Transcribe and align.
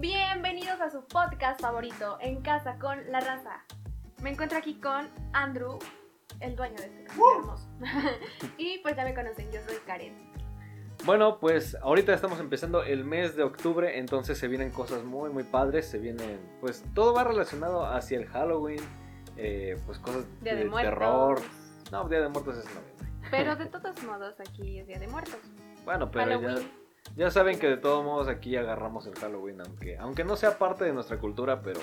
Bienvenidos 0.00 0.80
a 0.80 0.88
su 0.88 1.04
podcast 1.04 1.60
favorito, 1.60 2.16
En 2.22 2.40
Casa 2.40 2.78
con 2.78 3.12
la 3.12 3.20
Raza. 3.20 3.62
Me 4.22 4.30
encuentro 4.30 4.56
aquí 4.56 4.80
con 4.80 5.10
Andrew, 5.34 5.78
el 6.40 6.56
dueño 6.56 6.76
de 6.76 6.84
este 6.86 7.04
canal 7.04 7.36
hermoso. 7.36 7.68
y 8.56 8.78
pues 8.78 8.96
ya 8.96 9.04
me 9.04 9.14
conocen, 9.14 9.52
yo 9.52 9.60
soy 9.60 9.76
Karen. 9.86 10.14
Bueno, 11.04 11.38
pues 11.38 11.74
ahorita 11.82 12.14
estamos 12.14 12.40
empezando 12.40 12.82
el 12.82 13.04
mes 13.04 13.36
de 13.36 13.42
octubre, 13.42 13.98
entonces 13.98 14.38
se 14.38 14.48
vienen 14.48 14.70
cosas 14.70 15.04
muy, 15.04 15.28
muy 15.28 15.44
padres. 15.44 15.84
Se 15.84 15.98
vienen, 15.98 16.40
pues 16.62 16.82
todo 16.94 17.12
va 17.12 17.24
relacionado 17.24 17.84
hacia 17.84 18.16
el 18.16 18.24
Halloween, 18.24 18.80
eh, 19.36 19.78
pues 19.84 19.98
cosas 19.98 20.24
Día 20.40 20.54
de 20.54 20.64
de 20.64 20.70
terror. 20.70 21.42
No, 21.92 22.08
Día 22.08 22.22
de 22.22 22.28
Muertos 22.30 22.56
es 22.56 22.64
noviembre. 22.64 23.06
Pero 23.30 23.54
de 23.54 23.66
todos 23.66 24.02
modos, 24.04 24.40
aquí 24.40 24.78
es 24.78 24.86
Día 24.86 24.98
de 24.98 25.08
Muertos. 25.08 25.40
Bueno, 25.84 26.10
pero 26.10 26.24
Halloween. 26.24 26.56
ya 26.56 26.79
saben 27.30 27.58
que 27.58 27.68
de 27.68 27.76
todos 27.76 28.04
modos 28.04 28.28
aquí 28.28 28.56
agarramos 28.56 29.06
el 29.06 29.14
Halloween, 29.14 29.60
aunque, 29.60 29.98
aunque 29.98 30.24
no 30.24 30.36
sea 30.36 30.58
parte 30.58 30.84
de 30.84 30.92
nuestra 30.92 31.18
cultura, 31.18 31.62
pero 31.62 31.80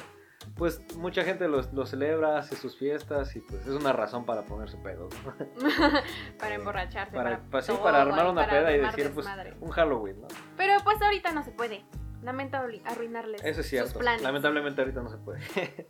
pues 0.55 0.81
mucha 0.95 1.23
gente 1.23 1.47
lo, 1.47 1.61
lo 1.73 1.85
celebra, 1.85 2.37
hace 2.37 2.55
sus 2.55 2.77
fiestas 2.77 3.35
y 3.35 3.41
pues 3.41 3.61
es 3.67 3.73
una 3.73 3.91
razón 3.93 4.25
para 4.25 4.43
ponerse 4.43 4.77
pedos. 4.77 5.13
¿no? 5.23 5.33
para 6.39 6.55
emborracharse. 6.55 7.15
Para, 7.15 7.37
para, 7.39 7.49
pa- 7.49 7.61
sí, 7.61 7.73
para 7.83 8.01
armar 8.01 8.27
una 8.29 8.47
peda 8.47 8.71
y 8.75 8.79
decir 8.79 9.11
pues 9.13 9.27
un 9.59 9.69
Halloween, 9.71 10.21
¿no? 10.21 10.27
Pero 10.55 10.73
pues 10.83 11.01
ahorita 11.01 11.31
no 11.31 11.43
se 11.43 11.51
puede. 11.51 11.83
Lamento 12.27 12.57
arru- 12.57 12.81
arruinarles 12.85 13.39
Eso 13.41 13.49
es 13.49 13.55
sus 13.55 13.65
cierto. 13.67 13.99
planes. 13.99 14.21
Lamentablemente 14.21 14.81
ahorita 14.81 15.01
no 15.01 15.09
se 15.09 15.17
puede. 15.17 15.39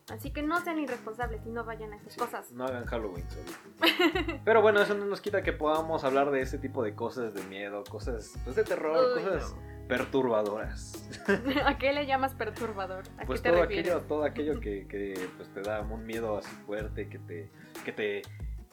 Así 0.13 0.31
que 0.31 0.43
no 0.43 0.61
sean 0.61 0.77
irresponsables 0.79 1.41
y 1.45 1.49
no 1.49 1.65
vayan 1.65 1.93
a 1.93 1.97
esas 1.97 2.15
cosas. 2.15 2.51
No 2.51 2.65
hagan 2.65 2.85
Halloween 2.85 3.25
solo. 3.29 4.37
Pero 4.45 4.61
bueno, 4.61 4.79
eso 4.81 4.93
no 4.93 5.05
nos 5.05 5.19
quita 5.19 5.41
que 5.41 5.51
podamos 5.51 6.03
hablar 6.03 6.29
de 6.31 6.41
ese 6.41 6.59
tipo 6.59 6.83
de 6.83 6.93
cosas 6.93 7.33
de 7.33 7.41
miedo, 7.45 7.83
cosas 7.89 8.33
pues, 8.43 8.55
de 8.55 8.63
terror, 8.63 9.17
Uy, 9.17 9.23
cosas 9.23 9.55
perturbadoras. 9.87 11.09
¿A 11.65 11.77
qué 11.77 11.91
le 11.93 12.05
llamas 12.05 12.33
perturbador? 12.35 13.03
¿A 13.17 13.25
Pues 13.25 13.41
qué 13.41 13.49
te 13.49 13.53
todo 13.55 13.61
refieres? 13.63 13.91
aquello, 13.91 14.05
todo 14.07 14.23
aquello 14.23 14.59
que, 14.59 14.87
que, 14.87 15.27
pues, 15.37 15.49
te 15.53 15.61
da 15.61 15.81
un 15.81 16.05
miedo 16.05 16.37
así 16.37 16.51
fuerte, 16.65 17.09
que 17.09 17.19
te, 17.19 17.49
que 17.83 17.91
te 17.91 18.21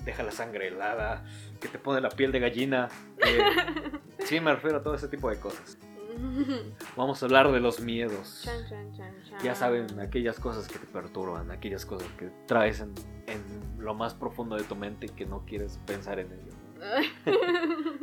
deja 0.05 0.23
la 0.23 0.33
sangre 0.33 0.69
helada, 0.69 1.25
que 1.61 1.69
te 1.69 1.78
pone 1.78 2.01
la 2.01 2.11
piel 2.11 2.31
de 2.31 2.41
gallina. 2.41 2.89
que- 3.23 3.93
sí, 4.27 4.39
me 4.41 4.53
refiero 4.53 4.77
a 4.78 4.83
todo 4.83 4.95
ese 4.95 5.09
tipo 5.09 5.31
de 5.31 5.39
cosas. 5.39 5.78
Vamos 6.97 7.23
a 7.23 7.27
hablar 7.27 7.51
de 7.53 7.61
los 7.61 7.81
miedos. 7.81 8.43
Chan, 8.45 8.69
chan, 8.69 8.97
chan, 8.97 9.15
chan. 9.29 9.41
Ya 9.43 9.55
saben, 9.55 9.98
aquellas 10.01 10.39
cosas 10.39 10.69
que 10.69 10.79
te 10.79 10.87
perturban, 10.87 11.51
aquellas 11.51 11.84
cosas 11.84 12.09
que 12.19 12.31
traes 12.47 12.81
en, 12.81 12.95
en 13.27 13.43
lo 13.79 13.95
más 13.95 14.15
profundo 14.15 14.56
de 14.56 14.65
tu 14.65 14.77
mente 14.77 15.06
y 15.06 15.09
que 15.11 15.27
no 15.27 15.45
quieres 15.45 15.79
pensar 15.87 16.19
en 16.19 16.33
ello. 16.33 16.53
¿no? 16.79 17.34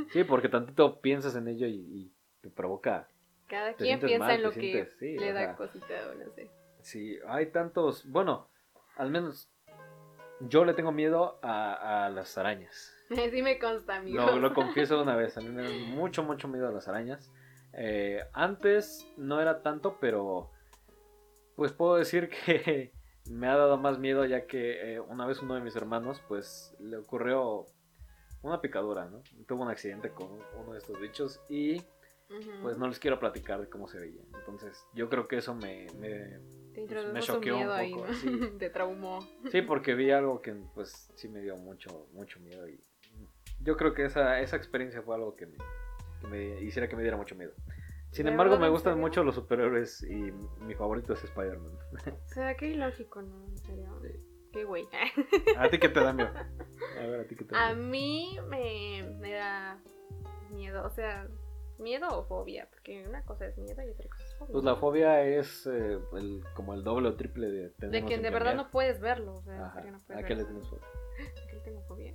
Sí, 0.12 0.26
porque 0.26 0.50
tantito 0.50 1.00
piensas 1.00 1.36
en 1.36 1.48
ello 1.48 1.68
y, 1.68 1.76
y 1.76 2.12
te 2.42 2.50
provoca. 2.50 3.08
Cada 3.48 3.74
te 3.74 3.84
quien 3.86 4.00
piensa 4.00 4.20
mal, 4.26 4.36
en 4.36 4.44
lo 4.44 4.52
que 4.52 4.90
sí, 5.00 5.18
le 5.18 5.32
da 5.32 5.56
cosita 5.56 5.86
no 6.18 6.32
sé. 6.34 6.50
Sí, 6.82 7.18
hay 7.28 7.46
tantos. 7.48 8.10
Bueno, 8.10 8.50
al 8.98 9.10
menos 9.10 9.50
yo 10.42 10.66
le 10.66 10.74
tengo 10.74 10.92
miedo 10.92 11.40
a, 11.42 12.06
a 12.06 12.10
las 12.10 12.38
arañas. 12.38 12.94
Sí 13.32 13.42
me 13.42 13.60
consta, 13.60 13.98
amigo. 13.98 14.18
Lo, 14.26 14.40
lo 14.40 14.54
confieso 14.54 15.02
una 15.02 15.16
vez, 15.18 15.38
a 15.38 15.42
mí 15.42 15.50
me 15.50 15.64
dan 15.64 15.92
mucho, 15.92 16.24
mucho 16.24 16.48
miedo 16.48 16.70
a 16.70 16.72
las 16.72 16.88
arañas. 16.88 17.30
Eh, 17.74 18.24
antes 18.34 19.08
no 19.18 19.40
era 19.42 19.62
tanto, 19.62 19.98
pero 20.00 20.52
pues 21.56 21.72
puedo 21.72 21.96
decir 21.96 22.30
que 22.30 22.92
me 23.30 23.48
ha 23.48 23.56
dado 23.56 23.78
más 23.78 24.00
miedo 24.00 24.26
ya 24.26 24.46
que 24.48 24.96
eh, 24.96 25.00
una 25.00 25.26
vez 25.26 25.42
uno 25.42 25.56
de 25.56 25.62
mis 25.62 25.76
hermanos 25.76 26.22
pues 26.28 26.76
le 26.80 26.98
ocurrió 26.98 27.66
una 28.42 28.60
picadura, 28.62 29.06
¿no? 29.06 29.22
Tuvo 29.48 29.64
un 29.64 29.70
accidente 29.70 30.12
con 30.12 30.28
uno 30.58 30.74
de 30.74 30.80
estos 30.80 31.00
bichos 31.00 31.40
y 31.50 31.82
pues 32.62 32.78
no 32.78 32.88
les 32.88 32.98
quiero 32.98 33.20
platicar 33.20 33.60
de 33.62 33.70
cómo 33.70 33.88
se 33.88 34.00
veía. 34.00 34.22
Entonces 34.40 34.86
yo 34.94 35.10
creo 35.10 35.28
que 35.28 35.38
eso 35.38 35.54
me... 35.54 35.88
me- 36.00 36.40
Te 36.74 36.88
me 37.12 37.22
su 37.22 37.34
choqueó 37.34 37.58
un 37.60 37.70
ahí, 37.70 37.94
poco, 37.94 38.08
¿no? 38.08 38.14
sí. 38.16 38.52
Te 38.60 38.70
traumó. 38.70 39.20
Sí, 39.52 39.62
porque 39.62 39.94
vi 39.94 40.12
algo 40.12 40.42
que 40.42 40.54
pues 40.74 41.12
sí 41.16 41.28
me 41.28 41.42
dio 41.42 41.56
mucho, 41.58 42.08
mucho 42.14 42.40
miedo 42.40 42.68
y 42.68 42.80
yo 43.60 43.78
creo 43.78 43.94
que 43.94 44.06
esa, 44.06 44.40
esa 44.40 44.56
experiencia 44.56 45.02
fue 45.04 45.14
algo 45.16 45.36
que 45.36 45.46
me, 45.46 45.58
que 46.22 46.28
me 46.28 46.62
hiciera 46.62 46.88
que 46.88 46.96
me 46.96 47.02
diera 47.02 47.18
mucho 47.18 47.36
miedo. 47.36 47.52
Sin 48.12 48.26
¿De 48.26 48.32
embargo, 48.32 48.58
me 48.60 48.70
gustan 48.70 48.94
serio? 48.94 49.08
mucho 49.08 49.24
los 49.24 49.36
superhéroes 49.36 50.04
y 50.04 50.32
mi 50.64 50.76
favorito 50.76 51.14
es 51.14 51.24
Spider-Man. 51.24 51.72
O 52.26 52.28
sea, 52.28 52.56
qué 52.56 52.68
ilógico, 52.68 53.22
¿no? 53.22 53.46
En 53.48 53.58
serio. 53.58 54.00
Sí. 54.02 54.10
Qué 54.52 54.66
güey. 54.66 54.86
¿A 55.58 55.70
ti 55.70 55.80
qué 55.80 55.88
te 55.90 56.02
da 56.02 56.12
miedo? 56.12 56.30
A 57.00 57.06
ver, 57.08 57.22
¿a 57.22 57.24
ti 57.26 57.36
qué 57.36 57.46
te 57.46 57.56
da 57.56 57.70
A 57.70 57.74
miedo? 57.74 57.88
mí 57.90 58.38
me, 58.50 59.04
me 59.20 59.32
da 59.34 59.80
miedo, 60.52 60.86
o 60.86 60.90
sea, 60.90 61.28
miedo 61.80 62.08
o 62.10 62.26
fobia, 62.26 62.68
porque 62.70 63.08
una 63.08 63.24
cosa 63.24 63.48
es 63.48 63.58
miedo 63.58 63.82
y 63.82 63.90
otra 63.90 64.10
cosa 64.10 64.24
es 64.26 64.36
fobia. 64.36 64.52
Pues 64.52 64.64
la 64.66 64.76
fobia 64.76 65.22
es 65.24 65.66
eh, 65.68 66.00
el, 66.14 66.44
como 66.54 66.74
el 66.74 66.84
doble 66.84 67.08
o 67.08 67.16
triple 67.16 67.48
de 67.50 67.70
De 67.80 68.06
que 68.06 68.18
de 68.18 68.30
verdad 68.30 68.56
no 68.56 68.70
puedes 68.72 69.00
verlo, 69.00 69.36
o 69.36 69.42
sea, 69.42 69.74
no 69.90 70.00
puedes 70.06 70.24
¿A 70.24 70.28
qué 70.28 70.36
le 70.36 70.44
tienes 70.44 70.68
fobia? 70.68 70.86
¿A 71.44 71.48
qué 71.48 71.56
le 71.56 71.62
tengo 71.62 71.82
fobia? 71.84 72.14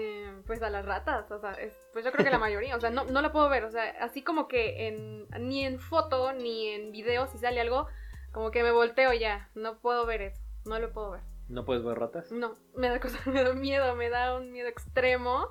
Eh, 0.00 0.42
pues 0.46 0.62
a 0.62 0.70
las 0.70 0.84
ratas, 0.86 1.28
o 1.32 1.40
sea, 1.40 1.52
es- 1.54 1.76
pues 1.92 2.04
yo 2.04 2.12
creo 2.12 2.24
que 2.24 2.30
la 2.30 2.38
mayoría, 2.38 2.76
o 2.76 2.80
sea, 2.80 2.90
no, 2.90 3.04
no 3.04 3.20
la 3.20 3.32
puedo 3.32 3.48
ver, 3.48 3.64
o 3.64 3.70
sea, 3.70 3.82
así 4.00 4.22
como 4.22 4.46
que 4.46 4.86
en, 4.86 5.26
ni 5.40 5.64
en 5.64 5.80
foto 5.80 6.32
ni 6.32 6.68
en 6.68 6.92
video 6.92 7.26
si 7.26 7.36
sale 7.38 7.60
algo, 7.60 7.88
como 8.32 8.50
que 8.52 8.62
me 8.62 8.70
volteo 8.70 9.12
ya, 9.12 9.50
no 9.54 9.80
puedo 9.80 10.06
ver 10.06 10.22
eso, 10.22 10.40
no 10.66 10.78
lo 10.78 10.92
puedo 10.92 11.10
ver. 11.12 11.22
¿No 11.48 11.64
puedes 11.64 11.82
ver 11.82 11.98
ratas? 11.98 12.30
No, 12.30 12.54
me 12.76 12.88
da 12.90 13.00
cosa, 13.00 13.18
me 13.30 13.42
da 13.42 13.54
miedo, 13.54 13.94
me 13.96 14.08
da 14.08 14.36
un 14.36 14.52
miedo 14.52 14.68
extremo 14.68 15.48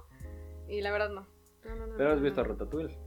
y 0.68 0.79
la 0.81 0.91
verdad 0.91 1.09
no. 1.09 1.28
No, 1.66 1.75
no, 1.75 1.88
no, 1.88 1.97
Pero 1.97 2.14
has 2.14 2.22
visto. 2.22 2.44
Ratatouille. 2.44 2.97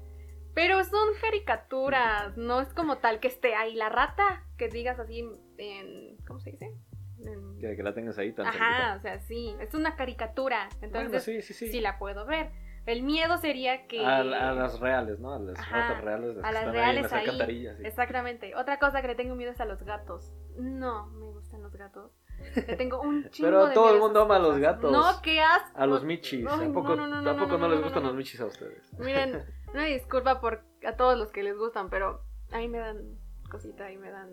Pero 0.52 0.82
son 0.84 1.08
caricaturas, 1.20 2.36
no 2.36 2.60
es 2.60 2.74
como 2.74 2.98
tal 2.98 3.20
que 3.20 3.28
esté 3.28 3.54
ahí 3.54 3.74
la 3.74 3.88
rata, 3.88 4.44
que 4.58 4.68
digas 4.68 4.98
así 4.98 5.24
en, 5.56 6.16
¿cómo 6.26 6.40
se 6.40 6.50
dice? 6.50 6.74
Que, 7.60 7.76
que 7.76 7.82
la 7.82 7.92
tengas 7.94 8.16
ahí 8.18 8.32
tan 8.32 8.46
Ajá, 8.46 8.54
cerquita. 8.58 8.96
o 8.96 9.00
sea, 9.00 9.20
sí, 9.20 9.54
es 9.60 9.74
una 9.74 9.96
caricatura, 9.96 10.68
entonces 10.80 11.08
Bueno, 11.08 11.20
sí, 11.20 11.42
sí, 11.42 11.52
sí. 11.54 11.68
sí 11.68 11.80
la 11.80 11.98
puedo 11.98 12.24
ver. 12.26 12.50
El 12.86 13.02
miedo 13.02 13.36
sería 13.36 13.86
que... 13.86 14.04
A, 14.04 14.18
a 14.20 14.24
las 14.24 14.80
reales, 14.80 15.20
¿no? 15.20 15.34
A 15.34 15.38
las 15.38 15.58
Ajá, 15.58 15.88
ratas 15.88 16.02
reales. 16.04 16.36
las 16.36 16.44
a 16.44 16.48
que 16.48 16.52
las 16.54 16.62
están 16.62 16.72
reales 16.74 16.88
ahí 16.88 16.96
en 16.96 17.02
las 17.02 17.12
ahí. 17.12 17.18
alcantarillas. 17.28 17.76
sí. 17.76 17.86
Exactamente. 17.86 18.54
Otra 18.56 18.78
cosa 18.78 19.02
que 19.02 19.08
le 19.08 19.14
tengo 19.14 19.34
miedo 19.34 19.52
es 19.52 19.60
a 19.60 19.66
los 19.66 19.82
gatos. 19.82 20.32
No, 20.56 21.06
me 21.08 21.26
gustan 21.26 21.62
los 21.62 21.76
gatos. 21.76 22.10
Le 22.56 22.76
tengo 22.76 23.00
un 23.02 23.24
chingo 23.30 23.48
Pero 23.48 23.66
de 23.66 23.74
todo 23.74 23.84
miedo 23.84 23.94
el 23.96 24.00
mundo 24.00 24.22
ama 24.22 24.36
a 24.36 24.38
los 24.38 24.58
gatos. 24.58 24.90
No, 24.90 25.20
qué 25.22 25.40
asco. 25.42 25.78
A 25.78 25.86
los 25.86 26.02
michis. 26.04 26.46
Ay, 26.48 26.68
¿A 26.70 26.72
poco, 26.72 26.96
no, 26.96 27.06
no, 27.06 27.20
no, 27.20 27.30
¿a 27.30 27.34
poco 27.34 27.52
no, 27.52 27.58
no, 27.58 27.68
no, 27.68 27.74
les 27.74 27.82
gustan 27.84 28.02
los 28.02 28.14
michis 28.14 28.40
a 28.40 28.46
ustedes? 28.46 28.90
Miren, 28.98 29.44
una 29.74 29.84
disculpa 29.84 30.40
por 30.40 30.62
a 30.86 30.96
todos 30.96 31.18
los 31.18 31.30
que 31.30 31.42
les 31.42 31.56
gustan, 31.58 31.90
pero 31.90 32.22
a 32.50 32.56
mí 32.58 32.68
me 32.68 32.78
dan 32.78 33.18
cosita 33.50 33.92
y 33.92 33.98
me 33.98 34.10
dan 34.10 34.30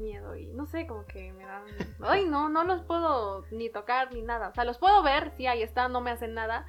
miedo 0.00 0.36
y 0.36 0.46
no 0.48 0.66
sé, 0.66 0.86
como 0.86 1.04
que 1.06 1.32
me 1.32 1.44
dan... 1.44 1.62
Ay, 2.02 2.24
no, 2.24 2.48
no 2.48 2.64
los 2.64 2.82
puedo 2.82 3.44
ni 3.50 3.70
tocar 3.70 4.12
ni 4.12 4.22
nada. 4.22 4.48
O 4.48 4.54
sea, 4.54 4.64
los 4.64 4.78
puedo 4.78 5.02
ver, 5.02 5.32
sí, 5.36 5.46
ahí 5.46 5.62
están, 5.62 5.92
no 5.92 6.00
me 6.00 6.10
hacen 6.10 6.34
nada. 6.34 6.66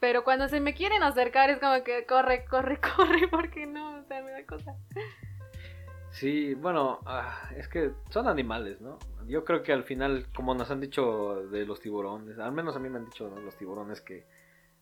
Pero 0.00 0.24
cuando 0.24 0.48
se 0.48 0.60
me 0.60 0.74
quieren 0.74 1.02
acercar 1.02 1.50
es 1.50 1.58
como 1.58 1.82
que 1.82 2.06
corre, 2.06 2.44
corre, 2.44 2.80
corre, 2.96 3.28
porque 3.28 3.66
no, 3.66 3.98
o 3.98 4.04
sea, 4.04 4.22
me 4.22 4.30
da 4.30 4.46
cosa. 4.46 4.76
Sí, 6.10 6.54
bueno, 6.54 7.00
ah, 7.06 7.50
es 7.56 7.68
que 7.68 7.92
son 8.10 8.28
animales, 8.28 8.80
¿no? 8.80 8.98
Yo 9.26 9.44
creo 9.44 9.62
que 9.62 9.72
al 9.72 9.84
final, 9.84 10.26
como 10.34 10.54
nos 10.54 10.70
han 10.70 10.80
dicho 10.80 11.46
de 11.48 11.66
los 11.66 11.80
tiburones, 11.80 12.38
al 12.38 12.52
menos 12.52 12.76
a 12.76 12.78
mí 12.78 12.88
me 12.88 12.98
han 12.98 13.04
dicho 13.04 13.28
¿no? 13.28 13.40
los 13.40 13.56
tiburones 13.56 14.00
que 14.00 14.26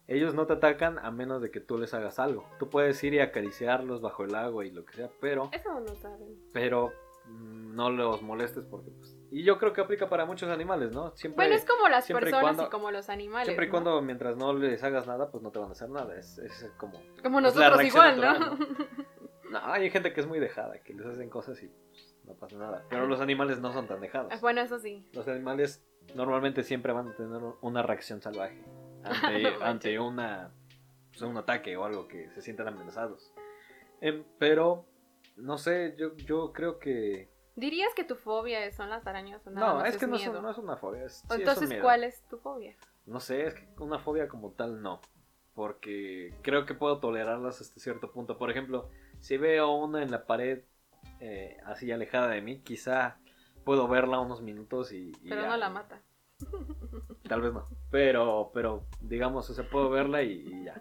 ellos 0.08 0.34
no 0.34 0.46
te 0.46 0.52
atacan 0.52 0.98
a 1.00 1.10
menos 1.10 1.42
de 1.42 1.50
que 1.50 1.60
tú 1.60 1.78
les 1.78 1.92
hagas 1.94 2.18
algo. 2.20 2.48
Tú 2.58 2.70
puedes 2.70 3.02
ir 3.02 3.14
y 3.14 3.18
acariciarlos 3.18 4.00
bajo 4.00 4.24
el 4.24 4.34
agua 4.34 4.64
y 4.64 4.70
lo 4.70 4.84
que 4.84 4.94
sea, 4.94 5.10
pero, 5.20 5.50
Eso 5.52 5.80
no 5.80 5.94
saben. 5.96 6.38
pero 6.52 6.92
no 7.28 7.90
los 7.90 8.22
molestes 8.22 8.64
porque, 8.64 8.90
pues, 8.90 9.16
y 9.30 9.42
yo 9.44 9.58
creo 9.58 9.72
que 9.72 9.80
aplica 9.82 10.08
para 10.08 10.24
muchos 10.24 10.48
animales, 10.48 10.92
¿no? 10.92 11.14
Siempre, 11.16 11.44
Bueno, 11.44 11.54
es 11.56 11.64
como 11.66 11.88
las 11.88 12.08
y 12.08 12.12
personas 12.14 12.58
y 12.66 12.70
como 12.70 12.90
los 12.90 13.08
animales. 13.10 13.46
siempre 13.46 13.66
y 13.66 13.68
¿no? 13.68 13.72
cuando 13.72 14.00
mientras 14.02 14.36
no 14.36 14.52
les 14.54 14.82
hagas 14.82 15.06
nada, 15.06 15.30
pues 15.30 15.42
no 15.42 15.50
te 15.50 15.58
van 15.58 15.68
a 15.68 15.72
hacer 15.72 15.90
nada. 15.90 16.16
Es, 16.16 16.38
es 16.38 16.70
como 16.78 17.00
Como 17.22 17.40
nosotros 17.40 17.82
igual, 17.84 18.20
¿no? 18.20 18.58
No, 19.50 19.60
hay 19.64 19.90
gente 19.90 20.12
que 20.12 20.20
es 20.20 20.26
muy 20.26 20.40
dejada, 20.40 20.80
que 20.80 20.92
les 20.92 21.06
hacen 21.06 21.30
cosas 21.30 21.62
y 21.62 21.68
pues, 21.68 22.16
no 22.24 22.34
pasa 22.34 22.56
nada. 22.56 22.84
Pero 22.90 23.06
los 23.06 23.20
animales 23.20 23.60
no 23.60 23.72
son 23.72 23.86
tan 23.86 24.00
dejados. 24.00 24.40
bueno, 24.40 24.60
eso 24.60 24.80
sí. 24.80 25.06
Los 25.12 25.28
animales 25.28 25.84
normalmente 26.16 26.64
siempre 26.64 26.92
van 26.92 27.08
a 27.08 27.14
tener 27.14 27.40
una 27.60 27.82
reacción 27.82 28.20
salvaje 28.20 28.64
ante, 29.04 29.54
ante 29.62 29.98
una, 30.00 30.50
pues, 31.10 31.22
un 31.22 31.36
ataque 31.36 31.76
o 31.76 31.84
algo 31.84 32.08
que 32.08 32.28
se 32.30 32.42
sientan 32.42 32.66
amenazados. 32.68 33.32
Em, 34.00 34.24
pero, 34.38 34.84
no 35.36 35.58
sé, 35.58 35.94
yo, 35.98 36.16
yo 36.16 36.52
creo 36.52 36.78
que... 36.78 37.28
¿Dirías 37.54 37.94
que 37.94 38.04
tu 38.04 38.16
fobia 38.16 38.70
son 38.72 38.90
las 38.90 39.06
arañas 39.06 39.46
o 39.46 39.50
nada 39.50 39.72
No, 39.72 39.78
más 39.78 39.88
es 39.88 39.96
que 39.96 40.06
no 40.06 40.16
es, 40.16 40.20
miedo? 40.20 40.38
un- 40.38 40.44
no 40.44 40.50
es 40.50 40.58
una 40.58 40.76
fobia. 40.76 41.04
Es, 41.04 41.14
sí 41.20 41.24
es 41.28 41.38
Entonces, 41.38 41.68
miedo. 41.70 41.82
¿cuál 41.82 42.04
es 42.04 42.22
tu 42.28 42.38
fobia? 42.38 42.76
No 43.06 43.20
sé, 43.20 43.46
es 43.46 43.54
que 43.54 43.68
una 43.78 43.98
fobia 43.98 44.28
como 44.28 44.50
tal 44.52 44.82
no. 44.82 45.00
Porque 45.54 46.34
creo 46.42 46.66
que 46.66 46.74
puedo 46.74 46.98
tolerarlas 47.00 47.60
hasta 47.60 47.80
cierto 47.80 48.12
punto. 48.12 48.36
Por 48.36 48.50
ejemplo, 48.50 48.90
si 49.20 49.36
veo 49.38 49.74
una 49.74 50.02
en 50.02 50.10
la 50.10 50.26
pared 50.26 50.64
eh, 51.20 51.56
así 51.64 51.90
alejada 51.90 52.28
de 52.28 52.42
mí, 52.42 52.60
quizá 52.62 53.18
puedo 53.64 53.88
verla 53.88 54.20
unos 54.20 54.42
minutos 54.42 54.92
y... 54.92 55.12
y 55.22 55.28
Pero 55.30 55.42
ya. 55.42 55.48
no 55.48 55.56
la 55.56 55.70
mata. 55.70 56.02
Tal 57.28 57.40
vez 57.40 57.52
no. 57.52 57.66
Pero, 57.90 58.50
pero, 58.54 58.84
digamos, 59.00 59.50
o 59.50 59.54
sea, 59.54 59.68
puedo 59.68 59.90
verla 59.90 60.22
y, 60.22 60.32
y 60.46 60.64
ya. 60.64 60.80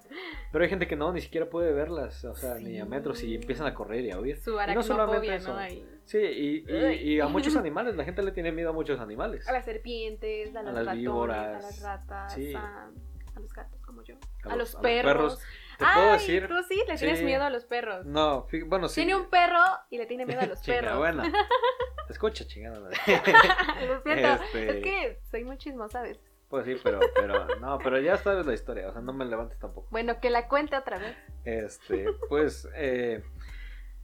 Pero 0.52 0.64
hay 0.64 0.70
gente 0.70 0.88
que 0.88 0.96
no, 0.96 1.12
ni 1.12 1.22
siquiera 1.22 1.50
puede 1.50 1.74
verlas, 1.74 2.24
o 2.26 2.36
sea, 2.36 2.56
ni 2.56 2.80
a 2.80 2.86
metros 2.86 3.24
y 3.24 3.36
empiezan 3.36 3.66
a 3.66 3.74
correr 3.74 4.06
y 4.06 4.12
a 4.12 4.20
huir. 4.20 4.38
Su 4.38 4.52
Y 4.60 4.74
no 4.76 4.84
solamente 4.84 5.34
eso. 5.36 5.54
¿no? 5.54 5.58
Ahí. 5.60 5.84
Sí, 6.04 6.20
y, 6.20 6.66
y- 7.14 7.20
a 7.20 7.28
muchos 7.28 7.56
animales, 7.56 7.96
la 7.96 8.04
gente 8.04 8.22
le 8.22 8.32
tiene 8.32 8.52
miedo 8.52 8.70
a 8.70 8.74
muchos 8.74 9.00
animales. 9.00 9.48
A 9.48 9.54
las 9.54 9.66
serpientes, 9.66 10.56
a, 10.56 10.62
las 10.62 10.76
ratones, 10.76 11.00
víboras. 11.00 11.64
a 11.64 11.68
las 11.68 11.82
ratas, 11.82 12.34
Sí. 12.34 12.54
a, 12.54 12.92
a 13.36 13.40
los 13.40 13.52
gatos 13.54 13.82
como 13.82 14.04
yo, 14.04 14.16
A 14.44 14.54
a, 14.54 14.56
los- 14.56 14.74
los, 14.74 14.76
a 14.76 14.78
los 14.78 14.82
perros. 14.82 15.40
Te 15.78 15.86
Ay, 15.86 15.94
puedo 15.96 16.12
decir. 16.14 16.48
tú 16.48 16.56
sí 16.68 16.82
le 16.88 16.98
tienes 16.98 17.20
Sí. 17.20 17.26
miedo 17.26 17.44
a 17.44 17.50
los 17.50 17.66
perros. 17.66 18.06
No, 18.06 18.48
bueno, 18.68 18.88
sí. 18.88 18.96
Tiene 19.02 19.16
un 19.16 19.30
perro 19.30 19.62
y 19.90 19.98
le 19.98 20.06
tiene 20.06 20.26
miedo 20.26 20.42
a 20.42 20.46
los 20.46 20.60
perros. 20.66 20.98
bueno. 20.98 21.24
Escucha, 22.10 22.46
chingada. 22.46 22.80
Lo 22.80 22.92
siento, 24.04 24.44
Este- 24.44 24.70
es 24.78 24.84
que 24.84 25.20
soy 25.32 25.44
muy 25.44 25.58
chismosa 25.58 26.00
a 26.00 26.04
veces. 26.04 26.24
Pues 26.50 26.66
sí, 26.66 26.76
pero, 26.84 27.00
pero, 27.16 27.56
no, 27.60 27.80
pero 27.80 28.00
ya 28.00 28.18
sabes 28.18 28.46
la 28.46 28.54
historia, 28.54 28.88
o 28.88 28.92
sea, 28.94 29.02
no 29.02 29.12
me 29.14 29.26
levantes 29.26 29.58
tampoco. 29.58 29.88
Bueno, 29.90 30.20
que 30.22 30.30
la 30.30 30.48
cuente 30.48 30.78
otra 30.78 31.00
vez. 31.00 31.18
Este, 31.44 32.06
pues, 32.30 32.70
eh, 32.76 33.24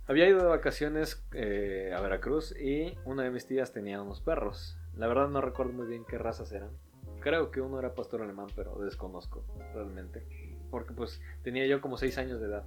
había 0.07 0.27
ido 0.27 0.39
de 0.39 0.45
vacaciones 0.50 1.23
eh, 1.33 1.94
a 1.95 2.01
Veracruz 2.01 2.53
y 2.59 2.97
una 3.06 3.23
de 3.23 3.29
mis 3.29 3.45
tías 3.45 3.71
tenía 3.71 4.01
unos 4.01 4.21
perros. 4.21 4.75
La 4.95 5.07
verdad 5.07 5.27
no 5.29 5.39
recuerdo 5.39 5.71
muy 5.73 5.85
bien 5.88 6.03
qué 6.03 6.18
razas 6.18 6.51
eran. 6.51 6.71
Creo 7.21 7.51
que 7.51 7.62
uno 7.62 7.77
era 7.79 7.94
pastor 7.94 8.23
alemán, 8.23 8.47
pero 8.56 8.75
desconozco 8.79 9.45
realmente. 9.75 10.25
Porque 10.71 10.94
pues 10.94 11.21
tenía 11.44 11.68
yo 11.68 11.81
como 11.81 11.97
6 11.97 12.18
años 12.18 12.39
de 12.41 12.47
edad. 12.47 12.63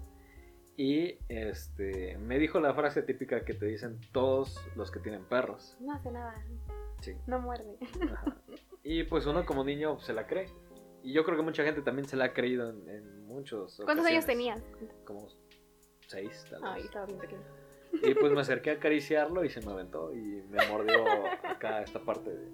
Y 0.76 1.18
este 1.28 2.18
me 2.18 2.38
dijo 2.38 2.60
la 2.60 2.74
frase 2.74 3.02
típica 3.02 3.44
que 3.44 3.54
te 3.54 3.66
dicen 3.66 3.98
todos 4.12 4.60
los 4.76 4.90
que 4.90 5.00
tienen 5.00 5.24
perros. 5.24 5.76
No 5.80 5.94
hace 5.94 6.10
nada, 6.12 6.34
Sí. 7.00 7.12
no 7.26 7.40
muerde. 7.40 7.76
Ajá. 8.12 8.36
Y 8.82 9.04
pues 9.04 9.26
uno 9.26 9.44
como 9.46 9.64
niño 9.64 9.98
se 10.00 10.12
la 10.12 10.26
cree. 10.26 10.46
Y 11.02 11.12
yo 11.12 11.24
creo 11.24 11.36
que 11.36 11.42
mucha 11.42 11.64
gente 11.64 11.80
también 11.82 12.06
se 12.08 12.16
la 12.16 12.26
ha 12.26 12.32
creído 12.32 12.70
en, 12.70 12.88
en 12.88 13.24
muchos. 13.26 13.80
¿Cuántos 13.84 14.06
años 14.06 14.26
tenías? 14.26 14.62
Como 15.04 15.28
seis, 16.06 16.44
tal 16.50 16.60
Ay, 16.64 16.76
vez. 16.76 16.84
estaba 16.86 17.06
bien 17.06 17.18
pequeño. 17.18 17.42
Y 18.02 18.14
pues 18.14 18.32
me 18.32 18.40
acerqué 18.40 18.70
a 18.70 18.74
acariciarlo 18.74 19.44
y 19.44 19.50
se 19.50 19.60
me 19.64 19.70
aventó 19.72 20.12
y 20.12 20.42
me 20.50 20.66
mordió 20.68 21.04
acá 21.44 21.82
esta 21.82 22.00
parte 22.00 22.30
de- 22.30 22.50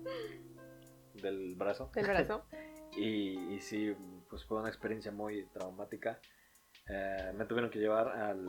del 1.22 1.54
brazo. 1.56 1.90
Del 1.94 2.06
brazo. 2.06 2.44
Y, 2.96 3.54
y 3.54 3.60
sí, 3.60 3.94
pues 4.30 4.44
fue 4.44 4.58
una 4.58 4.68
experiencia 4.68 5.10
muy 5.10 5.44
traumática. 5.46 6.20
Eh, 6.88 7.32
me 7.36 7.44
tuvieron 7.44 7.70
que 7.70 7.78
llevar 7.78 8.08
al, 8.08 8.48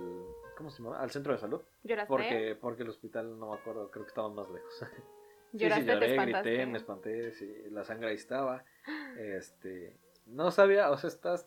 ¿cómo 0.55 0.69
se 0.69 0.81
llama? 0.81 0.99
Al 0.99 1.09
centro 1.09 1.33
de 1.33 1.39
salud. 1.39 1.61
¿Lloraste? 1.83 2.07
Porque, 2.07 2.57
porque 2.59 2.83
el 2.83 2.89
hospital, 2.89 3.37
no 3.37 3.49
me 3.49 3.57
acuerdo, 3.57 3.89
creo 3.89 4.05
que 4.05 4.09
estaban 4.09 4.35
más 4.35 4.49
lejos. 4.49 4.85
Sí, 5.51 5.57
sí, 5.57 5.63
¿Lloraste? 5.65 5.85
¿Te 5.85 6.15
lloré, 6.15 6.25
grité, 6.31 6.65
me 6.65 6.77
espanté, 6.77 7.33
sí, 7.33 7.53
la 7.71 7.83
sangre 7.83 8.07
ahí 8.07 8.15
estaba. 8.15 8.63
Este, 9.17 9.97
no 10.25 10.49
sabía, 10.49 10.89
o 10.91 10.95
sea, 10.95 11.09
estás, 11.09 11.45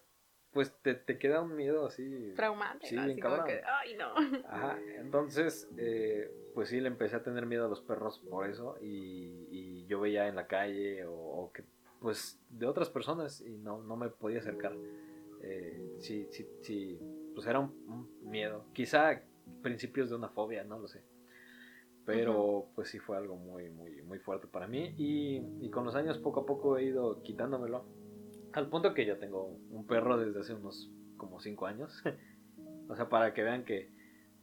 pues 0.52 0.74
te, 0.82 0.94
te 0.94 1.16
queda 1.16 1.40
un 1.40 1.56
miedo 1.56 1.86
así. 1.86 2.34
Traumático. 2.36 2.86
Sí, 2.86 2.98
bien 2.98 3.18
cabrón. 3.18 3.46
que, 3.46 3.62
ay, 3.64 3.96
no. 3.96 4.12
Ajá, 4.46 4.78
entonces, 4.98 5.70
eh, 5.78 6.30
pues 6.52 6.68
sí, 6.68 6.82
le 6.82 6.88
empecé 6.88 7.16
a 7.16 7.22
tener 7.22 7.46
miedo 7.46 7.64
a 7.64 7.68
los 7.70 7.80
perros 7.80 8.18
por 8.28 8.46
eso 8.46 8.76
y, 8.82 9.48
y 9.50 9.86
yo 9.86 10.00
veía 10.00 10.28
en 10.28 10.36
la 10.36 10.46
calle 10.48 11.06
o, 11.06 11.14
o 11.14 11.50
que, 11.50 11.64
pues, 12.04 12.38
de 12.50 12.66
otras 12.66 12.90
personas 12.90 13.40
y 13.40 13.56
no, 13.56 13.82
no 13.82 13.96
me 13.96 14.10
podía 14.10 14.40
acercar. 14.40 14.76
Eh, 15.40 15.96
sí, 16.00 16.28
sí, 16.30 16.46
sí, 16.60 17.00
pues 17.34 17.46
era 17.46 17.60
un, 17.60 17.72
un 17.88 18.30
miedo. 18.30 18.66
Quizá 18.74 19.22
principios 19.62 20.10
de 20.10 20.16
una 20.16 20.28
fobia, 20.28 20.64
no 20.64 20.78
lo 20.78 20.86
sé. 20.86 21.02
Pero 22.04 22.66
pues 22.74 22.90
sí 22.90 22.98
fue 22.98 23.16
algo 23.16 23.36
muy, 23.36 23.70
muy, 23.70 24.02
muy 24.02 24.18
fuerte 24.18 24.46
para 24.46 24.68
mí 24.68 24.94
y, 24.98 25.64
y 25.64 25.70
con 25.70 25.86
los 25.86 25.94
años 25.94 26.18
poco 26.18 26.40
a 26.40 26.44
poco 26.44 26.76
he 26.76 26.84
ido 26.84 27.22
quitándomelo. 27.22 27.86
Al 28.52 28.68
punto 28.68 28.92
que 28.92 29.06
ya 29.06 29.18
tengo 29.18 29.56
un 29.70 29.86
perro 29.86 30.18
desde 30.18 30.40
hace 30.40 30.52
unos 30.52 30.92
como 31.16 31.40
5 31.40 31.64
años. 31.64 32.02
o 32.90 32.94
sea, 32.96 33.08
para 33.08 33.32
que 33.32 33.42
vean 33.42 33.64
que 33.64 33.93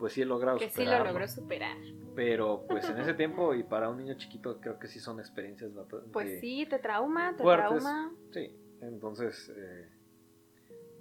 pues 0.01 0.13
sí 0.13 0.23
he 0.23 0.25
logrado 0.25 0.57
Que 0.57 0.67
sí 0.69 0.83
lo 0.83 1.03
logró 1.03 1.27
superar. 1.27 1.77
Pero 2.15 2.65
pues 2.67 2.89
en 2.89 2.97
ese 2.97 3.13
tiempo 3.13 3.53
y 3.53 3.61
para 3.61 3.87
un 3.87 3.97
niño 3.97 4.15
chiquito 4.15 4.59
creo 4.59 4.79
que 4.79 4.87
sí 4.87 4.99
son 4.99 5.19
experiencias 5.19 5.71
Pues 6.11 6.39
sí, 6.41 6.65
te 6.67 6.79
trauma, 6.79 7.35
te 7.37 7.43
fuertes. 7.43 7.67
trauma. 7.83 8.11
Sí, 8.31 8.57
entonces 8.81 9.53
eh, 9.55 9.89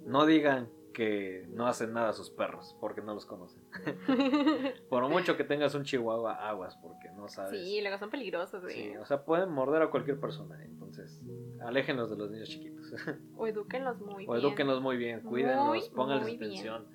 no 0.05 0.27
digan 0.27 0.69
que 0.93 1.47
no 1.49 1.65
hacen 1.65 1.93
nada 1.93 2.09
a 2.09 2.13
sus 2.13 2.29
perros 2.29 2.77
porque 2.79 3.01
no 3.01 3.15
los 3.15 3.25
conocen. 3.25 3.63
Por 4.89 5.09
mucho 5.09 5.35
que 5.35 5.45
tengas 5.45 5.73
un 5.73 5.83
chihuahua, 5.83 6.47
aguas 6.47 6.77
porque 6.77 7.09
no 7.15 7.27
sabes. 7.27 7.59
sí, 7.59 7.81
luego 7.81 7.97
son 7.97 8.11
peligrosos, 8.11 8.61
güey. 8.61 8.75
Sí, 8.91 8.97
o 8.97 9.05
sea, 9.05 9.25
pueden 9.25 9.49
morder 9.49 9.81
a 9.81 9.89
cualquier 9.89 10.19
persona, 10.19 10.63
entonces 10.63 11.23
aléjenlos 11.61 12.11
de 12.11 12.17
los 12.17 12.29
niños 12.29 12.49
chiquitos. 12.49 12.93
O 13.35 13.47
edúquenlos 13.47 13.99
muy 13.99 14.27
o 14.27 14.33
bien. 14.33 14.45
edúquenlos 14.45 14.79
muy 14.79 14.97
bien, 14.97 15.21
cuídenlos, 15.21 15.89
pónganles 15.89 16.35
atención, 16.35 16.85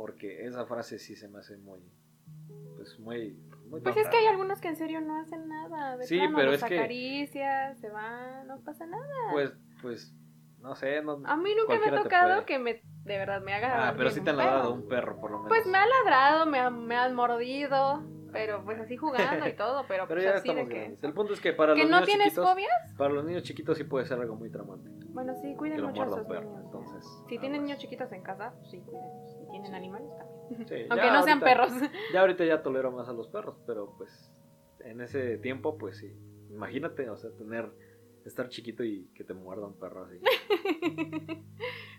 porque 0.00 0.46
esa 0.46 0.64
frase 0.64 0.98
sí 0.98 1.14
se 1.14 1.28
me 1.28 1.40
hace 1.40 1.58
muy, 1.58 1.78
pues 2.76 2.98
muy, 2.98 3.34
muy 3.68 3.82
Pues 3.82 3.94
tonta. 3.94 4.00
es 4.00 4.08
que 4.08 4.16
hay 4.16 4.26
algunos 4.28 4.58
que 4.58 4.68
en 4.68 4.76
serio 4.76 5.02
no 5.02 5.20
hacen 5.20 5.46
nada. 5.46 5.98
De 5.98 6.06
Sí, 6.06 6.16
plano, 6.16 6.36
pero 6.38 6.52
los 6.52 6.62
es 6.62 6.64
que- 6.66 6.78
acaricias, 6.78 7.78
se 7.80 7.90
van, 7.90 8.46
no 8.46 8.60
pasa 8.64 8.86
nada. 8.86 9.04
Pues, 9.30 9.52
pues, 9.82 10.14
no 10.58 10.74
sé, 10.74 11.02
no. 11.02 11.20
A 11.26 11.36
mí 11.36 11.50
nunca 11.54 11.78
me 11.78 11.94
ha 11.94 12.02
tocado 12.02 12.46
que 12.46 12.58
me, 12.58 12.80
de 13.04 13.18
verdad, 13.18 13.42
me 13.42 13.52
haga. 13.52 13.88
Ah, 13.90 13.94
pero 13.94 14.08
sí 14.08 14.22
te 14.22 14.30
han 14.30 14.38
ladrado 14.38 14.72
un 14.72 14.88
perro, 14.88 15.20
por 15.20 15.32
lo 15.32 15.36
menos. 15.42 15.48
Pues 15.50 15.66
me 15.66 15.76
ha 15.76 15.84
ladrado, 15.86 16.46
me, 16.46 16.58
ha- 16.60 16.70
me 16.70 16.96
han 16.96 17.14
mordido, 17.14 18.02
pero 18.32 18.64
pues 18.64 18.78
así 18.80 18.96
jugando 18.96 19.46
y 19.48 19.52
todo, 19.56 19.84
pero, 19.88 20.06
Pero 20.08 20.20
pues 20.20 20.24
ya 20.24 20.30
así 20.38 20.48
de 20.48 20.60
estamos 20.60 20.68
que... 20.70 20.78
grandes. 20.78 21.04
El 21.04 21.12
punto 21.12 21.32
es 21.34 21.40
que 21.40 21.52
para 21.52 21.74
¿Que 21.74 21.80
los 21.82 21.90
no 21.90 21.96
niños 21.96 22.06
tienes 22.08 22.26
chiquitos, 22.28 22.50
fobias? 22.50 22.94
para 22.96 23.14
los 23.14 23.24
niños 23.24 23.42
chiquitos 23.42 23.78
sí 23.78 23.84
puede 23.84 24.06
ser 24.06 24.18
algo 24.20 24.34
muy 24.36 24.50
traumante. 24.50 24.90
Bueno, 25.08 25.34
sí, 25.42 25.54
cuiden 25.56 25.82
mucho 25.82 26.02
a 26.02 26.08
sus 26.08 26.20
perro, 26.26 26.40
niños. 26.42 26.62
entonces. 26.64 27.04
Si 27.28 27.38
tienen 27.38 27.62
niños 27.64 27.78
chiquitos 27.78 28.10
en 28.12 28.22
casa, 28.22 28.52
pues 28.58 28.70
sí, 28.70 28.80
cuídenlos. 28.80 29.30
Si 29.38 29.50
tienen 29.50 29.70
Sí. 29.70 29.74
animales 29.76 30.08
también. 30.16 30.68
Sí, 30.68 30.86
Aunque 30.90 31.10
no 31.10 31.22
sean 31.22 31.40
perros. 31.40 31.72
Ya 32.12 32.20
ahorita 32.20 32.44
ya 32.44 32.62
tolero 32.62 32.90
más 32.92 33.08
a 33.08 33.12
los 33.12 33.28
perros, 33.28 33.56
pero 33.66 33.94
pues 33.96 34.32
en 34.80 35.00
ese 35.00 35.38
tiempo, 35.38 35.76
pues 35.78 35.98
sí. 35.98 36.12
Imagínate, 36.50 37.08
o 37.10 37.16
sea, 37.16 37.30
tener, 37.38 37.70
estar 38.24 38.48
chiquito 38.48 38.84
y 38.84 39.06
que 39.14 39.24
te 39.24 39.34
muerda 39.34 39.66
un 39.66 39.78
perro 39.78 40.04
así. 40.04 40.18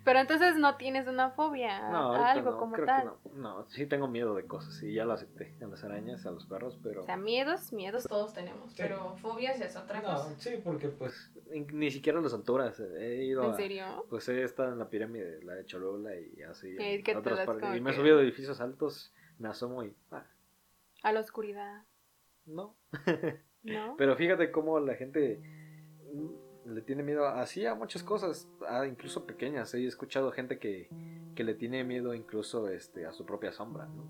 Pero 0.04 0.20
entonces 0.20 0.56
no 0.56 0.78
tienes 0.78 1.08
una 1.08 1.30
fobia 1.32 1.88
a- 1.88 1.92
No, 1.92 2.14
a 2.14 2.32
algo 2.32 2.52
no, 2.52 2.58
como 2.58 2.74
creo 2.74 2.86
tal. 2.88 3.02
que 3.24 3.30
no. 3.30 3.36
No, 3.36 3.70
sí 3.70 3.86
tengo 3.86 4.08
miedo 4.08 4.34
de 4.36 4.46
cosas 4.48 4.82
y 4.82 4.94
ya 4.94 5.06
lo 5.06 5.14
acepté. 5.14 5.56
A 5.62 5.68
las 5.68 5.84
arañas, 5.84 6.26
a 6.26 6.32
los 6.32 6.46
perros, 6.48 6.80
pero... 6.82 7.02
O 7.02 7.06
sea, 7.06 7.18
miedos, 7.18 7.72
miedos 7.72 8.06
todos 8.08 8.34
tenemos, 8.34 8.74
pero 8.76 9.16
fobias 9.18 9.62
es 9.62 9.76
otra 9.76 10.02
No, 10.02 10.18
sí, 10.40 10.60
porque 10.64 10.90
pues 10.90 11.32
ni, 11.72 11.92
siquiera 11.92 12.18
a 12.20 12.22
las 12.22 12.34
alturas. 12.34 12.80
He 12.80 13.26
ido 13.26 13.44
¿En 13.44 13.52
a- 13.52 13.56
serio? 13.56 14.06
Pues 14.10 14.28
he 14.30 14.44
estado 14.44 14.72
en 14.74 14.80
la 14.80 14.90
pirámide, 14.90 15.44
la 15.44 15.54
de 15.54 15.66
Cholula 15.66 16.16
y 16.16 16.42
así. 16.44 16.76
Y 16.80 17.04
en 17.10 17.18
otras 17.18 17.46
partes. 17.46 17.76
Y 17.76 17.82
me 17.82 17.92
he 17.92 17.94
subido 17.94 18.18
de 18.18 18.24
edificios 18.24 18.60
altos, 18.60 19.14
me 19.38 19.50
asomo 19.50 19.84
y. 19.84 19.96
ah, 20.12 20.26
A 21.04 21.12
la 21.12 21.20
oscuridad, 21.20 21.84
no. 22.48 22.76
¿no? 23.64 23.96
Pero 23.98 24.16
fíjate 24.16 24.52
cómo 24.52 24.80
la 24.80 24.96
gente 24.96 25.40
mm, 25.40 25.61
le 26.66 26.82
tiene 26.82 27.04
miedo 27.04 27.28
así 27.28 27.66
a 27.66 27.76
muchas 27.76 28.04
cosas, 28.04 28.48
a 28.68 28.86
incluso 28.86 29.26
pequeñas. 29.26 29.74
He 29.74 29.86
escuchado 29.86 30.32
gente 30.32 30.60
que, 30.60 30.90
que 31.36 31.44
le 31.44 31.54
tiene 31.54 31.84
miedo 31.84 32.14
incluso 32.14 32.68
este, 32.70 33.06
a 33.06 33.14
su 33.14 33.26
propia 33.26 33.52
sombra, 33.52 33.86
¿no? 33.86 34.04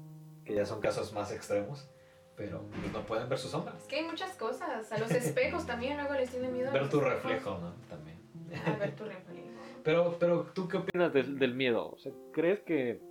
Que 0.44 0.56
ya 0.56 0.66
son 0.66 0.82
casos 0.82 1.14
más 1.14 1.32
extremos, 1.32 1.90
pero 2.36 2.64
no 2.92 3.06
pueden 3.06 3.30
ver 3.30 3.38
su 3.38 3.48
sombra. 3.48 3.74
Es 3.78 3.86
que 3.86 3.98
hay 3.98 4.06
muchas 4.06 4.36
cosas. 4.36 4.92
A 4.92 4.98
los 4.98 5.12
espejos 5.12 5.66
también 5.66 5.98
luego 5.98 6.14
les 6.14 6.30
tiene 6.30 6.50
miedo. 6.50 6.72
Ver 6.72 6.90
tu 6.90 6.98
espejos. 6.98 7.24
reflejo, 7.24 7.58
¿no? 7.60 7.74
También. 7.90 8.20
A 8.66 8.76
ver 8.78 8.96
tu 8.96 9.06
reflejo. 9.06 9.48
Pero, 9.84 10.18
pero 10.20 10.44
¿tú 10.54 10.68
qué 10.68 10.78
opinas 10.78 11.14
del, 11.14 11.40
del 11.40 11.56
miedo? 11.56 11.90
O 11.92 11.98
sea, 11.98 12.12
¿crees 12.32 12.62
que... 12.62 13.02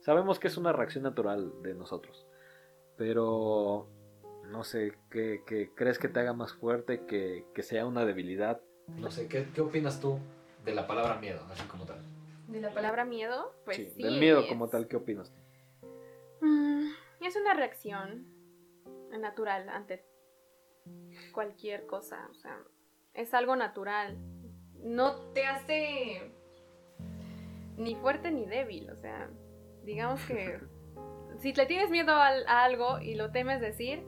Sabemos 0.00 0.38
que 0.38 0.48
es 0.48 0.56
una 0.56 0.72
reacción 0.72 1.04
natural 1.04 1.52
de 1.62 1.74
nosotros, 1.74 2.26
pero 2.96 3.88
no 4.50 4.64
sé, 4.64 4.92
¿qué, 5.10 5.42
qué 5.46 5.70
crees 5.74 5.98
que 5.98 6.08
te 6.08 6.20
haga 6.20 6.32
más 6.32 6.52
fuerte, 6.52 7.04
que, 7.06 7.46
que 7.54 7.62
sea 7.62 7.86
una 7.86 8.04
debilidad? 8.04 8.60
No 8.98 9.10
sé, 9.10 9.28
¿qué, 9.28 9.48
¿qué 9.54 9.60
opinas 9.60 10.00
tú 10.00 10.18
de 10.64 10.74
la 10.74 10.86
palabra 10.86 11.18
miedo, 11.18 11.40
así 11.50 11.62
como 11.64 11.84
tal? 11.84 11.98
De 12.48 12.60
la 12.60 12.74
palabra 12.74 13.04
miedo, 13.04 13.54
pues 13.64 13.76
sí. 13.76 13.90
Sí, 13.90 14.02
del 14.02 14.18
miedo 14.18 14.40
es- 14.40 14.46
como 14.46 14.68
tal, 14.68 14.88
¿qué 14.88 14.96
opinas? 14.96 15.32
Mm, 16.40 16.90
es 17.20 17.36
una 17.36 17.54
reacción 17.54 18.26
natural 19.18 19.68
ante 19.68 20.04
cualquier 21.32 21.86
cosa, 21.86 22.26
o 22.30 22.34
sea, 22.34 22.58
es 23.14 23.34
algo 23.34 23.56
natural. 23.56 24.16
No 24.82 25.14
te 25.32 25.46
hace 25.46 26.32
ni 27.76 27.94
fuerte 27.96 28.30
ni 28.30 28.46
débil, 28.46 28.90
o 28.90 28.96
sea, 28.96 29.30
digamos 29.84 30.20
que 30.24 30.58
si 31.38 31.52
le 31.52 31.66
tienes 31.66 31.90
miedo 31.90 32.12
a, 32.12 32.28
algo 32.64 33.00
y 33.00 33.14
lo 33.14 33.30
temes 33.30 33.60
decir, 33.60 34.02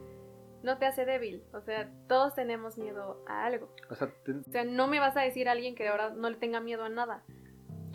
no 0.63 0.77
te 0.79 0.85
hace 0.85 1.05
débil, 1.05 1.43
o 1.53 1.61
sea, 1.61 1.89
todos 2.07 2.33
tenemos 2.35 2.77
miedo 2.77 3.23
a 3.27 3.45
algo. 3.45 3.69
O 3.89 3.95
sea, 3.95 4.09
te- 4.23 4.31
O 4.31 4.43
sea, 4.51 4.63
no 4.63 4.87
me 4.87 4.99
vas 4.99 5.15
a 5.17 5.21
decir 5.21 5.47
a 5.47 5.51
alguien 5.51 5.75
que 5.75 5.87
ahora 5.87 6.09
no 6.11 6.29
le 6.29 6.37
tenga 6.37 6.59
miedo 6.61 6.83
a 6.83 6.89
nada. 6.89 7.21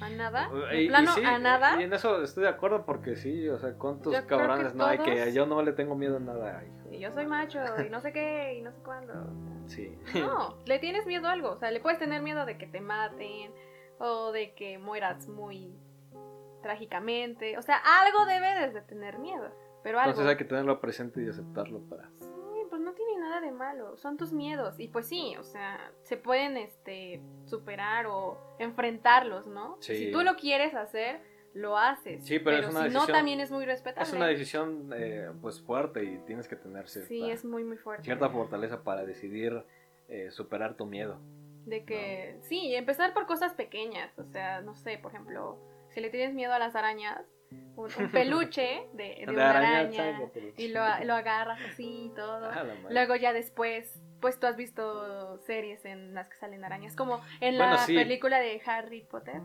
a 0.01 0.11
nada. 0.11 0.49
Y- 0.53 0.77
De 0.77 0.83
y 0.85 0.89
plano, 0.89 1.13
sí, 1.13 1.25
a 1.25 1.39
nada. 1.41 1.81
Y 1.81 1.83
en 1.83 1.93
eso 1.93 2.23
estoy 2.23 2.45
de 2.45 2.51
acuerdo 2.51 2.85
porque 2.85 3.17
sí, 3.17 3.49
o 3.49 3.59
sea, 3.59 3.73
cuántos 3.75 4.15
Yo 4.15 4.25
cabrones 4.29 4.73
no 4.77 4.85
hay 4.85 4.99
que 4.99 5.33
yo 5.33 5.45
no 5.45 5.61
le 5.63 5.73
tengo 5.73 5.97
miedo 5.97 6.19
a 6.19 6.21
nada. 6.21 6.63
hijo. 6.65 6.93
Y 6.93 7.01
yo 7.01 7.11
soy 7.13 7.27
macho 7.27 7.59
y 7.85 7.91
no 7.91 8.01
sé 8.01 8.13
qué 8.13 8.55
y 8.55 8.63
no 8.63 8.71
sé 8.71 8.79
cuándo. 8.85 9.13
o 9.13 9.67
sea. 9.67 9.69
Sí. 9.69 9.99
No, 10.15 10.57
le 10.67 10.79
tienes 10.79 11.05
miedo 11.05 11.27
a 11.27 11.33
algo. 11.33 11.51
O 11.51 11.59
sea, 11.59 11.73
le 11.73 11.81
puedes 11.81 11.99
tener 11.99 12.23
miedo 12.23 12.47
de 12.47 12.57
que 12.59 12.67
te 12.69 12.81
maten 12.81 13.53
o 13.99 14.31
de 14.31 14.55
que 14.55 14.79
mueras 14.79 15.27
muy 15.27 15.75
trágicamente. 16.63 17.59
O 17.59 17.63
sea, 17.63 17.77
algo 18.03 18.25
debes 18.27 18.75
de 18.75 18.81
tener 18.83 19.19
miedo. 19.19 19.51
Pero 19.83 19.99
algo. 19.99 20.11
Entonces 20.11 20.31
hay 20.31 20.37
que 20.37 20.45
tenerlo 20.45 20.81
presente 20.81 21.23
y 21.23 21.29
aceptarlo 21.29 21.81
para. 21.89 22.09
Pues 22.69 22.81
no 22.83 22.93
tiene 22.93 23.17
nada 23.19 23.41
de 23.41 23.51
malo. 23.53 23.97
Son 23.97 24.17
tus 24.17 24.33
miedos. 24.33 24.79
Y 24.79 24.89
pues 24.89 25.07
sí, 25.07 25.35
o 25.39 25.43
sea, 25.45 25.91
se 26.03 26.17
pueden 26.17 26.57
este 26.57 27.21
superar 27.45 28.07
o 28.07 28.39
enfrentarlos, 28.59 29.47
¿no? 29.47 29.77
Sí. 29.81 29.97
Si 29.97 30.11
tú 30.13 30.23
lo 30.23 30.37
quieres 30.37 30.75
hacer, 30.75 31.21
lo 31.55 31.77
haces. 31.79 32.25
Sí, 32.25 32.39
pero 32.39 32.59
es 32.59 32.67
una 32.69 32.85
si 32.85 32.95
no, 32.95 33.01
decisión- 33.01 33.13
también 33.17 33.41
es 33.41 33.51
muy 33.51 33.65
respetable. 33.65 34.09
Es 34.09 34.15
una 34.15 34.27
decisión 34.27 34.91
eh, 34.95 35.31
pues 35.41 35.61
fuerte 35.61 36.05
y 36.05 36.19
tienes 36.27 36.47
que 36.49 36.57
tener 36.57 36.89
cierta, 36.89 37.09
Sí, 37.09 37.31
es 37.31 37.45
muy, 37.45 37.65
muy 37.65 37.77
fuerte. 37.79 38.05
cierta 38.05 38.29
fortaleza 38.29 38.83
para 38.83 39.05
decidir 39.05 39.65
eh, 40.09 40.31
superar 40.31 40.75
tu 40.77 40.87
miedo. 40.87 41.19
De 41.67 41.85
que, 41.85 42.39
sí, 42.43 42.75
empezar 42.75 43.13
por 43.13 43.27
cosas 43.27 43.53
pequeñas. 43.55 44.19
O 44.19 44.25
sea, 44.25 44.61
no 44.63 44.75
sé, 44.75 44.99
por 44.99 45.13
ejemplo, 45.13 45.59
si 45.91 46.01
le 46.01 46.09
tienes 46.11 46.35
miedo 46.35 46.53
a 46.53 46.59
las 46.59 46.75
arañas, 46.77 47.25
un, 47.77 47.89
un 47.99 48.11
peluche 48.13 48.89
de, 48.95 49.25
de 49.27 49.33
una 49.33 49.51
araña, 49.51 50.21
pero- 50.33 50.47
y 50.57 50.69
lo, 50.69 50.81
lo 51.05 51.15
agarras 51.15 51.61
así 51.71 52.07
y 52.07 52.15
todo. 52.15 52.47
Ah, 52.51 52.63
la. 52.65 52.75
Luego 52.91 53.17
ya 53.17 53.33
después, 53.33 54.01
pues 54.21 54.39
tú 54.41 54.47
has 54.47 54.57
visto 54.57 55.39
series 55.47 55.85
en 55.85 56.15
las 56.15 56.29
que 56.29 56.37
salen 56.37 56.65
arañas, 56.65 56.97
como 56.97 57.21
en 57.41 57.57
Bueno, 57.57 57.73
la 57.75 57.79
sí. 57.79 57.95
película 57.95 58.39
de 58.41 58.61
Harry 58.67 59.03
Potter. 59.03 59.41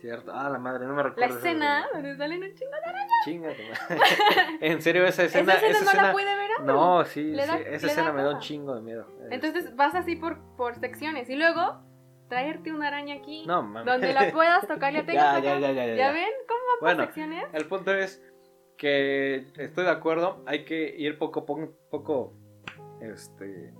Cierto. 0.00 0.32
Ah, 0.34 0.50
la 0.50 0.58
madre, 0.58 0.84
no 0.84 0.94
me 0.94 1.02
La 1.04 1.10
recuerdo. 1.10 1.38
esa 1.38 1.48
escena 1.48 1.86
donde 1.92 2.16
salen 2.16 2.42
un 2.42 2.52
chingo 2.54 2.72
de 2.72 2.84
arañas. 2.84 3.10
Chinga. 3.24 3.50
En 4.60 4.82
serio, 4.82 5.04
esa 5.06 5.22
escena. 5.24 5.54
Esa 5.54 5.66
escena 5.66 5.70
esa 5.78 5.84
no 5.84 5.90
escena- 5.90 6.06
la 6.08 6.12
puede 6.12 6.34
ver. 6.36 6.50
No, 6.64 7.04
sí, 7.04 7.32
da- 7.32 7.44
sí, 7.58 7.62
esa 7.68 7.86
da 7.86 7.92
escena 7.92 8.12
me 8.12 8.22
da 8.22 8.30
un 8.34 8.40
chingo 8.40 8.74
de 8.74 8.82
miedo. 8.82 9.06
Entonces 9.30 9.64
Este, 9.64 9.76
vas 9.76 9.94
así 9.94 10.16
por, 10.16 10.40
por 10.56 10.74
secciones 10.80 11.30
y 11.30 11.36
luego 11.36 11.80
traerte 12.32 12.72
una 12.72 12.88
araña 12.88 13.16
aquí 13.16 13.44
No, 13.46 13.62
donde 13.84 14.14
la 14.14 14.30
puedas 14.32 14.66
tocar. 14.66 14.92
Ya 14.92 15.02
tengas 15.06 15.24
Ya, 15.24 15.32
acá. 15.36 15.42
ya, 15.42 15.58
ya, 15.60 15.72
ya, 15.72 15.86
ya, 15.86 15.94
¿Ya 15.94 15.96
ya. 15.96 16.12
ven 16.12 16.30
cómo 16.48 16.60
va 16.60 16.72
por 16.80 16.88
Bueno, 16.88 17.04
secciones? 17.04 17.44
El 17.52 17.66
punto 17.66 17.92
es 17.94 18.22
que 18.78 19.46
estoy 19.58 19.84
de 19.84 19.90
acuerdo, 19.90 20.42
hay 20.46 20.64
que 20.64 20.94
ir 20.96 21.18
poco 21.18 21.44
poco, 21.44 21.72
poco, 21.90 22.32
este, 23.00 23.72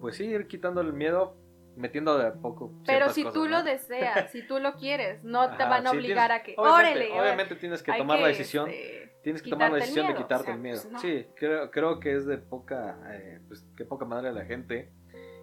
pues 0.00 0.16
sí, 0.16 0.24
ir 0.24 0.46
quitando 0.46 0.80
el 0.80 0.92
miedo, 0.92 1.36
metiendo 1.76 2.16
de 2.16 2.28
a 2.28 2.34
poco. 2.34 2.72
Pero 2.86 3.10
si 3.10 3.22
cosas, 3.24 3.34
tú 3.34 3.44
¿no? 3.44 3.50
lo 3.58 3.62
deseas, 3.64 4.30
si 4.30 4.46
tú 4.46 4.60
lo 4.60 4.74
quieres, 4.76 5.24
no 5.24 5.56
te 5.56 5.64
van 5.64 5.86
a 5.86 5.90
sí, 5.90 5.96
obligar 5.96 6.30
tienes- 6.30 6.40
a 6.40 6.42
que, 6.44 6.54
obviamente, 6.56 7.06
órale, 7.08 7.20
obviamente 7.20 7.54
tienes 7.56 7.82
que 7.82 7.92
tomar 7.92 8.20
la 8.20 8.28
decisión, 8.28 8.70
este, 8.70 9.12
tienes 9.22 9.42
que 9.42 9.50
tomar 9.50 9.70
la 9.72 9.76
decisión 9.78 10.06
de 10.06 10.14
quitarte 10.14 10.42
o 10.42 10.44
sea, 10.44 10.54
el 10.54 10.60
miedo. 10.60 10.80
pues, 10.80 10.92
no. 10.92 10.98
Sí, 11.00 11.26
creo, 11.36 11.70
creo 11.70 12.00
que 12.00 12.14
es 12.14 12.24
de 12.26 12.38
poca, 12.38 12.98
eh, 13.12 13.40
pues 13.48 13.66
que 13.76 13.84
poca 13.84 14.04
madre 14.06 14.32
la 14.32 14.44
gente 14.44 14.90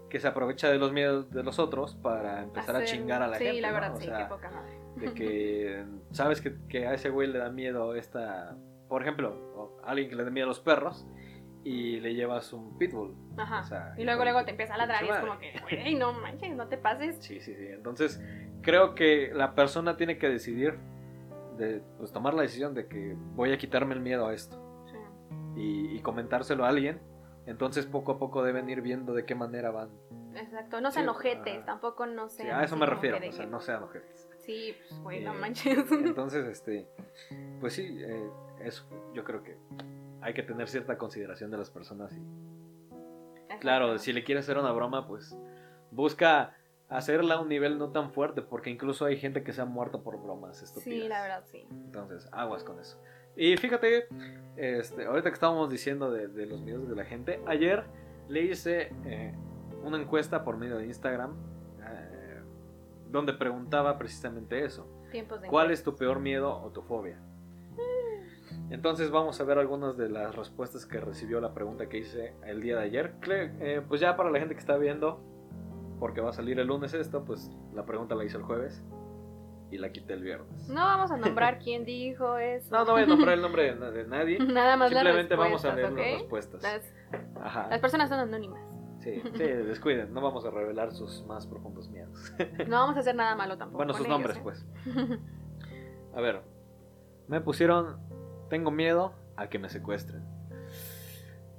que 0.09 0.19
se 0.19 0.27
aprovecha 0.27 0.69
de 0.69 0.77
los 0.77 0.91
miedos 0.93 1.29
de 1.31 1.43
los 1.43 1.59
otros 1.59 1.95
para 1.95 2.43
empezar 2.43 2.75
a 2.75 2.83
chingar 2.85 3.21
a 3.21 3.27
la 3.27 3.37
sí, 3.37 3.45
gente. 3.45 3.61
la 3.61 3.67
¿no? 3.69 3.73
verdad, 3.75 3.95
O 3.95 3.99
sí, 3.99 4.05
sea, 4.05 4.17
qué 4.17 4.25
poca 4.25 4.49
madre. 4.51 4.79
de 4.95 5.13
que 5.15 5.85
sabes 6.11 6.41
que, 6.41 6.55
que 6.69 6.87
a 6.87 6.93
ese 6.93 7.09
güey 7.09 7.27
le 7.27 7.39
da 7.39 7.49
miedo 7.49 7.93
esta, 7.95 8.55
por 8.87 9.01
ejemplo, 9.01 9.77
alguien 9.83 10.09
que 10.09 10.15
le 10.15 10.23
da 10.23 10.29
miedo 10.29 10.45
a 10.45 10.49
los 10.49 10.59
perros 10.59 11.05
y 11.63 11.99
le 11.99 12.13
llevas 12.15 12.53
un 12.53 12.77
pitbull. 12.77 13.13
Ajá. 13.37 13.59
o 13.59 13.63
sea, 13.63 13.93
y 13.97 14.03
luego 14.05 14.23
luego 14.23 14.45
te 14.45 14.51
empieza 14.51 14.75
a 14.75 14.77
ladrar 14.77 15.03
y 15.03 15.09
es 15.09 15.17
como 15.17 15.37
que, 15.39 15.53
güey, 15.63 15.95
no 15.95 16.13
manches, 16.13 16.55
no 16.55 16.67
te 16.67 16.77
pases. 16.77 17.17
Sí, 17.19 17.39
sí, 17.41 17.53
sí. 17.55 17.67
Entonces, 17.67 18.21
creo 18.61 18.95
que 18.95 19.31
la 19.33 19.53
persona 19.55 19.97
tiene 19.97 20.17
que 20.17 20.29
decidir 20.29 20.77
de 21.57 21.81
pues 21.97 22.11
tomar 22.13 22.33
la 22.33 22.43
decisión 22.43 22.73
de 22.73 22.87
que 22.87 23.15
voy 23.35 23.51
a 23.51 23.57
quitarme 23.57 23.95
el 23.95 23.99
miedo 23.99 24.27
a 24.27 24.33
esto 24.33 24.63
Sí. 24.85 24.97
y, 25.59 25.95
y 25.97 26.01
comentárselo 26.01 26.63
a 26.65 26.69
alguien. 26.69 27.01
Entonces, 27.47 27.85
poco 27.87 28.11
a 28.13 28.19
poco 28.19 28.43
deben 28.43 28.69
ir 28.69 28.81
viendo 28.81 29.13
de 29.13 29.25
qué 29.25 29.33
manera 29.33 29.71
van. 29.71 29.89
Exacto, 30.35 30.79
no 30.81 30.91
sean 30.91 31.05
Sí, 31.05 31.09
ojetes, 31.09 31.55
ajá. 31.57 31.65
tampoco 31.65 32.05
no 32.05 32.29
Sí, 32.29 32.43
sean. 32.43 32.59
a 32.59 32.63
eso 32.63 32.75
me 32.77 32.85
refiero, 32.85 33.17
o 33.17 33.31
sea, 33.31 33.45
no 33.47 33.59
sean 33.59 33.81
ojetes. 33.83 34.29
Sí, 34.39 34.75
pues, 34.87 35.01
güey, 35.01 35.23
no 35.23 35.33
Eh, 35.33 35.37
manches. 35.39 35.77
Entonces, 35.91 36.45
este, 36.45 36.87
pues 37.59 37.73
sí, 37.73 37.97
eh, 38.01 38.29
eso, 38.59 38.85
yo 39.13 39.23
creo 39.23 39.41
que 39.43 39.57
hay 40.21 40.33
que 40.33 40.43
tener 40.43 40.67
cierta 40.67 40.97
consideración 40.97 41.49
de 41.49 41.57
las 41.57 41.71
personas 41.71 42.11
y 42.15 42.21
claro, 43.59 43.97
si 43.97 44.13
le 44.13 44.23
quieres 44.23 44.45
hacer 44.45 44.57
una 44.57 44.71
broma, 44.71 45.07
pues 45.07 45.35
busca 45.91 46.53
hacerla 46.89 47.35
a 47.35 47.41
un 47.41 47.49
nivel 47.49 47.77
no 47.79 47.91
tan 47.91 48.11
fuerte, 48.11 48.41
porque 48.41 48.69
incluso 48.69 49.05
hay 49.05 49.17
gente 49.17 49.43
que 49.43 49.51
se 49.53 49.61
ha 49.61 49.65
muerto 49.65 50.03
por 50.03 50.21
bromas 50.21 50.61
estúpidas. 50.61 50.83
Sí, 51.03 51.07
la 51.07 51.21
verdad, 51.21 51.43
sí. 51.51 51.65
Entonces, 51.71 52.27
aguas 52.31 52.63
con 52.63 52.79
eso. 52.79 53.01
Y 53.37 53.55
fíjate, 53.55 54.07
este, 54.55 55.05
ahorita 55.05 55.29
que 55.29 55.35
estábamos 55.35 55.69
diciendo 55.69 56.11
de, 56.11 56.27
de 56.27 56.47
los 56.47 56.59
miedos 56.59 56.89
de 56.89 56.95
la 56.95 57.05
gente, 57.05 57.39
ayer 57.45 57.83
le 58.27 58.41
hice 58.41 58.91
eh, 59.05 59.33
una 59.83 60.01
encuesta 60.01 60.43
por 60.43 60.57
medio 60.57 60.77
de 60.77 60.87
Instagram 60.87 61.35
eh, 61.85 62.41
donde 63.11 63.33
preguntaba 63.33 63.99
precisamente 63.99 64.65
eso. 64.65 64.87
¿Cuál 65.49 65.69
es 65.69 65.83
tu 65.83 65.95
peor 65.95 66.19
miedo 66.19 66.51
o 66.51 66.71
tu 66.71 66.81
fobia? 66.81 67.19
Entonces 68.71 69.11
vamos 69.11 69.39
a 69.39 69.43
ver 69.43 69.59
algunas 69.59 69.95
de 69.97 70.09
las 70.09 70.35
respuestas 70.35 70.87
que 70.87 70.99
recibió 70.99 71.39
la 71.39 71.53
pregunta 71.53 71.87
que 71.87 71.99
hice 71.99 72.33
el 72.43 72.61
día 72.61 72.77
de 72.77 72.83
ayer. 72.83 73.13
Eh, 73.29 73.81
pues 73.87 74.01
ya 74.01 74.17
para 74.17 74.31
la 74.31 74.39
gente 74.39 74.55
que 74.55 74.59
está 74.59 74.77
viendo, 74.77 75.21
porque 75.99 76.21
va 76.21 76.31
a 76.31 76.33
salir 76.33 76.59
el 76.59 76.67
lunes 76.67 76.93
esto, 76.95 77.23
pues 77.23 77.51
la 77.73 77.85
pregunta 77.85 78.15
la 78.15 78.25
hice 78.25 78.37
el 78.37 78.43
jueves 78.43 78.83
y 79.71 79.77
la 79.77 79.91
quité 79.91 80.13
el 80.13 80.23
viernes. 80.23 80.69
No 80.69 80.81
vamos 80.81 81.11
a 81.11 81.17
nombrar 81.17 81.59
quién 81.63 81.83
dijo 81.85 82.37
eso. 82.37 82.67
No, 82.71 82.85
no 82.85 82.91
voy 82.93 83.03
a 83.03 83.05
nombrar 83.05 83.33
el 83.35 83.41
nombre 83.41 83.63
de, 83.63 83.75
na- 83.79 83.91
de 83.91 84.05
nadie. 84.07 84.39
Nada 84.39 84.77
más 84.77 84.91
las 84.91 85.01
Simplemente 85.03 85.35
vamos 85.35 85.65
a 85.65 85.75
leer 85.75 85.91
las 85.91 86.11
respuestas. 86.13 86.63
Las, 86.63 86.93
Ajá. 87.41 87.67
las 87.69 87.79
personas 87.79 88.09
son 88.09 88.19
anónimas. 88.19 88.61
Sí, 89.01 89.21
sí, 89.35 89.43
descuiden, 89.43 90.13
no 90.13 90.21
vamos 90.21 90.45
a 90.45 90.51
revelar 90.51 90.91
sus 90.93 91.25
más 91.27 91.45
profundos 91.47 91.89
miedos. 91.89 92.33
No 92.67 92.77
vamos 92.77 92.97
a 92.97 92.99
hacer 93.01 93.15
nada 93.15 93.35
malo 93.35 93.57
tampoco. 93.57 93.77
bueno, 93.77 93.93
sus 93.93 94.05
ellos, 94.05 94.09
nombres, 94.17 94.37
¿eh? 94.37 94.41
pues. 94.43 94.65
A 96.15 96.21
ver, 96.21 96.41
me 97.27 97.39
pusieron, 97.41 97.97
tengo 98.49 98.71
miedo 98.71 99.13
a 99.35 99.47
que 99.49 99.59
me 99.59 99.69
secuestren. 99.69 100.23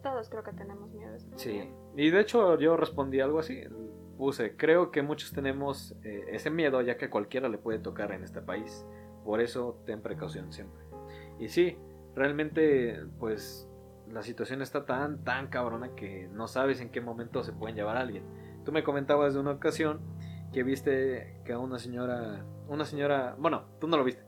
Todos 0.02 0.28
creo 0.28 0.42
que 0.42 0.52
tenemos 0.52 0.90
miedo. 0.92 1.16
Sí, 1.36 1.70
y 1.96 2.10
de 2.10 2.20
hecho 2.20 2.58
yo 2.58 2.76
respondí 2.76 3.20
algo 3.20 3.38
así. 3.40 3.62
Puse, 4.18 4.56
creo 4.56 4.90
que 4.90 5.00
muchos 5.00 5.32
tenemos 5.32 5.94
eh, 6.02 6.26
ese 6.32 6.50
miedo 6.50 6.82
ya 6.82 6.98
que 6.98 7.08
cualquiera 7.08 7.48
le 7.48 7.56
puede 7.56 7.78
tocar 7.78 8.12
en 8.12 8.24
este 8.24 8.42
país. 8.42 8.84
Por 9.24 9.40
eso 9.40 9.80
ten 9.86 10.02
precaución 10.02 10.52
siempre. 10.52 10.82
Y 11.38 11.48
sí, 11.48 11.78
realmente 12.14 13.00
pues 13.18 13.68
la 14.10 14.22
situación 14.22 14.60
está 14.60 14.84
tan, 14.84 15.22
tan 15.24 15.48
cabrona 15.48 15.94
que 15.94 16.28
no 16.32 16.48
sabes 16.48 16.80
en 16.80 16.90
qué 16.90 17.00
momento 17.00 17.44
se 17.44 17.52
pueden 17.52 17.76
llevar 17.76 17.96
a 17.96 18.00
alguien. 18.00 18.24
Tú 18.64 18.72
me 18.72 18.82
comentabas 18.82 19.34
de 19.34 19.40
una 19.40 19.52
ocasión 19.52 20.00
que 20.52 20.62
viste 20.62 21.40
que 21.44 21.52
a 21.52 21.58
una 21.58 21.78
señora, 21.78 22.44
una 22.68 22.84
señora, 22.84 23.36
bueno, 23.38 23.66
tú 23.80 23.86
no 23.86 23.96
lo 23.96 24.04
viste, 24.04 24.22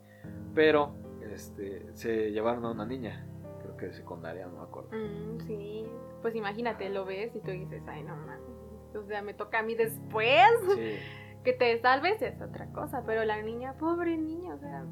pero 0.54 0.94
este, 1.32 1.87
se 1.94 2.30
llevaron 2.30 2.64
a 2.64 2.70
una 2.70 2.87
niña, 2.87 3.26
creo 3.62 3.76
que 3.76 3.87
de 3.87 3.94
secundaria, 3.94 4.47
no 4.47 4.59
me 4.59 4.62
acuerdo. 4.62 4.90
Mm, 4.90 5.40
sí. 5.47 5.87
Pues 6.23 6.35
imagínate, 6.35 6.88
lo 6.90 7.04
ves 7.04 7.35
y 7.35 7.40
tú 7.40 7.50
dices, 7.50 7.82
ay, 7.87 8.02
no 8.02 8.16
mames. 8.16 8.50
O 8.94 9.06
sea, 9.06 9.23
me 9.23 9.35
toca 9.35 9.61
a 9.61 9.62
mí 9.62 9.75
después. 9.75 10.47
Sí. 10.75 10.97
Que 11.42 11.54
te 11.54 11.80
salves 11.80 12.20
es 12.20 12.38
otra 12.42 12.66
cosa. 12.66 13.02
Pero 13.06 13.25
la 13.25 13.40
niña, 13.40 13.73
pobre 13.78 14.18
niña, 14.18 14.56
o 14.56 14.59
sea, 14.59 14.85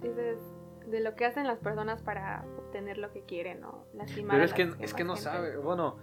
dices, 0.00 0.38
de 0.86 1.00
lo 1.00 1.14
que 1.14 1.26
hacen 1.26 1.46
las 1.46 1.58
personas 1.58 2.02
para 2.02 2.44
obtener 2.56 2.98
lo 2.98 3.12
que 3.12 3.22
quieren 3.22 3.64
o 3.64 3.84
lastimar 3.94 4.36
Pero 4.36 4.44
es 4.44 4.54
que, 4.54 4.70
es 4.80 4.94
que 4.94 5.04
no 5.04 5.14
gente. 5.14 5.30
sabe, 5.30 5.56
bueno, 5.56 5.96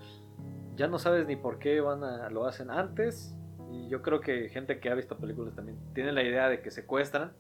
ya 0.76 0.88
no 0.88 1.00
sabes 1.00 1.28
ni 1.28 1.36
por 1.36 1.60
qué 1.60 1.80
van 1.82 2.04
a, 2.04 2.30
lo 2.30 2.46
hacen 2.46 2.70
antes. 2.70 3.36
Y 3.72 3.88
yo 3.90 4.02
creo 4.02 4.22
que 4.22 4.50
gente 4.50 4.80
que 4.80 4.90
ha 4.90 4.96
visto 4.96 5.18
películas 5.18 5.56
también 5.56 5.78
tiene 5.94 6.12
la 6.12 6.24
idea 6.24 6.50
de 6.50 6.62
que 6.62 6.72
secuestran 6.72 7.34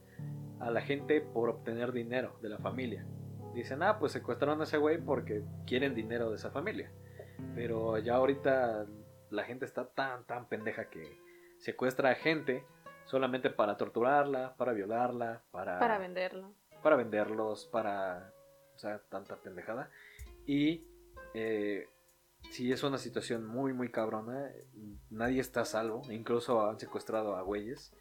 a 0.60 0.72
la 0.72 0.82
gente 0.82 1.22
por 1.22 1.50
obtener 1.50 1.92
dinero 1.92 2.38
de 2.42 2.50
la 2.50 2.58
familia. 2.58 3.06
Dicen, 3.54 3.84
ah, 3.84 4.00
pues 4.00 4.12
secuestraron 4.12 4.60
a 4.62 4.64
ese 4.64 4.78
güey 4.78 4.98
porque 4.98 5.44
quieren 5.66 5.94
dinero 5.94 6.30
de 6.30 6.38
esa 6.38 6.50
familia. 6.50 6.92
Pero 7.54 7.98
ya 8.00 8.16
ahorita 8.16 8.86
la 9.36 9.44
gente 9.44 9.66
está 9.66 9.88
tan, 9.90 10.26
tan 10.26 10.48
pendeja 10.48 10.90
que 10.90 11.20
secuestra 11.60 12.12
a 12.12 12.16
gente 12.16 12.66
solamente 13.06 13.50
para 13.50 13.78
torturarla, 13.78 14.56
para 14.58 14.74
violarla, 14.74 15.44
para, 15.52 15.80
Para 15.80 15.98
venderlo. 15.98 16.54
para 16.82 16.96
venderlos, 16.96 17.66
para, 17.68 18.34
o 18.76 18.80
sea, 18.80 19.00
tanta 19.10 19.38
pendejada. 19.38 19.92
Y 20.46 20.88
eh, 21.34 21.88
si 22.52 22.72
es 22.72 22.84
una 22.84 22.98
situación 22.98 23.46
muy, 23.46 23.74
muy 23.74 23.92
cabrona, 23.92 24.52
nadie 25.10 25.42
está 25.42 25.62
a 25.62 25.66
salvo, 25.66 26.02
incluso 26.10 26.68
han 26.68 26.80
secuestrado 26.80 27.36
a 27.36 27.42
güeyes 27.42 27.94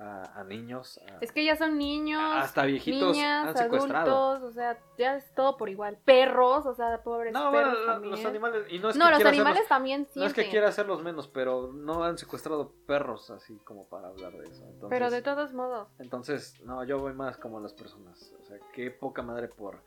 a, 0.00 0.40
a 0.40 0.44
niños. 0.44 0.98
a- 1.08 1.18
Es 1.20 1.32
que 1.32 1.44
ya 1.44 1.56
son 1.56 1.76
niños, 1.78 2.22
hasta 2.36 2.64
viejitos 2.64 3.12
niñas, 3.16 3.48
han 3.48 3.56
secuestrado. 3.56 4.30
adultos, 4.30 4.50
o 4.50 4.52
sea, 4.52 4.78
ya 4.96 5.16
es 5.16 5.34
todo 5.34 5.56
por 5.56 5.68
igual. 5.68 5.98
Perros, 6.04 6.66
o 6.66 6.74
sea, 6.74 7.02
pobres 7.02 7.32
No, 7.32 7.50
perros 7.50 7.84
también. 7.86 8.10
los 8.12 8.24
animales. 8.24 8.64
Y 8.70 8.78
no 8.78 8.90
es 8.90 8.96
no, 8.96 9.06
que 9.06 9.10
los 9.12 9.24
animales 9.24 9.62
hacerlos- 9.62 9.68
también 9.68 10.00
No 10.14 10.24
es 10.24 10.32
que 10.32 10.42
sienten. 10.42 10.50
quiera 10.50 10.68
hacerlos 10.68 11.02
menos, 11.02 11.26
pero 11.28 11.72
no 11.72 12.04
han 12.04 12.16
secuestrado 12.18 12.72
perros 12.86 13.30
así 13.30 13.56
como 13.64 13.86
para 13.88 14.08
hablar 14.08 14.32
de 14.32 14.44
eso. 14.48 14.62
Entonces, 14.64 14.88
Pero 14.88 15.10
de 15.10 15.22
todos 15.22 15.52
modos. 15.52 15.88
entonces, 15.98 16.60
no, 16.62 16.84
yo 16.84 16.98
voy 16.98 17.12
más 17.14 17.36
como 17.36 17.58
a 17.58 17.60
las 17.60 17.72
personas. 17.74 18.32
O 18.40 18.44
sea, 18.44 18.58
qué 18.72 18.90
poca 18.90 19.22
madre 19.22 19.48
por 19.48 19.82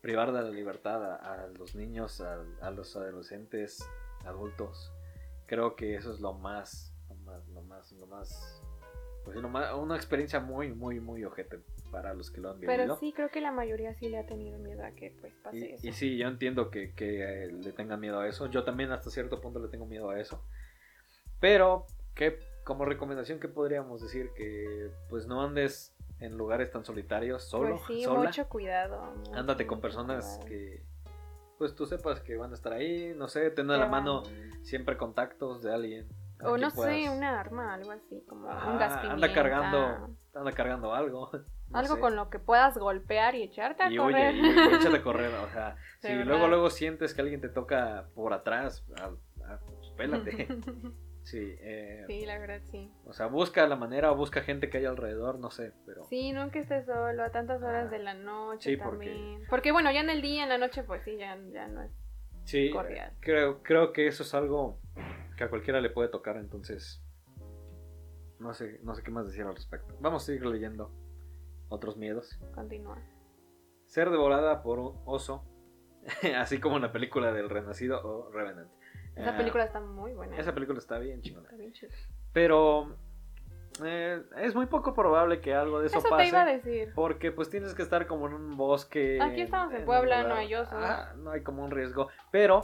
privar 0.00 0.32
de 0.32 0.42
la 0.42 0.50
libertad 0.50 1.04
a, 1.04 1.44
a 1.44 1.46
los 1.46 1.76
niños, 1.76 2.20
a, 2.20 2.42
a 2.60 2.70
los 2.72 2.96
adolescentes, 2.96 3.88
adultos. 4.24 4.92
Creo 5.46 5.76
que 5.76 5.94
eso 5.96 6.12
es 6.12 6.20
lo 6.20 6.32
más, 6.32 6.92
lo 7.08 7.14
más, 7.16 7.46
lo 7.48 7.62
más, 7.62 7.92
lo 7.92 8.06
más, 8.06 8.62
pues 9.24 9.36
lo 9.36 9.48
más- 9.48 9.72
una 9.74 9.96
experiencia 9.96 10.40
muy, 10.40 10.72
muy, 10.72 11.00
muy 11.00 11.24
ojete 11.24 11.60
para 11.90 12.14
los 12.14 12.30
que 12.30 12.40
lo 12.40 12.50
han 12.50 12.60
vivido. 12.60 12.72
Pero 12.76 12.96
sí, 12.96 13.12
creo 13.12 13.28
que 13.30 13.40
la 13.40 13.52
mayoría 13.52 13.94
sí 13.94 14.08
le 14.08 14.18
ha 14.18 14.26
tenido 14.26 14.58
miedo 14.58 14.84
a 14.84 14.90
que 14.92 15.14
pues 15.20 15.32
pase 15.42 15.58
Y, 15.58 15.62
eso. 15.74 15.86
y 15.86 15.92
sí, 15.92 16.16
yo 16.16 16.26
entiendo 16.28 16.70
que, 16.70 16.92
que, 16.94 17.44
eh, 17.44 17.52
le 17.52 17.72
tengan 17.72 18.00
miedo 18.00 18.18
a 18.20 18.28
eso. 18.28 18.46
Yo 18.46 18.64
también 18.64 18.90
hasta 18.92 19.10
cierto 19.10 19.40
punto 19.40 19.58
le 19.60 19.68
tengo 19.68 19.86
miedo 19.86 20.10
a 20.10 20.18
eso. 20.20 20.42
Pero, 21.40 21.86
que 22.14 22.38
como 22.64 22.84
recomendación, 22.84 23.40
¿qué 23.40 23.48
podríamos 23.48 24.00
decir? 24.02 24.30
Que 24.36 24.90
pues 25.08 25.26
no 25.26 25.42
andes 25.42 25.94
en 26.20 26.36
lugares 26.36 26.70
tan 26.70 26.84
solitarios, 26.84 27.42
solo, 27.44 27.70
pues 27.76 27.82
sí, 27.88 28.04
sola. 28.04 28.28
mucho 28.28 28.48
cuidado. 28.48 29.02
mucho, 29.16 29.34
Ándate 29.34 29.66
con 29.66 29.80
personas 29.80 30.24
cuidado. 30.24 30.46
que 30.46 30.82
pues 31.58 31.74
tú 31.74 31.86
sepas 31.86 32.20
que 32.20 32.36
van 32.36 32.50
a 32.52 32.54
estar 32.54 32.72
ahí, 32.72 33.12
no 33.16 33.28
sé, 33.28 33.50
tener 33.50 33.76
a 33.76 33.78
la 33.78 33.84
Que 33.84 33.90
mano 33.90 34.22
siempre 34.62 34.96
contactos 34.96 35.62
de 35.62 35.72
alguien. 35.72 36.08
A 36.42 36.50
O 36.50 36.58
no 36.58 36.70
sé, 36.70 36.76
puedas- 36.76 37.08
una 37.16 37.40
arma, 37.40 37.74
algo 37.74 37.92
así, 37.92 38.22
como 38.28 38.46
un 38.48 38.78
gas 38.78 38.96
anda 39.04 39.32
cargando, 39.32 40.16
anda 40.34 40.52
cargando 40.52 40.94
algo. 40.94 41.30
no 41.70 41.78
algo 41.78 41.94
sé. 41.94 42.00
con 42.00 42.16
lo 42.16 42.28
que 42.30 42.38
puedas 42.38 42.76
golpear 42.76 43.34
y 43.34 43.42
echarte 43.44 43.82
a 43.84 43.90
y 43.92 43.96
correr. 43.96 44.34
oye, 44.34 44.40
y, 44.40 44.72
y 44.72 44.74
échate 44.76 44.96
a 44.96 45.02
correr, 45.02 45.32
o 45.34 45.48
sea, 45.50 45.76
si 46.00 46.08
verdad. 46.08 46.24
luego 46.26 46.48
luego 46.48 46.70
sientes 46.70 47.14
que 47.14 47.22
alguien 47.22 47.40
te 47.40 47.48
toca 47.48 48.08
por 48.14 48.32
atrás, 48.32 48.84
ah, 49.00 49.10
ah, 49.46 49.58
pues, 49.66 49.90
pélate. 49.96 50.48
Sí, 51.24 51.38
eh, 51.60 52.02
sí, 52.08 52.26
la 52.26 52.36
verdad 52.36 52.60
sí. 52.64 52.90
o 53.06 53.12
sea, 53.12 53.26
busca 53.28 53.64
la 53.68 53.76
manera 53.76 54.10
o 54.10 54.16
busca 54.16 54.40
gente 54.42 54.68
que 54.68 54.78
haya 54.78 54.88
alrededor, 54.88 55.38
no 55.38 55.52
sé, 55.52 55.72
pero 55.86 56.02
Sí, 56.02 56.32
nunca 56.32 56.58
estés 56.58 56.84
solo 56.84 57.22
a 57.22 57.30
tantas 57.30 57.62
horas 57.62 57.86
Ah, 57.86 57.90
de 57.92 58.00
la 58.00 58.14
noche 58.14 58.70
sí, 58.70 58.76
porque- 58.76 59.06
también. 59.06 59.42
Porque... 59.48 59.70
bueno, 59.70 59.92
ya 59.92 60.00
en 60.00 60.10
el 60.10 60.20
día, 60.20 60.42
en 60.42 60.48
la 60.48 60.58
noche, 60.58 60.82
pues 60.82 61.04
sí, 61.04 61.16
ya, 61.16 61.38
ya 61.52 61.68
no 61.68 61.82
es. 61.84 61.92
sí, 62.42 62.70
cordial. 62.70 63.12
creo 63.20 63.62
creo 63.62 63.92
que 63.92 64.08
eso 64.08 64.24
es 64.24 64.34
algo 64.34 64.80
que 65.36 65.44
a 65.44 65.50
cualquiera 65.50 65.80
le 65.80 65.90
puede 65.90 66.08
tocar, 66.08 66.36
entonces 66.36 67.02
no 68.38 68.52
sé, 68.54 68.80
no 68.82 68.94
sé 68.94 69.02
qué 69.02 69.10
más 69.10 69.26
decir 69.26 69.44
al 69.44 69.54
respecto. 69.54 69.94
Vamos 70.00 70.22
a 70.22 70.26
seguir 70.26 70.44
leyendo 70.46 70.90
otros 71.68 71.96
miedos. 71.96 72.38
Continúa. 72.54 72.98
Ser 73.86 74.10
devorada 74.10 74.62
por 74.62 74.78
un 74.78 75.00
oso, 75.04 75.44
así 76.38 76.58
como 76.58 76.76
en 76.76 76.82
la 76.82 76.92
película 76.92 77.32
del 77.32 77.48
Renacido 77.48 78.00
o 78.02 78.30
Revenant. 78.30 78.70
Esa 79.14 79.34
Ah, 79.34 79.36
película 79.36 79.64
está 79.64 79.80
muy 79.80 80.12
buena. 80.14 80.36
esa 80.38 80.54
película 80.54 80.78
está 80.78 80.98
bien 80.98 81.20
chingona. 81.20 81.44
Está 81.44 81.56
bien 81.56 81.72
chida. 81.72 81.90
Pero 82.32 82.96
eh, 83.84 84.22
es 84.38 84.54
muy 84.54 84.66
poco 84.66 84.94
probable 84.94 85.40
que 85.40 85.54
algo 85.54 85.80
de 85.80 85.86
eso, 85.88 85.98
Eso, 85.98 86.08
pase. 86.08 86.22
te 86.24 86.28
iba 86.30 86.42
a 86.42 86.46
decir. 86.46 86.92
Porque 86.94 87.30
pues 87.30 87.50
tienes 87.50 87.74
que 87.74 87.82
estar 87.82 88.06
como 88.06 88.26
en 88.26 88.34
un 88.34 88.56
bosque. 88.56 89.18
Aquí 89.20 89.42
estamos 89.42 89.72
en 89.74 89.80
un 89.80 89.84
Puebla, 89.84 90.24
no 90.24 90.34
hay 90.34 90.54
osos. 90.54 90.72
Ah, 90.74 91.12
no 91.18 91.30
hay 91.30 91.42
como 91.42 91.62
un 91.62 91.70
riesgo. 91.70 92.08
Pero 92.30 92.62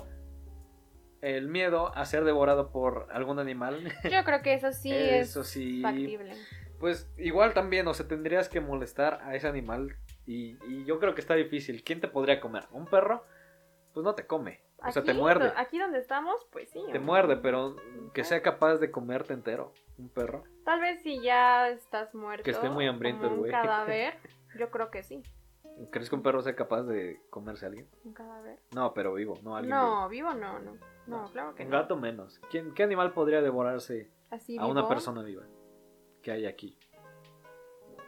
el 1.20 1.48
miedo 1.48 1.94
a 1.96 2.04
ser 2.04 2.24
devorado 2.24 2.70
por 2.70 3.08
algún 3.12 3.38
animal. 3.38 3.92
Yo 4.10 4.24
creo 4.24 4.42
que 4.42 4.54
eso 4.54 4.72
sí 4.72 4.92
eso 4.92 5.40
es 5.40 5.48
sí. 5.48 5.82
factible. 5.82 6.34
Pues 6.78 7.10
igual 7.18 7.54
también, 7.54 7.88
o 7.88 7.94
sea, 7.94 8.06
tendrías 8.06 8.48
que 8.48 8.60
molestar 8.60 9.20
a 9.24 9.34
ese 9.34 9.48
animal. 9.48 9.96
Y, 10.26 10.58
y 10.68 10.84
yo 10.84 11.00
creo 11.00 11.14
que 11.14 11.20
está 11.20 11.34
difícil. 11.34 11.82
¿Quién 11.82 12.00
te 12.00 12.06
podría 12.06 12.38
comer? 12.38 12.66
¿Un 12.70 12.84
perro? 12.86 13.24
Pues 13.94 14.04
no 14.04 14.14
te 14.14 14.26
come. 14.26 14.60
O 14.86 14.92
sea, 14.92 15.02
te 15.02 15.12
muerde. 15.12 15.52
Aquí 15.56 15.78
donde 15.78 15.98
estamos, 15.98 16.46
pues 16.52 16.70
sí. 16.70 16.80
Te 16.92 17.00
muerde, 17.00 17.36
pero 17.36 17.74
que 18.14 18.22
sea 18.22 18.42
capaz 18.42 18.76
de 18.76 18.92
comerte 18.92 19.32
entero. 19.32 19.72
Un 19.96 20.08
perro. 20.08 20.44
Tal 20.64 20.80
vez 20.80 21.02
si 21.02 21.20
ya 21.20 21.68
estás 21.68 22.14
muerto. 22.14 22.44
Que 22.44 22.52
esté 22.52 22.68
muy 22.68 22.86
hambriento 22.86 23.26
el 23.26 23.36
güey. 23.38 23.50
cadáver. 23.50 24.14
Yo 24.56 24.70
creo 24.70 24.90
que 24.90 25.02
sí. 25.02 25.22
¿Crees 25.90 26.08
que 26.10 26.16
un 26.16 26.22
perro 26.22 26.42
sea 26.42 26.54
capaz 26.56 26.82
de 26.82 27.20
comerse 27.30 27.64
a 27.64 27.68
alguien? 27.68 27.88
Un 28.04 28.12
cadáver. 28.12 28.58
No, 28.74 28.92
pero 28.94 29.14
vivo, 29.14 29.38
no 29.42 29.56
alguien. 29.56 29.74
No, 29.74 30.08
vivo 30.08 30.34
no, 30.34 30.58
no. 30.58 30.76
No, 31.06 31.30
claro 31.30 31.54
que 31.54 31.64
Un 31.64 31.70
no. 31.70 31.78
gato 31.78 31.96
menos. 31.96 32.40
¿Quién, 32.50 32.74
¿Qué 32.74 32.82
animal 32.82 33.12
podría 33.12 33.40
devorarse 33.40 34.10
Así 34.30 34.58
a 34.58 34.66
una 34.66 34.86
persona 34.88 35.22
viva 35.22 35.44
que 36.22 36.30
hay 36.32 36.46
aquí? 36.46 36.78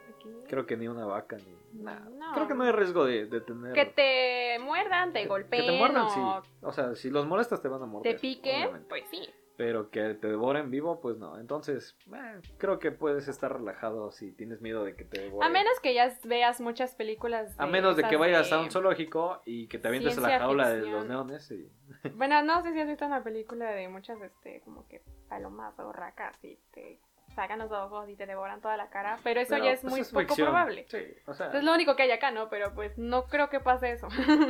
aquí. 0.09 0.29
Creo 0.47 0.65
que 0.65 0.77
ni 0.77 0.87
una 0.87 1.05
vaca 1.05 1.37
ni 1.37 1.81
nada. 1.81 2.07
No. 2.11 2.33
Creo 2.33 2.47
que 2.47 2.53
no 2.53 2.63
hay 2.63 2.71
riesgo 2.71 3.05
de, 3.05 3.25
de 3.25 3.41
tener. 3.41 3.73
Que 3.73 3.85
te 3.85 4.59
muerdan, 4.63 5.13
te 5.13 5.23
que- 5.23 5.27
golpeen 5.27 5.63
Que 5.65 5.71
te 5.71 5.77
muerdan, 5.77 6.03
o 6.05 6.09
sí. 6.43 6.49
O 6.61 6.71
sea, 6.71 6.95
si 6.95 7.09
los 7.09 7.25
molestas 7.25 7.61
te 7.61 7.67
van 7.69 7.81
a 7.81 7.85
morder. 7.85 8.13
te 8.15 8.19
piquen, 8.19 8.61
obviamente. 8.63 8.89
pues 8.89 9.03
sí. 9.09 9.27
Pero 9.63 9.91
que 9.91 10.15
te 10.15 10.27
devoren 10.27 10.71
vivo, 10.71 10.99
pues 11.01 11.17
no. 11.19 11.37
Entonces, 11.37 11.95
eh, 12.11 12.41
creo 12.57 12.79
que 12.79 12.91
puedes 12.91 13.27
estar 13.27 13.53
relajado 13.53 14.11
si 14.11 14.31
tienes 14.31 14.59
miedo 14.59 14.83
de 14.83 14.95
que 14.95 15.05
te 15.05 15.21
devoren. 15.21 15.47
A 15.47 15.53
menos 15.53 15.79
que 15.81 15.93
ya 15.93 16.11
veas 16.23 16.59
muchas 16.61 16.95
películas. 16.95 17.53
A 17.59 17.67
menos 17.67 17.95
de 17.95 18.01
que 18.05 18.17
vayas 18.17 18.51
a 18.51 18.57
de- 18.57 18.63
un 18.63 18.71
zoológico 18.71 19.43
y 19.45 19.67
que 19.67 19.77
te 19.77 19.87
avientes 19.87 20.17
a 20.17 20.21
la 20.21 20.27
ciencia 20.29 20.45
jaula 20.47 20.69
de 20.69 20.75
ficción. 20.81 20.97
los 20.97 21.07
neones. 21.07 21.51
Y... 21.51 21.71
Bueno, 22.15 22.41
no 22.41 22.63
sé 22.63 22.73
si 22.73 22.79
has 22.79 22.87
visto 22.87 23.05
una 23.05 23.23
película 23.23 23.69
de 23.69 23.87
muchas, 23.87 24.19
este, 24.23 24.61
como 24.61 24.87
que 24.87 25.03
palomas 25.29 25.77
o 25.77 25.91
racas 25.93 26.43
y 26.43 26.57
te 26.73 26.99
sacan 27.35 27.59
los 27.59 27.71
ojos 27.71 28.09
y 28.09 28.15
te 28.15 28.25
devoran 28.25 28.61
toda 28.61 28.77
la 28.77 28.89
cara. 28.89 29.19
Pero 29.23 29.41
eso 29.41 29.51
Pero, 29.53 29.65
ya 29.65 29.71
es 29.73 29.81
pues, 29.81 29.91
muy 29.91 29.99
es 30.01 30.09
poco 30.09 30.21
ficción. 30.25 30.47
probable. 30.47 30.87
Sí, 30.89 31.05
o 31.27 31.35
sea, 31.35 31.51
Es 31.51 31.63
lo 31.63 31.71
único 31.71 31.95
que 31.95 32.01
hay 32.01 32.11
acá, 32.11 32.31
¿no? 32.31 32.49
Pero 32.49 32.73
pues 32.73 32.97
no 32.97 33.25
creo 33.27 33.49
que 33.51 33.59
pase 33.59 33.91
eso. 33.91 34.07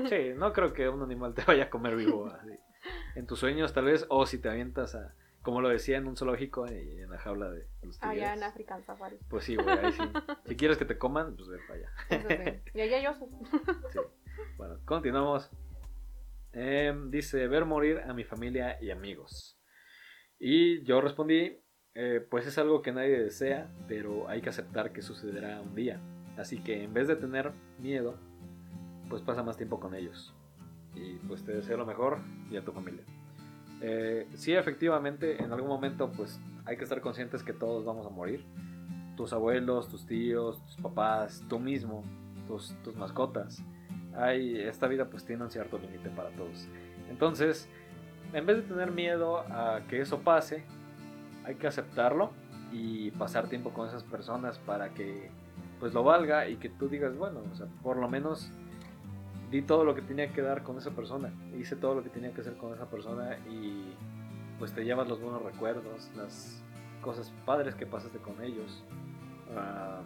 sí, 0.10 0.32
no 0.38 0.54
creo 0.54 0.72
que 0.72 0.88
un 0.88 1.02
animal 1.04 1.34
te 1.34 1.44
vaya 1.44 1.66
a 1.66 1.70
comer 1.70 1.98
vivo 1.98 2.28
así. 2.42 2.52
En 3.16 3.28
tus 3.28 3.40
sueños, 3.40 3.74
tal 3.74 3.86
vez, 3.86 4.06
o 4.10 4.26
si 4.26 4.38
te 4.40 4.50
avientas 4.50 4.96
a, 4.96 5.14
como 5.42 5.62
lo 5.62 5.70
decía 5.70 5.98
en 5.98 6.08
un 6.08 6.16
zoológico, 6.16 6.66
y 6.72 7.02
en 7.02 7.10
la 7.10 7.18
jaula 7.18 7.50
de 7.50 7.68
los 7.84 8.00
tigres. 8.00 8.18
Allá 8.18 8.34
en 8.34 8.44
African 8.44 8.84
Safari. 8.84 9.18
Pues 9.30 9.46
sí, 9.46 9.56
güey, 9.56 9.70
ahí 9.70 9.92
sí. 9.92 10.04
Si 10.46 10.56
quieres 10.56 10.78
que 10.78 10.86
te 10.86 10.98
coman, 10.98 11.36
pues 11.36 11.50
ve 11.50 11.58
para 11.68 11.80
allá. 11.80 11.92
Eso 12.10 12.28
sí. 12.30 12.62
Y 12.74 12.82
allá 12.82 12.98
hay 12.98 13.08
osos. 13.08 13.30
Sí. 13.92 14.00
Bueno, 14.58 14.80
continuamos. 14.86 15.50
Em, 16.54 17.10
dice, 17.10 17.48
ver 17.48 17.66
morir 17.66 18.00
a 18.00 18.14
mi 18.14 18.24
familia 18.24 18.78
y 18.82 18.92
amigos. 18.92 19.60
Y 20.40 20.84
yo 20.84 21.02
respondí, 21.02 21.62
eh, 21.94 22.26
pues 22.30 22.48
es 22.48 22.58
algo 22.58 22.82
que 22.82 22.92
nadie 22.92 23.22
desea, 23.22 23.72
pero 23.88 24.28
hay 24.28 24.42
que 24.42 24.50
aceptar 24.50 24.92
que 24.92 25.02
sucederá 25.02 25.62
un 25.62 25.76
día. 25.76 26.00
Así 26.38 26.64
que 26.64 26.84
en 26.84 26.94
vez 26.94 27.08
de 27.08 27.16
tener 27.16 27.52
miedo, 27.80 28.18
pues 29.10 29.22
pasa 29.22 29.44
más 29.44 29.58
tiempo 29.58 29.80
con 29.80 29.96
ellos. 29.96 30.34
Y 30.96 31.16
pues 31.28 31.44
te 31.44 31.54
deseo 31.54 31.78
lo 31.78 31.86
mejor 31.86 32.20
y 32.50 32.58
a 32.58 32.64
tu 32.64 32.72
familia. 32.72 33.04
Eh, 33.82 34.28
sí, 34.36 34.54
efectivamente, 34.54 35.42
en 35.42 35.52
algún 35.52 35.70
momento 35.70 36.12
pues 36.12 36.40
hay 36.66 36.78
que 36.78 36.84
estar 36.84 37.02
conscientes 37.02 37.44
que 37.44 37.54
todos 37.54 37.86
vamos 37.86 38.06
a 38.06 38.10
morir. 38.10 38.46
Tus 39.18 39.34
abuelos, 39.34 39.88
tus 39.90 40.06
tíos, 40.06 40.64
tus 40.66 40.78
papás, 40.78 41.44
tú 41.50 41.60
mismo, 41.60 42.04
tus, 42.48 42.76
tus 42.84 42.96
mascotas. 42.96 43.64
Hay, 44.16 44.60
esta 44.60 44.88
vida 44.88 45.06
pues 45.06 45.26
tiene 45.26 45.44
un 45.44 45.52
cierto 45.52 45.78
límite 45.78 46.10
para 46.10 46.30
todos. 46.32 46.68
Entonces, 47.10 47.68
en 48.34 48.46
vez 48.46 48.58
de 48.58 48.64
tener 48.64 48.92
miedo 48.92 49.40
a 49.40 49.82
que 49.90 50.02
eso 50.02 50.20
pase, 50.20 50.64
hay 51.44 51.56
que 51.56 51.68
aceptarlo 51.68 52.32
y 52.72 53.12
pasar 53.12 53.48
tiempo 53.48 53.72
con 53.72 53.88
esas 53.88 54.04
personas 54.04 54.60
para 54.60 54.94
que 54.94 55.30
pues 55.80 55.94
lo 55.94 56.04
valga 56.04 56.48
y 56.48 56.58
que 56.58 56.70
tú 56.70 56.88
digas, 56.88 57.18
bueno, 57.18 57.42
o 57.52 57.56
sea, 57.56 57.66
por 57.82 57.98
lo 57.98 58.08
menos 58.08 58.52
di 59.52 59.62
todo 59.62 59.84
lo 59.84 59.94
que 59.94 60.02
tenía 60.02 60.32
que 60.32 60.42
dar 60.42 60.64
con 60.64 60.78
esa 60.78 60.92
persona, 60.92 61.32
hice 61.60 61.76
todo 61.76 61.94
lo 61.96 62.04
que 62.04 62.10
tenía 62.10 62.34
que 62.34 62.42
hacer 62.42 62.56
con 62.56 62.74
esa 62.74 62.90
persona 62.90 63.38
y 63.50 63.94
pues 64.58 64.72
te 64.74 64.86
llevas 64.86 65.10
los 65.10 65.20
buenos 65.20 65.44
recuerdos, 65.44 66.10
las 66.16 66.64
cosas 67.02 67.34
padres 67.46 67.76
que 67.76 67.86
pasaste 67.86 68.20
con 68.20 68.42
ellos. 68.42 68.84
Ah, 69.56 70.02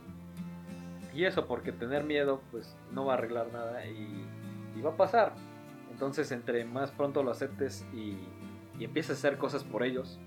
y 1.14 1.26
eso, 1.26 1.46
porque 1.46 1.72
tener 1.72 2.04
miedo 2.04 2.42
pues 2.52 2.76
no 2.92 3.06
va 3.06 3.14
a 3.14 3.18
arreglar 3.18 3.54
nada 3.54 3.86
y, 3.86 4.26
y 4.76 4.82
va 4.82 4.92
a 4.92 4.98
pasar. 4.98 5.34
Entonces, 5.92 6.32
entre 6.32 6.66
más 6.66 6.92
pronto 6.92 7.24
lo 7.24 7.32
aceptes 7.32 7.86
y, 7.94 8.18
y 8.80 8.84
empieces 8.84 9.12
a 9.12 9.14
hacer 9.14 9.38
cosas 9.38 9.64
por 9.64 9.84
ellos, 9.84 10.20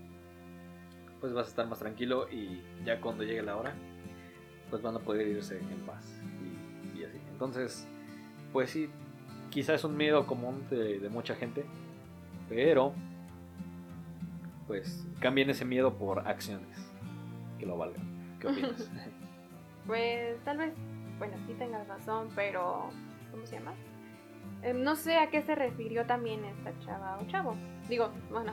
pues 1.21 1.33
vas 1.33 1.47
a 1.47 1.51
estar 1.51 1.67
más 1.67 1.81
tranquilo 1.81 2.29
y 2.31 2.63
ya 2.85 3.01
cuando 3.01 3.25
llegue 3.25 3.43
la 3.43 3.57
hora, 3.57 3.75
pues 4.71 4.81
van 4.81 4.95
a 4.95 5.01
poder 5.01 5.27
irse 5.27 5.59
en 5.59 5.81
paz 5.85 6.23
y 6.97 7.05
así. 7.05 7.19
Entonces, 7.33 7.87
pues 8.53 8.71
sí, 8.71 8.89
quizás 9.51 9.77
es 9.77 9.85
un 9.85 9.97
miedo 9.97 10.27
común 10.27 10.67
de, 10.71 10.99
de 10.99 11.09
mucha 11.09 11.35
gente, 11.35 11.65
pero 12.49 12.93
pues 14.67 15.07
cambien 15.21 15.51
ese 15.51 15.65
miedo 15.65 15.95
por 15.95 16.29
acciones 16.29 16.77
que 17.59 17.67
lo 17.67 17.77
valgan. 17.77 18.39
¿Qué 18.39 18.47
opinas? 18.49 18.91
Pues 19.87 20.39
tal 20.45 20.59
vez, 20.59 20.75
bueno, 21.19 21.35
sí 21.47 21.55
tengas 21.55 21.89
razón, 21.89 22.29
pero 22.37 22.91
¿cómo 23.31 23.47
se 23.47 23.57
llama? 23.57 23.73
Eh, 24.63 24.75
no 24.75 24.97
sé 24.97 25.17
a 25.17 25.31
qué 25.31 25.41
se 25.41 25.55
refirió 25.55 26.05
también 26.05 26.45
esta 26.45 26.79
chava 26.81 27.19
o 27.19 27.27
chavo. 27.27 27.57
Digo, 27.89 28.11
bueno, 28.31 28.53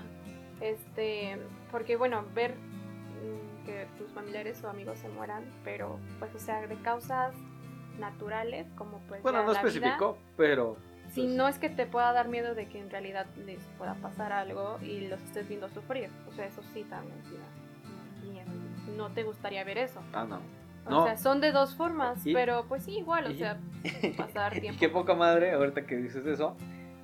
este, 0.62 1.38
porque 1.74 1.98
bueno, 1.98 2.24
ver 2.34 2.56
mm, 2.56 3.66
que 3.66 3.86
tus 3.98 4.10
familiares 4.14 4.64
o 4.64 4.70
amigos 4.70 5.00
se 5.00 5.10
mueran, 5.10 5.44
pero 5.66 6.00
pues 6.20 6.34
o 6.34 6.40
sea, 6.40 6.66
de 6.66 6.76
causas 6.78 7.36
naturales 8.00 8.68
como 8.76 9.00
pues 9.08 9.22
Bueno, 9.24 9.44
no 9.44 9.52
especificó, 9.52 10.18
pero. 10.38 10.78
si 11.10 11.22
pues, 11.24 11.36
no 11.36 11.48
es 11.48 11.60
que 11.60 11.70
te 11.70 11.86
pueda 11.86 12.12
dar 12.14 12.28
miedo 12.28 12.56
de 12.56 12.68
que 12.68 12.80
en 12.80 12.90
realidad 12.90 13.26
les 13.46 13.64
pueda 13.78 13.96
pasar 13.96 14.32
algo 14.32 14.78
y 14.82 15.08
los 15.08 15.22
estés 15.24 15.48
viendo 15.48 15.70
sufrir. 15.70 16.10
O 16.28 16.32
sea, 16.34 16.46
eso 16.46 16.62
sí 16.74 16.84
también 16.84 17.18
sí 17.26 17.36
da 17.38 18.30
miedo. 18.32 18.52
No 18.98 19.12
te 19.12 19.24
gustaría 19.24 19.64
ver 19.64 19.78
eso. 19.78 20.02
Ah, 20.14 20.26
no. 20.28 20.40
O 20.86 20.90
No. 20.90 21.04
sea, 21.06 21.18
son 21.18 21.42
de 21.42 21.52
dos 21.52 21.76
formas, 21.76 22.26
Y- 22.28 22.34
pero 22.34 22.66
pues 22.68 22.84
sí, 22.84 22.98
igual, 23.00 23.26
o 23.26 23.32
y- 23.32 23.38
sea, 23.38 23.60
pasar 24.18 24.56
Y 24.58 24.62
tiempo. 24.62 24.80
qué 24.80 24.90
poca 24.90 25.16
madre, 25.16 25.54
ahorita 25.54 25.86
que 25.88 25.96
dices 25.96 26.26
eso. 26.26 26.56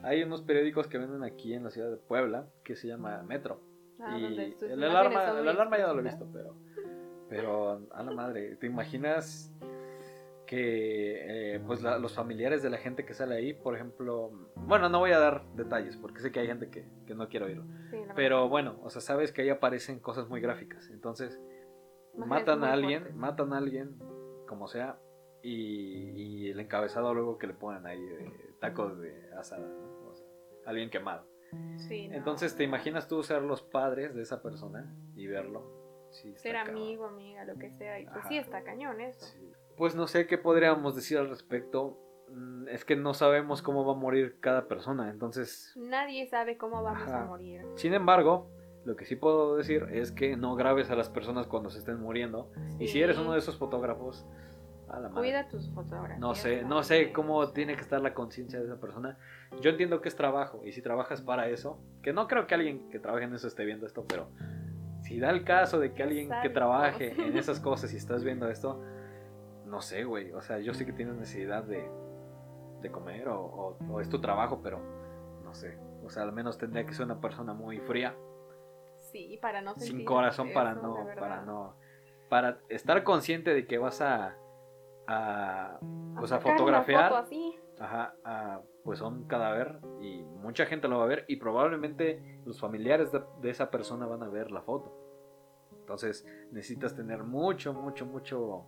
Hay 0.03 0.21
unos 0.23 0.41
periódicos 0.41 0.87
que 0.87 0.97
venden 0.97 1.23
aquí 1.23 1.53
en 1.53 1.63
la 1.63 1.69
ciudad 1.71 1.89
de 1.89 1.97
Puebla 1.97 2.45
que 2.63 2.75
se 2.75 2.87
llama 2.87 3.21
Metro. 3.23 3.61
Ah, 3.99 4.17
y 4.17 4.21
donde 4.23 4.55
el 4.61 4.83
alarma, 4.83 5.29
el 5.39 5.47
alarma 5.47 5.77
ya 5.77 5.87
no 5.87 5.93
lo 5.93 5.99
he 5.99 6.03
visto, 6.03 6.27
pero. 6.33 6.55
Pero, 7.29 7.87
a 7.93 8.03
la 8.03 8.11
madre, 8.11 8.55
¿te 8.57 8.65
imaginas 8.67 9.53
que 10.55 11.55
eh, 11.55 11.59
pues 11.65 11.81
la- 11.81 11.97
los 11.97 12.13
familiares 12.13 12.61
de 12.61 12.69
la 12.69 12.77
gente 12.77 13.05
que 13.05 13.13
sale 13.13 13.35
ahí, 13.35 13.53
por 13.53 13.73
ejemplo, 13.73 14.31
bueno, 14.55 14.89
no 14.89 14.99
voy 14.99 15.11
a 15.11 15.17
dar 15.19 15.45
detalles 15.55 15.95
porque 15.95 16.19
sé 16.19 16.29
que 16.33 16.41
hay 16.41 16.47
gente 16.47 16.69
que, 16.69 16.85
que 17.07 17.15
no 17.15 17.29
quiero 17.29 17.45
oírlo, 17.45 17.63
Sí, 17.89 17.97
pero 18.17 18.49
bueno, 18.49 18.77
o 18.83 18.89
sea, 18.89 19.01
sabes 19.01 19.31
que 19.31 19.43
ahí 19.43 19.49
aparecen 19.49 19.99
cosas 20.01 20.27
muy 20.27 20.41
gráficas, 20.41 20.89
entonces 20.89 21.39
matan 22.17 22.65
a 22.65 22.73
alguien, 22.73 23.15
matan 23.15 23.53
a 23.53 23.59
alguien, 23.59 23.95
como 24.45 24.67
sea, 24.67 24.99
y, 25.41 26.09
y 26.45 26.49
el 26.49 26.59
encabezado 26.59 27.13
luego 27.13 27.37
que 27.37 27.47
le 27.47 27.53
ponen 27.53 27.85
ahí 27.87 28.01
de 28.05 28.53
tacos 28.59 28.99
de 28.99 29.31
asada, 29.39 29.65
¿no? 29.65 30.09
O 30.09 30.13
sea, 30.13 30.27
alguien 30.65 30.89
quemado. 30.89 31.25
Sí, 31.77 32.09
no. 32.09 32.15
Entonces, 32.15 32.57
¿te 32.57 32.65
imaginas 32.65 33.07
tú 33.07 33.23
ser 33.23 33.41
los 33.41 33.61
padres 33.61 34.13
de 34.15 34.21
esa 34.21 34.41
persona 34.41 34.93
y 35.15 35.27
verlo? 35.27 36.09
Sí, 36.11 36.35
Ser 36.35 36.55
cabrón. 36.55 36.75
amigo, 36.75 37.05
amiga, 37.05 37.45
lo 37.45 37.55
que 37.55 37.71
sea. 37.71 37.99
Y 38.01 38.03
pues 38.05 38.17
Ajá. 38.17 38.27
sí, 38.27 38.37
está 38.37 38.63
cañón 38.63 38.99
eso. 38.99 39.25
Sí. 39.27 39.50
Pues 39.81 39.95
no 39.95 40.05
sé 40.05 40.27
qué 40.27 40.37
podríamos 40.37 40.95
decir 40.95 41.17
al 41.17 41.27
respecto. 41.27 41.97
Mm, 42.29 42.67
Es 42.67 42.85
que 42.85 42.95
no 42.95 43.15
sabemos 43.15 43.63
cómo 43.63 43.83
va 43.83 43.93
a 43.93 43.95
morir 43.95 44.37
cada 44.39 44.67
persona. 44.67 45.09
Entonces, 45.09 45.73
Nadie 45.75 46.27
sabe 46.27 46.55
cómo 46.55 46.83
vamos 46.83 47.01
Ajá. 47.01 47.23
a 47.23 47.25
morir. 47.25 47.63
sin 47.77 47.95
embargo, 47.95 48.47
lo 48.85 48.95
que 48.95 49.05
sí 49.05 49.15
puedo 49.15 49.55
decir 49.55 49.87
es 49.91 50.11
que 50.11 50.37
no 50.37 50.53
grabes 50.53 50.91
a 50.91 50.95
las 50.95 51.09
personas 51.09 51.47
cuando 51.47 51.71
se 51.71 51.79
estén 51.79 51.99
muriendo. 51.99 52.51
Y 52.77 52.89
si 52.89 53.01
eres 53.01 53.17
uno 53.17 53.33
de 53.33 53.39
esos 53.39 53.57
fotógrafos, 53.57 54.23
a 54.87 54.99
la 54.99 55.09
madre. 55.09 55.29
Cuida 55.29 55.47
tus 55.49 55.67
fotografías. 55.71 56.19
No 56.19 56.35
sé, 56.35 56.61
no 56.61 56.83
sé 56.83 57.11
cómo 57.11 57.49
tiene 57.49 57.73
que 57.73 57.81
estar 57.81 58.01
la 58.01 58.13
conciencia 58.13 58.59
de 58.59 58.65
esa 58.65 58.79
persona. 58.79 59.17
Yo 59.61 59.71
entiendo 59.71 59.99
que 59.99 60.09
es 60.09 60.15
trabajo 60.15 60.61
y 60.63 60.73
si 60.73 60.83
trabajas 60.83 61.21
para 61.23 61.47
eso, 61.47 61.79
que 62.03 62.13
no 62.13 62.27
creo 62.27 62.45
que 62.45 62.53
alguien 62.53 62.87
que 62.91 62.99
trabaje 62.99 63.23
en 63.25 63.33
eso 63.33 63.47
esté 63.47 63.65
viendo 63.65 63.87
esto, 63.87 64.05
pero 64.07 64.29
si 65.01 65.19
da 65.19 65.31
el 65.31 65.43
caso 65.43 65.79
de 65.79 65.91
que 65.95 66.03
alguien 66.03 66.29
que 66.43 66.49
trabaje 66.49 67.13
en 67.19 67.35
esas 67.35 67.59
cosas 67.59 67.91
y 67.95 67.97
estás 67.97 68.23
viendo 68.23 68.47
esto, 68.47 68.79
no 69.71 69.81
sé, 69.81 70.03
güey. 70.03 70.31
O 70.33 70.41
sea, 70.41 70.59
yo 70.59 70.73
sé 70.75 70.85
que 70.85 70.93
tienes 70.93 71.15
necesidad 71.15 71.63
de, 71.63 71.89
de 72.81 72.91
comer 72.91 73.27
o, 73.29 73.41
o- 73.41 73.77
o 73.89 73.99
es 74.01 74.09
tu 74.09 74.21
trabajo, 74.21 74.59
pero 74.61 74.79
no 75.43 75.53
sé. 75.55 75.77
O 76.03 76.09
sea, 76.09 76.23
al 76.23 76.33
menos 76.33 76.57
tendría 76.57 76.85
que 76.85 76.93
ser 76.93 77.05
una 77.05 77.19
persona 77.21 77.53
muy 77.53 77.79
fría, 77.79 78.15
Sí, 79.11 79.37
para 79.41 79.61
no 79.61 79.73
sin 79.75 79.87
sentir 79.87 80.05
corazón 80.05 80.51
para 80.53 80.73
no, 80.73 81.05
para 81.19 81.41
no, 81.41 81.75
para 82.29 82.59
estar 82.69 83.03
consciente 83.03 83.53
de 83.53 83.65
que 83.67 83.77
vas 83.77 83.99
a, 84.01 84.37
a 85.07 85.79
pues 86.17 86.31
a 86.31 86.35
una 86.35 86.41
fotografiar. 86.41 87.09
foto 87.09 87.17
así. 87.21 87.55
Ajá, 87.79 88.13
a, 88.23 88.61
pues 88.83 89.01
a 89.01 89.07
un 89.07 89.23
cadáver 89.25 89.79
y 90.01 90.21
mucha 90.23 90.65
gente 90.65 90.87
lo 90.87 90.99
va 90.99 91.05
a 91.05 91.07
ver 91.07 91.25
y 91.27 91.37
probablemente 91.37 92.39
los 92.45 92.59
familiares 92.59 93.11
de, 93.11 93.21
de 93.41 93.49
esa 93.49 93.71
persona 93.71 94.05
van 94.05 94.21
a 94.23 94.29
ver 94.29 94.51
la 94.51 94.61
foto. 94.61 94.93
Entonces 95.79 96.25
necesitas 96.51 96.95
tener 96.95 97.23
mucho, 97.23 97.73
mucho, 97.73 98.05
mucho, 98.05 98.65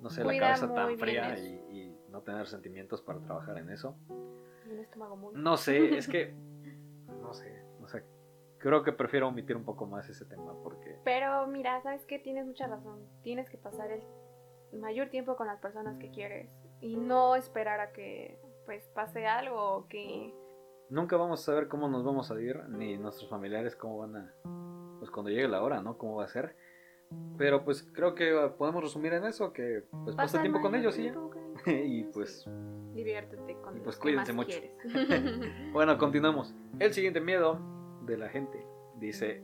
no 0.00 0.10
sé, 0.10 0.24
la 0.24 0.38
cabeza 0.38 0.72
tan 0.72 0.98
fría 0.98 1.38
y, 1.38 1.54
y 1.70 1.98
no 2.10 2.22
tener 2.22 2.46
sentimientos 2.46 3.02
para 3.02 3.20
trabajar 3.20 3.58
en 3.58 3.70
eso. 3.70 3.96
y 4.66 4.72
Un 4.72 4.78
estómago 4.80 5.16
muy. 5.16 5.34
No 5.34 5.56
sé, 5.56 5.96
es 5.96 6.08
que, 6.08 6.34
no 7.20 7.32
sé, 7.32 7.64
o 7.82 7.88
sea, 7.88 8.02
creo 8.58 8.82
que 8.82 8.92
prefiero 8.92 9.28
omitir 9.28 9.56
un 9.56 9.64
poco 9.64 9.86
más 9.86 10.08
ese 10.08 10.24
tema 10.24 10.54
porque... 10.62 10.98
Pero 11.04 11.46
mira, 11.46 11.80
¿sabes 11.82 12.04
qué? 12.06 12.18
Tienes 12.18 12.46
mucha 12.46 12.66
razón. 12.66 13.00
Tienes 13.22 13.48
que 13.48 13.58
pasar 13.58 13.90
el 13.90 14.02
mayor 14.78 15.08
tiempo 15.08 15.36
con 15.36 15.46
las 15.46 15.60
personas 15.60 15.98
que 15.98 16.10
quieres 16.10 16.50
y 16.80 16.96
no 16.96 17.36
esperar 17.36 17.80
a 17.80 17.92
que 17.92 18.38
pues 18.64 18.88
pase 18.88 19.26
algo 19.26 19.76
o 19.76 19.88
que 19.88 20.34
Nunca 20.88 21.16
vamos 21.16 21.40
a 21.40 21.44
saber 21.44 21.66
cómo 21.66 21.88
nos 21.88 22.04
vamos 22.04 22.30
a 22.30 22.40
ir, 22.40 22.62
ni 22.68 22.96
nuestros 22.96 23.28
familiares 23.28 23.74
cómo 23.74 23.98
van 23.98 24.16
a, 24.16 24.34
pues 24.98 25.10
cuando 25.10 25.30
llegue 25.30 25.48
la 25.48 25.62
hora, 25.62 25.82
¿no? 25.82 25.98
Cómo 25.98 26.16
va 26.16 26.24
a 26.24 26.28
ser. 26.28 26.56
Pero 27.38 27.64
pues 27.64 27.82
creo 27.92 28.14
que 28.14 28.32
podemos 28.56 28.82
resumir 28.82 29.12
en 29.12 29.24
eso, 29.24 29.52
que 29.52 29.84
pues 30.04 30.16
pasa 30.16 30.40
tiempo 30.40 30.60
con 30.60 30.74
ellos 30.74 30.96
ellos. 30.98 31.16
y 31.66 32.04
pues 32.04 32.48
diviértete 32.94 33.56
con 33.60 33.76
y, 33.76 33.80
pues, 33.80 33.86
los 33.86 33.96
que 33.96 34.02
cuídense 34.02 34.32
más 34.32 34.46
mucho. 34.46 34.58
quieres. 34.58 35.72
bueno, 35.72 35.98
continuamos. 35.98 36.54
El 36.78 36.92
siguiente 36.92 37.20
miedo 37.20 37.60
de 38.06 38.16
la 38.16 38.28
gente 38.28 38.64
dice 38.98 39.42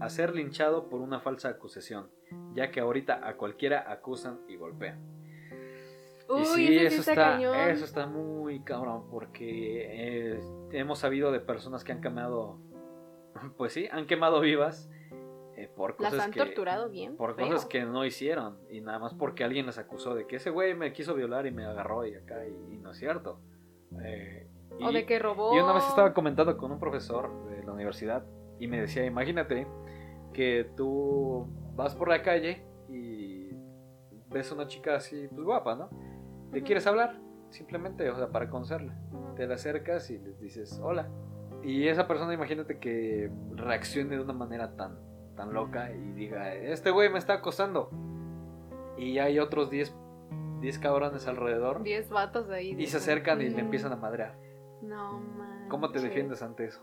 a 0.00 0.08
ser 0.08 0.34
linchado 0.34 0.88
por 0.88 1.00
una 1.00 1.20
falsa 1.20 1.48
acusación, 1.48 2.08
ya 2.54 2.70
que 2.70 2.80
ahorita 2.80 3.26
a 3.26 3.36
cualquiera 3.36 3.90
acusan 3.90 4.40
y 4.48 4.56
golpean. 4.56 5.00
Uy, 6.28 6.40
y 6.40 6.44
sí, 6.44 6.78
eso 6.78 7.02
sí 7.02 7.10
está, 7.10 7.32
cañón. 7.32 7.56
eso 7.68 7.84
está 7.84 8.06
muy 8.06 8.60
cabrón, 8.60 9.08
porque 9.10 9.86
eh, 9.90 10.40
hemos 10.72 10.98
sabido 10.98 11.30
de 11.32 11.40
personas 11.40 11.84
que 11.84 11.92
han 11.92 12.00
quemado, 12.00 12.58
pues 13.56 13.72
sí, 13.74 13.88
han 13.92 14.06
quemado 14.06 14.40
vivas 14.40 14.88
por 15.76 16.00
Las 16.00 16.10
cosas 16.12 16.26
han 16.26 16.32
que 16.32 16.40
torturado 16.40 16.88
bien. 16.88 17.16
por 17.16 17.34
feo. 17.34 17.46
cosas 17.48 17.66
que 17.66 17.84
no 17.84 18.04
hicieron 18.04 18.58
y 18.70 18.80
nada 18.80 18.98
más 18.98 19.14
porque 19.14 19.44
alguien 19.44 19.66
les 19.66 19.78
acusó 19.78 20.14
de 20.14 20.26
que 20.26 20.36
ese 20.36 20.50
güey 20.50 20.74
me 20.74 20.92
quiso 20.92 21.14
violar 21.14 21.46
y 21.46 21.50
me 21.50 21.64
agarró 21.64 22.06
y 22.06 22.14
acá 22.14 22.46
y, 22.46 22.74
y 22.74 22.78
no 22.78 22.92
es 22.92 22.98
cierto. 22.98 23.40
Eh, 24.04 24.48
O 24.80 24.90
y- 24.90 24.94
de 24.94 25.06
que 25.06 25.18
robó. 25.18 25.54
y 25.54 25.58
una 25.60 25.72
vez 25.72 25.86
estaba 25.86 26.12
comentando 26.14 26.56
con 26.56 26.70
un 26.72 26.78
profesor 26.78 27.48
de 27.50 27.62
la 27.64 27.72
universidad 27.72 28.24
y 28.58 28.66
me 28.68 28.80
decía, 28.80 29.04
imagínate 29.04 29.66
que 30.32 30.70
tú 30.76 31.46
vas 31.74 31.94
por 31.94 32.08
la 32.08 32.22
calle 32.22 32.64
y 32.88 33.50
ves 34.30 34.50
una 34.52 34.66
chica 34.66 34.96
así, 34.96 35.28
pues 35.28 35.44
guapa, 35.44 35.74
¿no? 35.76 35.90
¿Le 36.52 36.62
quieres 36.62 36.86
hablar? 36.86 37.18
Simplemente, 37.50 38.08
o 38.10 38.16
sea, 38.16 38.28
para 38.28 38.48
conocerla. 38.48 38.96
Te 39.36 39.46
la 39.46 39.54
acercas 39.54 40.10
y 40.10 40.18
les 40.18 40.40
dices, 40.40 40.80
hola. 40.82 41.08
Y 41.62 41.86
esa 41.88 42.06
persona, 42.06 42.34
imagínate 42.34 42.78
que 42.78 43.30
reaccione 43.54 44.16
de 44.16 44.22
una 44.22 44.32
manera 44.32 44.76
tan, 44.76 44.98
tan 45.34 45.52
loca 45.52 45.90
y 45.92 46.12
diga, 46.12 46.54
este 46.54 46.90
güey 46.90 47.10
me 47.10 47.18
está 47.18 47.34
acosando. 47.34 47.90
Y 48.96 49.18
hay 49.18 49.38
otros 49.38 49.70
10 49.70 49.94
10 50.60 50.78
cabrones 50.78 51.26
alrededor 51.26 51.82
10 51.82 52.08
vatos 52.10 52.48
ahí. 52.48 52.74
y 52.78 52.86
se 52.86 52.96
acercan 52.96 53.40
y 53.42 53.48
le 53.50 53.56
Mm, 53.56 53.66
empiezan 53.66 53.92
a 53.92 53.96
madrear. 53.96 54.36
No 54.82 55.20
man. 55.20 55.66
¿Cómo 55.68 55.90
te 55.90 56.00
defiendes 56.00 56.42
ante 56.42 56.64
eso? 56.66 56.80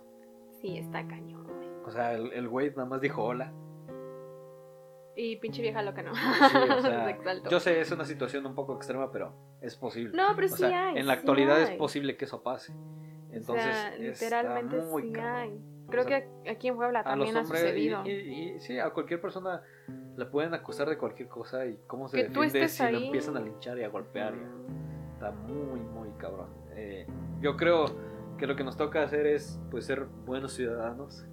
Sí, 0.59 0.77
está 0.77 1.07
cañón, 1.07 1.43
güey. 1.45 1.69
O 1.85 1.91
sea, 1.91 2.13
el, 2.13 2.31
el 2.33 2.47
güey 2.47 2.69
nada 2.71 2.85
más 2.85 3.01
dijo 3.01 3.23
hola. 3.23 3.51
Y 5.15 5.35
pinche 5.37 5.61
vieja 5.61 5.81
loca, 5.81 6.01
¿no? 6.03 6.13
Sí, 6.15 6.21
o 6.77 6.81
sea, 6.81 7.19
Se 7.43 7.49
yo 7.49 7.59
sé, 7.59 7.79
es 7.81 7.91
una 7.91 8.05
situación 8.05 8.45
un 8.45 8.55
poco 8.55 8.75
extrema, 8.75 9.11
pero 9.11 9.33
es 9.61 9.75
posible. 9.75 10.15
No, 10.15 10.35
pero 10.35 10.47
o 10.47 10.49
sí 10.49 10.57
sea, 10.57 10.89
hay. 10.89 10.97
en 10.97 11.07
la 11.07 11.13
sí 11.13 11.19
actualidad 11.19 11.59
es 11.61 11.71
posible 11.71 12.15
que 12.17 12.25
eso 12.25 12.41
pase. 12.43 12.73
Entonces, 13.31 13.65
o 13.65 13.71
sea, 13.71 13.95
está 13.95 13.97
literalmente 13.99 14.77
muy 14.83 15.03
sí 15.03 15.13
hay. 15.19 15.61
Creo 15.91 16.04
O 16.04 16.08
sea, 16.08 16.23
que 16.43 16.49
aquí 16.49 16.67
en 16.69 16.75
Puebla 16.75 17.04
también 17.04 17.38
ha 17.38 17.41
y, 17.41 17.45
sucedido. 17.45 18.04
y- 18.06 18.10
y- 18.12 18.60
sí, 18.60 18.80
a 18.80 18.89
cualquier 18.89 19.21
persona 19.21 19.62
le 20.17 20.25
pueden 20.25 20.54
acusar 20.54 20.89
de 20.89 20.97
cualquier 20.97 21.27
cosa 21.30 21.65
y 21.65 21.77
cómo 21.88 22.08
se 22.08 22.17
Que 22.17 22.23
defiende 22.30 22.67
si 22.67 22.82
lo 22.84 22.89
ahí. 22.97 23.06
empiezan 23.08 23.38
a 23.38 23.39
linchar 23.41 23.77
y 23.77 23.84
a 23.84 23.89
golpear. 23.89 24.34
y-. 24.34 25.13
Está 25.13 25.32
muy, 25.32 25.80
muy 25.80 26.10
cabrón. 26.17 26.49
Eh, 26.75 27.06
yo 27.41 27.56
creo 27.58 27.86
que 28.39 28.47
lo 28.47 28.56
que 28.56 28.63
nos 28.63 28.75
toca 28.75 29.04
hacer 29.04 29.27
es 29.27 29.60
pues 29.69 29.86
ser 29.86 30.06
buenos 30.25 30.54
ciudadanos. 30.54 31.25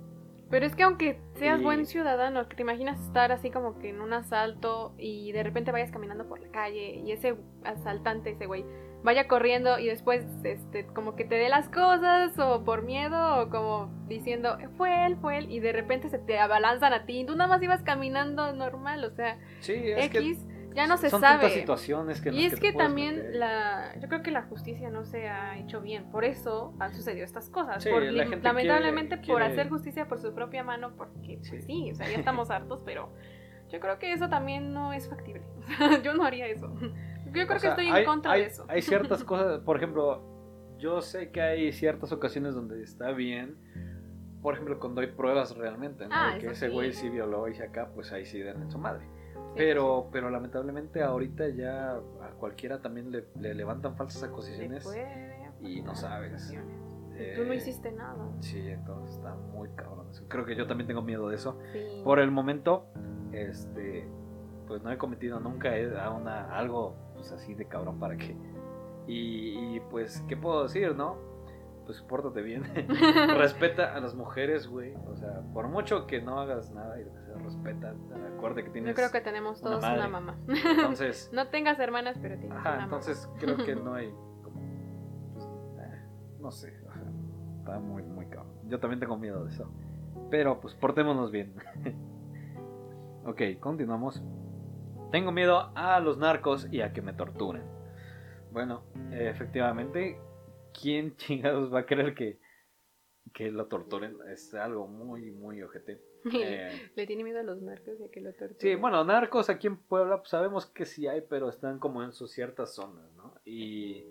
Pero 0.50 0.64
es 0.66 0.74
que 0.74 0.82
aunque 0.82 1.20
seas 1.34 1.60
Y- 1.60 1.62
buen 1.64 1.84
ciudadano, 1.86 2.48
que 2.48 2.56
te 2.56 2.62
imaginas 2.62 2.98
estar 3.00 3.32
así 3.32 3.50
como 3.50 3.78
que 3.78 3.90
en 3.90 4.00
un 4.00 4.12
asalto 4.14 4.94
y 4.98 5.30
de 5.32 5.42
repente 5.42 5.72
vayas 5.72 5.90
caminando 5.90 6.26
por 6.26 6.40
la 6.40 6.48
calle 6.48 6.96
y 6.96 7.12
ese 7.12 7.36
asaltante, 7.64 8.30
ese 8.30 8.46
güey, 8.46 8.64
vaya 9.02 9.28
corriendo 9.28 9.78
y 9.78 9.86
después 9.86 10.26
este 10.44 10.86
como 10.86 11.14
que 11.14 11.24
te 11.24 11.36
dé 11.36 11.48
las 11.48 11.68
cosas 11.68 12.36
o 12.38 12.64
por 12.64 12.82
miedo 12.82 13.42
o 13.42 13.48
como 13.48 13.90
diciendo 14.08 14.58
fue 14.76 15.06
él, 15.06 15.16
fue 15.20 15.38
él 15.38 15.50
y 15.50 15.60
de 15.60 15.72
repente 15.72 16.08
se 16.08 16.18
te 16.18 16.38
abalanzan 16.38 16.92
a 16.92 17.06
ti 17.06 17.20
y 17.20 17.24
tú 17.26 17.36
nada 17.36 17.48
más 17.48 17.62
ibas 17.62 17.82
caminando 17.82 18.52
normal, 18.52 19.04
o 19.04 19.10
sea, 19.10 19.38
Sí, 19.60 19.74
es 19.74 20.06
X 20.06 20.12
que 20.46 20.58
ya 20.74 20.86
no 20.86 20.96
se 20.96 21.10
son 21.10 21.20
sabe. 21.20 21.48
situaciones 21.50 22.20
que 22.20 22.30
Y 22.30 22.44
es 22.44 22.58
que 22.60 22.72
también 22.72 23.16
meter. 23.16 23.36
la, 23.36 23.94
yo 24.00 24.08
creo 24.08 24.22
que 24.22 24.30
la 24.30 24.42
justicia 24.42 24.90
no 24.90 25.04
se 25.04 25.28
ha 25.28 25.56
hecho 25.58 25.80
bien, 25.80 26.10
por 26.10 26.24
eso 26.24 26.74
han 26.78 26.92
sucedido 26.94 27.24
estas 27.24 27.48
cosas. 27.50 27.82
Sí, 27.82 27.90
por- 27.90 28.02
la 28.02 28.24
gente 28.26 28.42
lamentablemente 28.46 29.16
quiere- 29.20 29.26
por 29.32 29.36
quiere- 29.40 29.52
hacer 29.52 29.68
justicia 29.70 30.06
por 30.08 30.18
su 30.20 30.34
propia 30.34 30.62
mano, 30.64 30.92
porque 30.96 31.38
pues, 31.38 31.48
Sí. 31.48 31.62
sí. 31.62 31.90
o 31.92 31.94
sea, 31.94 32.08
ya 32.08 32.18
estamos 32.18 32.50
hartos, 32.50 32.82
pero 32.84 33.10
yo 33.70 33.80
creo 33.80 33.98
que 33.98 34.12
eso 34.12 34.28
también 34.28 34.72
no 34.72 34.92
es 34.92 35.08
factible. 35.08 35.42
yo 36.04 36.14
no 36.14 36.24
haría 36.24 36.46
eso. 36.46 36.72
Yo 37.32 37.46
creo 37.46 37.56
O 37.56 37.60
que 37.60 37.68
estoy 37.68 37.86
hay- 37.86 38.00
en 38.00 38.06
contra 38.06 38.32
hay- 38.32 38.40
de 38.42 38.46
eso. 38.48 38.64
Hay 38.68 38.82
ciertas 38.82 39.24
cosas, 39.24 39.60
por 39.60 39.76
ejemplo, 39.76 40.22
yo 40.78 41.00
sé 41.02 41.30
que 41.30 41.40
hay 41.42 41.72
ciertas 41.72 42.12
ocasiones 42.12 42.54
donde 42.54 42.82
está 42.82 43.10
bien 43.12 43.56
por 44.40 44.54
ejemplo, 44.54 44.78
cuando 44.78 45.00
hay 45.00 45.08
pruebas 45.08 45.56
realmente, 45.56 46.04
¿no? 46.06 46.14
Ah, 46.14 46.34
De 46.34 46.38
que 46.40 46.46
ese 46.52 46.68
güey 46.68 46.92
sí 46.92 47.08
violó 47.08 47.48
y 47.48 47.58
acá, 47.60 47.90
pues 47.92 48.12
ahí 48.12 48.24
sí 48.24 48.40
dan 48.40 48.62
en 48.62 48.70
su 48.70 48.78
madre. 48.78 49.04
Sí, 49.34 49.40
Pero, 49.56 50.08
pero 50.12 50.30
lamentablemente 50.30 51.02
ahorita 51.02 51.48
ya 51.48 51.94
a 51.94 52.30
cualquiera 52.38 52.80
también 52.80 53.10
le, 53.10 53.24
le 53.40 53.52
levantan 53.54 53.96
falsas 53.96 54.22
acusaciones. 54.22 54.86
y 55.60 55.82
no 55.82 55.96
sabes. 55.96 56.52
Y 56.52 57.34
tú 57.34 57.44
no 57.44 57.52
Eh, 57.52 57.56
hiciste 57.56 57.90
nada. 57.90 58.24
Sí, 58.38 58.60
entonces 58.68 59.16
está 59.16 59.34
muy 59.34 59.68
cabrón 59.70 60.06
eso. 60.08 60.24
Creo 60.28 60.44
que 60.44 60.54
yo 60.54 60.68
también 60.68 60.86
tengo 60.86 61.02
miedo 61.02 61.28
de 61.28 61.34
eso. 61.34 61.58
Por 62.04 62.20
el 62.20 62.30
momento, 62.30 62.86
este, 63.32 64.06
pues 64.68 64.82
no 64.84 64.92
he 64.92 64.98
cometido 64.98 65.40
nunca 65.40 65.76
eh, 65.76 65.98
a 66.00 66.10
una, 66.10 66.56
algo 66.56 66.94
pues, 67.18 67.32
así 67.32 67.54
de 67.54 67.66
cabrón 67.66 67.98
para 67.98 68.16
que. 68.16 68.36
Y, 69.06 69.76
y, 69.76 69.80
pues, 69.90 70.22
¿qué 70.28 70.36
puedo 70.36 70.62
decir, 70.62 70.94
no? 70.94 71.16
Pues 71.84 72.00
pórtate 72.02 72.42
bien. 72.42 72.62
respeta 73.36 73.94
a 73.94 74.00
las 74.00 74.14
mujeres, 74.14 74.68
güey. 74.68 74.94
O 75.10 75.16
sea, 75.16 75.40
por 75.52 75.68
mucho 75.68 76.06
que 76.06 76.20
no 76.20 76.38
hagas 76.38 76.70
nada 76.70 77.00
y 77.00 77.04
lo 77.04 77.12
que 77.12 77.20
sea, 77.22 77.34
respeta. 77.36 77.94
Acuérdate 78.36 78.64
que 78.64 78.70
tienes. 78.70 78.90
Yo 78.90 78.94
creo 78.94 79.10
que 79.10 79.20
tenemos 79.20 79.60
todos 79.60 79.82
una, 79.82 80.06
mamá. 80.06 80.38
Entonces, 80.48 81.30
no 81.32 81.48
tengas 81.48 81.78
hermanas, 81.80 82.18
pero 82.20 82.38
tienes 82.38 82.56
ajá, 82.58 82.74
una 82.74 82.84
entonces 82.84 83.28
creo 83.40 83.56
que 83.56 83.74
no 83.76 83.94
hay 83.94 84.10
como. 84.42 84.60
pues, 85.32 85.46
eh, 85.80 86.02
no 86.40 86.50
sé, 86.50 86.78
o 86.86 86.92
sea, 86.92 87.02
está 87.58 87.78
muy, 87.80 88.02
muy 88.02 88.26
cabrón. 88.26 88.52
Yo 88.68 88.78
también 88.78 89.00
tengo 89.00 89.16
miedo 89.16 89.44
de 89.44 89.50
eso. 89.50 89.68
Pero 90.30 90.60
pues 90.60 90.74
portémonos 90.74 91.30
bien. 91.32 91.54
ok, 93.24 93.58
continuamos. 93.60 94.22
Tengo 95.10 95.32
miedo 95.32 95.72
a 95.74 96.00
los 96.00 96.18
narcos 96.18 96.68
y 96.70 96.82
a 96.82 96.92
que 96.92 97.00
me 97.00 97.14
torturen. 97.14 97.62
Bueno, 98.50 98.84
efectivamente, 99.10 100.20
¿quién 100.78 101.16
chingados 101.16 101.72
va 101.72 101.80
a 101.80 101.86
creer 101.86 102.14
que, 102.14 102.38
que 103.32 103.50
lo 103.50 103.66
torturen? 103.66 104.18
Es 104.30 104.52
algo 104.54 104.86
muy, 104.86 105.30
muy 105.30 105.62
ojete. 105.62 106.02
Eh, 106.30 106.90
Le 106.96 107.06
tiene 107.06 107.22
miedo 107.24 107.38
a 107.38 107.42
los 107.44 107.62
narcos 107.62 108.00
y 108.00 108.04
a 108.04 108.10
que 108.10 108.20
lo 108.20 108.32
torturen. 108.32 108.60
Sí, 108.60 108.74
bueno, 108.74 109.02
narcos 109.04 109.48
aquí 109.48 109.68
en 109.68 109.76
Puebla, 109.78 110.18
pues 110.18 110.28
sabemos 110.28 110.66
que 110.66 110.84
sí 110.84 111.06
hay, 111.06 111.22
pero 111.22 111.48
están 111.48 111.78
como 111.78 112.02
en 112.02 112.12
sus 112.12 112.32
ciertas 112.32 112.74
zonas, 112.74 113.10
¿no? 113.14 113.40
Y 113.46 114.04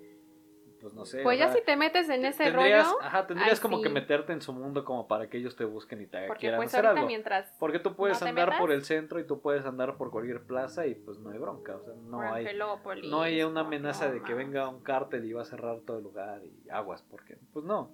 pues 0.81 0.93
no 0.93 1.05
sé. 1.05 1.23
Pues 1.23 1.39
ya 1.39 1.51
si 1.53 1.61
te 1.63 1.75
metes 1.75 2.09
en 2.09 2.25
ese 2.25 2.45
tendrías, 2.45 2.87
rollo, 2.87 3.01
Ajá, 3.01 3.27
tendrías 3.27 3.59
como 3.59 3.81
que 3.81 3.89
meterte 3.89 4.33
en 4.33 4.41
su 4.41 4.53
mundo 4.53 4.83
como 4.85 5.07
para 5.07 5.29
que 5.29 5.37
ellos 5.37 5.55
te 5.55 5.65
busquen 5.65 6.01
y 6.01 6.07
te 6.07 6.27
porque 6.27 6.41
quieran 6.41 6.59
pues 6.59 6.73
hacer 6.73 6.85
algo. 6.85 7.05
mientras 7.05 7.53
Porque 7.59 7.79
tú 7.79 7.95
puedes 7.95 8.21
no 8.21 8.27
andar 8.27 8.57
por 8.57 8.71
el 8.71 8.83
centro 8.83 9.19
y 9.19 9.25
tú 9.25 9.41
puedes 9.41 9.65
andar 9.65 9.97
por 9.97 10.11
cualquier 10.11 10.43
plaza 10.43 10.85
y 10.87 10.95
pues 10.95 11.19
no 11.19 11.31
hay 11.31 11.37
bronca, 11.39 11.75
o 11.75 11.83
sea, 11.83 11.93
no 11.95 12.21
hay 12.21 12.45
Angelópolis, 12.45 13.09
no 13.09 13.21
hay 13.21 13.41
una 13.43 13.61
amenaza 13.61 14.11
de 14.11 14.21
que 14.21 14.33
venga 14.33 14.67
un 14.69 14.81
cártel 14.81 15.25
y 15.25 15.33
va 15.33 15.41
a 15.41 15.45
cerrar 15.45 15.79
todo 15.81 15.97
el 15.97 16.03
lugar 16.03 16.41
y 16.43 16.69
aguas, 16.69 17.03
porque 17.03 17.37
pues 17.53 17.65
no. 17.65 17.91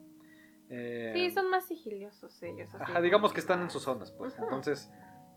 Eh, 0.70 1.12
Sí, 1.14 1.30
son 1.32 1.50
más 1.50 1.66
sigiliosos 1.68 2.42
ellos. 2.42 2.70
así 2.74 2.84
Ajá, 2.92 3.02
digamos 3.02 3.32
que 3.34 3.40
están 3.40 3.62
en 3.62 3.70
sus 3.70 3.84
zonas, 3.84 4.12
pues. 4.12 4.38
Entonces, 4.40 4.90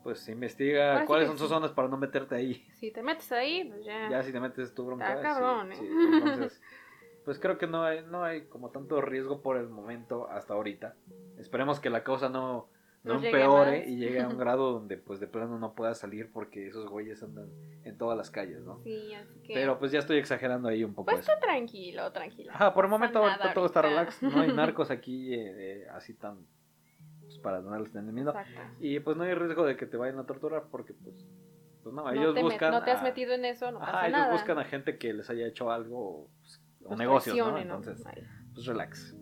pues 0.03 0.29
investiga 0.29 0.93
Ahora 0.95 1.05
cuáles 1.07 1.27
son 1.29 1.37
sus 1.37 1.49
sí. 1.49 1.53
zonas 1.55 1.73
para 1.73 1.89
no 1.89 1.97
meterte 1.97 2.37
ahí. 2.37 2.65
Si 2.75 2.91
te 2.93 3.03
metes 3.03 3.31
ahí, 3.33 3.65
pues 3.65 3.85
ya. 3.85 4.09
Ya 4.09 4.23
si 4.23 4.33
te 4.33 4.39
metes 4.41 4.73
tu 4.75 4.87
bronca. 4.87 5.15
Está 5.15 5.21
cabrón, 5.23 5.69
sí, 5.73 5.85
¿eh? 5.85 5.89
sí. 5.89 6.17
Entonces, 6.17 6.63
pues 7.27 7.39
creo 7.39 7.59
que 7.59 7.67
no 7.67 7.83
hay, 7.85 8.03
no 8.07 8.25
hay 8.25 8.47
como 8.47 8.71
tanto 8.71 9.01
riesgo 9.03 9.43
por 9.43 9.59
el 9.59 9.69
momento 9.69 10.29
hasta 10.31 10.55
ahorita. 10.55 10.95
Esperemos 11.37 11.81
que 11.81 11.91
la 11.91 12.03
cosa 12.05 12.29
no, 12.31 12.69
no 13.03 13.15
empeore 13.23 13.85
y 13.87 13.97
llegue 13.97 14.21
a 14.23 14.29
un 14.29 14.39
grado 14.39 14.73
donde 14.73 14.97
pues 14.97 15.21
de 15.21 15.27
plano 15.27 15.59
no 15.59 15.75
pueda 15.75 15.95
salir 15.95 16.31
porque 16.33 16.69
esos 16.69 16.89
güeyes 16.89 17.23
andan 17.23 17.51
en 17.85 17.99
todas 17.99 18.17
las 18.17 18.31
calles, 18.31 18.63
¿no? 18.65 18.81
Sí, 18.85 19.13
así 19.13 19.41
que. 19.43 19.53
Pero 19.55 19.79
pues 19.79 19.93
ya 19.93 19.99
estoy 19.99 20.17
exagerando 20.19 20.69
ahí 20.69 20.83
un 20.85 20.95
poco 20.95 21.11
pues 21.11 21.21
eso. 21.21 21.33
está 21.33 21.45
tranquilo, 21.45 22.11
tranquilo. 22.13 22.53
Ajá, 22.55 22.73
por 22.73 22.85
el 22.87 22.91
momento 22.91 23.19
ahorita 23.19 23.53
todo 23.53 23.67
está 23.67 23.83
relax. 23.83 24.23
No 24.23 24.41
hay 24.41 24.53
narcos 24.55 24.91
aquí 24.91 25.35
eh, 25.35 25.83
eh, 25.83 25.87
así 25.93 26.15
tan... 26.15 26.47
Pues, 27.23 27.39
para 27.41 27.61
darles 27.61 27.93
miedo. 27.93 28.31
Exacto. 28.31 28.61
Y 28.79 29.01
pues 29.01 29.17
no 29.17 29.25
hay 29.25 29.35
riesgo 29.35 29.67
de 29.67 29.77
que 29.77 29.87
te 29.87 29.97
vayan 29.97 30.21
a 30.21 30.27
torturar 30.27 30.69
porque 30.71 30.95
pues... 30.95 31.27
Pues 31.83 31.93
no, 31.95 32.03
No 32.05 32.11
ellos 32.13 32.35
te 32.35 32.43
buscan... 32.43 32.71
no 32.73 32.83
te 32.85 32.91
has 32.93 33.01
a- 33.01 33.05
metido 33.05 33.33
en 33.35 33.45
eso, 33.45 33.71
no 33.73 33.79
Ajá, 33.83 33.93
pasa 33.93 34.07
ellos 34.09 34.19
nada. 34.21 34.33
buscan 34.33 34.59
a 34.59 34.65
gente 34.65 34.97
que 34.99 35.13
les 35.13 35.29
haya 35.31 35.47
hecho 35.47 35.71
algo 35.73 36.29
pues, 36.41 36.61
o 36.89 36.97
negocios, 36.97 37.37
¿no? 37.37 37.59
Entonces, 37.59 38.03
pues 38.55 38.67
relax. 38.67 39.17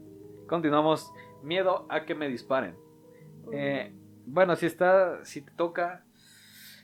Continuamos. 0.48 1.12
Miedo 1.42 1.86
a 1.90 2.04
que 2.04 2.14
me 2.14 2.28
disparen. 2.28 2.76
Eh, 3.52 3.92
bueno, 4.26 4.56
si 4.56 4.66
está, 4.66 5.24
si 5.24 5.42
te 5.42 5.52
toca, 5.52 6.04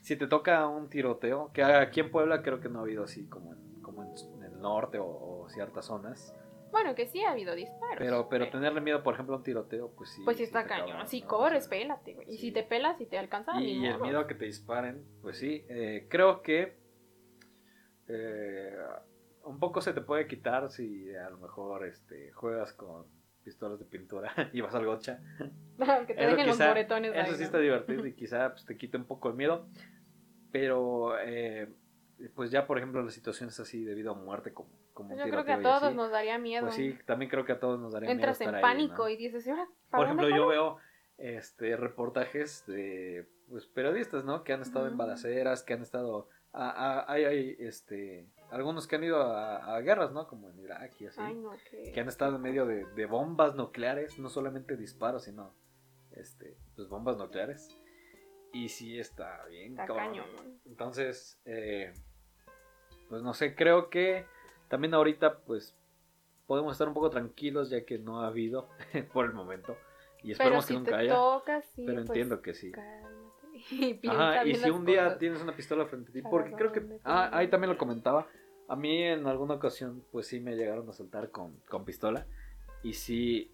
si 0.01 0.15
te 0.15 0.27
toca 0.27 0.67
un 0.67 0.89
tiroteo, 0.89 1.51
que 1.53 1.63
aquí 1.63 1.99
en 1.99 2.11
Puebla 2.11 2.41
creo 2.43 2.59
que 2.59 2.69
no 2.69 2.79
ha 2.79 2.81
habido 2.83 3.03
así 3.03 3.27
como 3.27 3.53
en, 3.53 3.81
como 3.81 4.03
en 4.03 4.43
el 4.43 4.59
norte 4.61 4.99
o, 4.99 5.05
o 5.07 5.49
ciertas 5.49 5.85
zonas. 5.85 6.35
Bueno, 6.71 6.95
que 6.95 7.05
sí 7.05 7.21
ha 7.23 7.31
habido 7.31 7.53
disparos. 7.53 7.97
Pero, 7.97 8.29
pero 8.29 8.49
tenerle 8.49 8.79
miedo, 8.79 9.03
por 9.03 9.13
ejemplo, 9.13 9.35
a 9.35 9.39
un 9.39 9.43
tiroteo, 9.43 9.91
pues 9.91 10.11
sí. 10.11 10.21
Pues 10.23 10.37
sí 10.37 10.43
está 10.43 10.65
cañón. 10.65 10.87
cabrón, 10.87 11.07
Si 11.07 11.21
¿no? 11.21 11.27
corres, 11.27 11.67
pélate, 11.67 12.13
güey. 12.13 12.31
Y 12.31 12.37
si 12.37 12.51
te 12.51 12.63
pelas, 12.63 12.97
si 12.97 13.05
te 13.07 13.17
alcanza, 13.17 13.59
Y 13.59 13.85
el 13.85 13.99
miedo 13.99 14.19
a 14.19 14.27
que 14.27 14.35
te 14.35 14.45
disparen, 14.45 15.03
pues 15.21 15.37
sí, 15.37 15.65
eh, 15.67 16.07
creo 16.09 16.41
que 16.41 16.77
eh, 18.07 18.77
un 19.45 19.59
poco 19.59 19.81
se 19.81 19.93
te 19.93 20.01
puede 20.01 20.27
quitar 20.27 20.69
si 20.71 21.13
a 21.15 21.29
lo 21.29 21.37
mejor 21.37 21.85
este, 21.85 22.31
juegas 22.31 22.73
con 22.73 23.05
pistolas 23.43 23.79
de 23.79 23.85
pintura 23.85 24.31
y 24.53 24.61
vas 24.61 24.75
al 24.75 24.85
gocha. 24.85 25.19
que 26.07 26.13
te 26.13 26.21
Eso 26.21 26.31
dejen 26.31 26.47
los 26.47 26.57
quizá- 26.57 26.67
moretones 26.67 27.11
Eso 27.11 27.19
ahí, 27.21 27.31
sí 27.33 27.39
¿no? 27.39 27.45
está 27.45 27.57
divertido 27.59 28.05
y 28.07 28.13
quizá 28.13 28.51
pues, 28.51 28.65
te 28.65 28.77
quite 28.77 28.97
un 28.97 29.05
poco 29.05 29.29
el 29.29 29.35
miedo. 29.35 29.67
Pero, 30.51 31.17
eh, 31.19 31.69
pues 32.35 32.51
ya 32.51 32.67
por 32.67 32.77
ejemplo 32.77 33.01
las 33.01 33.13
situaciones 33.13 33.59
así 33.59 33.83
debido 33.83 34.11
a 34.11 34.15
muerte 34.15 34.53
como, 34.53 34.69
como 34.93 35.09
Pues 35.15 35.19
yo 35.25 35.31
creo 35.31 35.45
que 35.45 35.53
a 35.53 35.61
todos 35.61 35.83
así, 35.83 35.95
nos 35.95 36.11
daría 36.11 36.37
miedo. 36.37 36.63
Pues 36.65 36.75
sí, 36.75 36.97
también 37.05 37.31
creo 37.31 37.45
que 37.45 37.53
a 37.53 37.59
todos 37.59 37.79
nos 37.79 37.93
daría 37.93 38.11
Entras 38.11 38.39
miedo 38.39 38.49
en 38.51 38.55
estar 38.55 38.69
ahí, 38.69 38.75
pánico 38.75 39.03
¿no? 39.03 39.09
y 39.09 39.17
dices, 39.17 39.47
¿y 39.47 39.49
ahora 39.49 39.67
Por 39.89 40.05
ejemplo, 40.05 40.29
yo 40.29 40.47
veo 40.47 40.77
este 41.17 41.77
reportajes 41.77 42.65
de 42.67 43.27
pues, 43.49 43.65
periodistas, 43.67 44.25
¿no? 44.25 44.43
Que 44.43 44.53
han 44.53 44.61
estado 44.61 44.87
en 44.87 44.97
balaceras, 44.97 45.63
que 45.63 45.73
han 45.73 45.81
estado... 45.81 46.27
a- 46.53 46.69
a- 46.69 47.11
hay, 47.11 47.23
hay, 47.25 47.55
este, 47.59 48.27
algunos 48.51 48.87
que 48.87 48.95
han 48.97 49.03
ido 49.03 49.21
a, 49.21 49.75
a 49.75 49.81
guerras, 49.81 50.11
¿no? 50.11 50.27
Como 50.27 50.49
en 50.49 50.59
Irak 50.59 50.93
y 50.99 51.07
así. 51.07 51.19
Ay, 51.21 51.35
no, 51.35 51.51
que... 51.69 51.91
Que 51.91 51.99
han 52.01 52.07
estado 52.07 52.35
en 52.35 52.41
medio 52.41 52.65
de, 52.65 52.85
de 52.85 53.05
bombas 53.05 53.55
nucleares, 53.55 54.19
no 54.19 54.29
solamente 54.29 54.77
disparos, 54.77 55.23
sino 55.23 55.53
este, 56.11 56.57
pues 56.75 56.87
bombas 56.89 57.17
nucleares. 57.17 57.69
Y 58.53 58.67
sí 58.69 58.99
está 58.99 59.45
bien, 59.45 59.71
Está 59.71 59.85
cabrón. 59.87 60.07
cañón. 60.07 60.59
Entonces, 60.65 61.39
eh, 61.45 61.93
pues 63.09 63.21
no 63.23 63.33
sé, 63.33 63.55
creo 63.55 63.89
que 63.89 64.25
también 64.67 64.93
ahorita 64.93 65.39
pues 65.45 65.77
podemos 66.47 66.73
estar 66.73 66.87
un 66.87 66.93
poco 66.93 67.09
tranquilos 67.09 67.69
ya 67.69 67.85
que 67.85 67.97
no 67.97 68.21
ha 68.21 68.27
habido 68.27 68.69
por 69.13 69.25
el 69.25 69.33
momento. 69.33 69.77
Y 70.23 70.23
Pero 70.23 70.31
esperemos 70.33 70.65
si 70.65 70.73
que 70.73 70.79
nunca 70.79 70.91
te 70.91 70.97
haya. 70.97 71.13
toca, 71.15 71.61
sí, 71.61 71.83
pero 71.85 71.97
pues, 71.99 72.07
entiendo 72.09 72.41
que 72.41 72.53
sí. 72.53 72.71
cálmate 72.71 73.20
y 73.71 73.93
piensa 74.01 74.31
Ajá, 74.31 74.41
y 74.43 74.45
bien 74.45 74.55
si 74.57 74.61
las 74.63 74.71
un 74.71 74.85
día 74.85 75.03
cosas. 75.05 75.19
tienes 75.19 75.41
una 75.41 75.55
pistola 75.55 75.85
frente 75.85 76.09
a 76.09 76.13
ti, 76.13 76.21
¿Para 76.21 76.31
porque 76.31 76.51
creo 76.53 76.71
que... 76.71 76.79
dónde 76.79 76.95
te 76.95 77.01
Ah, 77.05 77.29
ahí 77.33 77.49
también 77.49 77.71
lo 77.71 77.77
comentaba. 77.77 78.27
A 78.67 78.75
mí 78.75 79.03
en 79.03 79.27
alguna 79.27 79.55
ocasión 79.55 80.03
pues 80.11 80.27
sí 80.27 80.39
me 80.39 80.55
llegaron 80.55 80.87
a 80.89 80.93
saltar 80.93 81.29
con, 81.31 81.57
con 81.69 81.83
pistola. 81.85 82.25
Y 82.83 82.93
sí, 82.93 83.51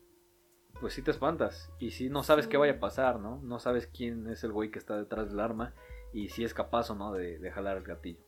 pues 0.79 0.93
sí 0.93 1.01
te 1.01 1.11
espantas. 1.11 1.71
Y 1.79 1.91
sí 1.91 2.09
no 2.09 2.23
sabes 2.23 2.45
Sí. 2.45 2.51
qué 2.51 2.57
vaya 2.57 2.73
a 2.73 2.79
pasar, 2.79 3.19
¿no? 3.19 3.39
No 3.43 3.59
sabes 3.59 3.87
quién 3.87 4.27
es 4.27 4.43
el 4.43 4.51
güey 4.51 4.69
que 4.71 4.79
está 4.79 4.95
detrás 4.97 5.29
del 5.31 5.39
arma. 5.39 5.73
Y 6.13 6.29
si 6.29 6.43
es 6.43 6.53
capaz 6.53 6.89
o 6.91 6.95
no 6.95 7.11
de, 7.13 7.39
de 7.39 7.51
jalar 7.51 7.77
el 7.77 7.83
gatillo. 7.83 8.21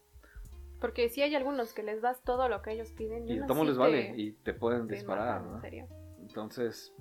Porque 0.82 1.10
sí 1.10 1.22
hay 1.22 1.36
algunos 1.36 1.74
que 1.74 1.84
les 1.84 2.02
das 2.02 2.24
todo 2.24 2.48
lo 2.50 2.62
que 2.62 2.72
ellos 2.72 2.92
piden. 2.94 3.28
Y 3.28 3.38
aún 3.38 3.48
tomo 3.48 3.64
les 3.66 3.78
vale. 3.78 4.14
Y 4.18 4.32
te 4.34 4.54
pueden 4.54 4.88
disparar, 4.88 5.42
¿no? 5.44 5.56
en 5.56 5.62
serio. 5.62 5.88
Entonces, 6.22 6.94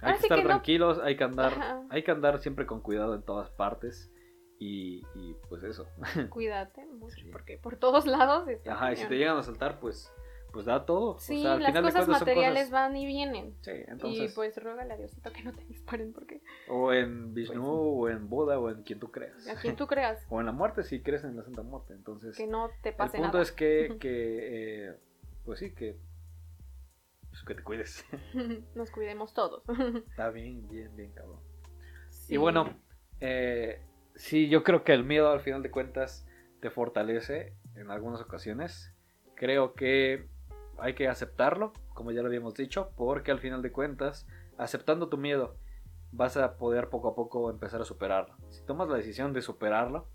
hay 0.00 0.02
Ahora 0.02 0.12
que 0.14 0.18
sí 0.18 0.24
estar 0.26 0.38
que 0.38 0.44
no- 0.44 0.48
tranquilos, 0.50 0.98
hay 1.02 1.16
que 1.16 1.24
andar, 1.24 1.52
Ajá. 1.52 1.82
hay 1.90 2.02
que 2.02 2.10
andar 2.10 2.38
siempre 2.40 2.66
con 2.66 2.80
cuidado 2.80 3.14
en 3.14 3.22
todas 3.22 3.50
partes. 3.50 4.10
Y, 4.58 5.02
y 5.16 5.34
pues 5.48 5.62
eso. 5.64 5.86
Cuídate 6.30 6.86
mucho, 6.86 7.16
Sí. 7.16 7.28
porque 7.32 7.58
por 7.58 7.76
todos 7.76 8.06
lados 8.06 8.48
está 8.48 8.74
Ajá, 8.74 8.92
y 8.92 8.96
si 8.96 9.06
te 9.06 9.16
llegan 9.18 9.36
a 9.36 9.42
saltar, 9.42 9.80
pues, 9.80 10.10
pues 10.52 10.64
da 10.66 10.86
todo. 10.86 11.18
Sí, 11.18 11.38
o 11.38 11.42
sea, 11.42 11.52
al 11.54 11.58
las 11.62 11.70
final 11.72 11.82
de 11.82 11.88
cosas 11.90 12.04
son 12.04 12.12
materiales 12.12 12.68
cosas- 12.68 12.70
van 12.70 12.96
y 12.96 13.04
vienen. 13.04 13.54
Sí, 13.62 13.72
entonces. 13.88 14.30
Y 14.30 14.34
pues 14.34 14.56
ruégale 14.62 14.94
a 14.94 14.96
Diosito 14.96 15.32
que 15.32 15.42
no 15.42 15.52
te 15.52 15.64
disparen 15.64 16.12
porque 16.12 16.40
O 16.68 16.92
en 16.92 17.34
Vishnu, 17.34 17.60
Pues 17.60 17.66
o 17.68 18.08
en 18.08 18.28
Buda, 18.28 18.58
o 18.60 18.70
en 18.70 18.84
quien 18.84 19.00
tú 19.00 19.10
creas. 19.10 19.46
a 19.48 19.56
quien 19.60 19.74
tú 19.74 19.88
creas 19.88 20.24
O 20.30 20.38
en 20.38 20.46
la 20.46 20.52
muerte, 20.52 20.84
si 20.84 21.02
crees 21.02 21.24
en 21.24 21.36
la 21.36 21.42
Santa 21.42 21.62
Muerte. 21.62 21.92
Entonces, 21.92 22.36
que 22.36 22.46
no 22.46 22.70
te 22.82 22.90
el 22.90 22.94
pase 22.94 23.18
punto 23.18 23.32
nada. 23.32 23.42
es 23.42 23.50
que, 23.50 23.96
que 24.00 24.86
eh, 24.90 24.96
pues 25.44 25.58
sí, 25.58 25.74
que, 25.74 25.96
pues 27.34 27.44
que 27.44 27.54
te 27.54 27.64
cuides. 27.64 28.04
Nos 28.76 28.90
cuidemos 28.92 29.34
todos. 29.34 29.64
Está 30.08 30.30
bien, 30.30 30.68
bien, 30.68 30.94
bien, 30.94 31.12
cabrón. 31.12 31.40
Sí. 32.10 32.34
Y 32.34 32.36
bueno, 32.36 32.78
eh, 33.20 33.82
sí, 34.14 34.48
yo 34.48 34.62
creo 34.62 34.84
que 34.84 34.92
el 34.92 35.02
miedo 35.02 35.30
al 35.30 35.40
final 35.40 35.62
de 35.62 35.70
cuentas 35.72 36.26
te 36.60 36.70
fortalece 36.70 37.56
en 37.74 37.90
algunas 37.90 38.20
ocasiones. 38.20 38.94
Creo 39.34 39.74
que 39.74 40.28
hay 40.78 40.94
que 40.94 41.08
aceptarlo, 41.08 41.72
como 41.92 42.12
ya 42.12 42.22
lo 42.22 42.28
habíamos 42.28 42.54
dicho, 42.54 42.92
porque 42.96 43.32
al 43.32 43.40
final 43.40 43.62
de 43.62 43.72
cuentas, 43.72 44.28
aceptando 44.56 45.08
tu 45.08 45.18
miedo, 45.18 45.56
vas 46.12 46.36
a 46.36 46.56
poder 46.56 46.88
poco 46.88 47.08
a 47.08 47.14
poco 47.16 47.50
empezar 47.50 47.80
a 47.80 47.84
superarlo. 47.84 48.36
Si 48.50 48.64
tomas 48.64 48.88
la 48.88 48.96
decisión 48.96 49.32
de 49.32 49.42
superarlo, 49.42 50.06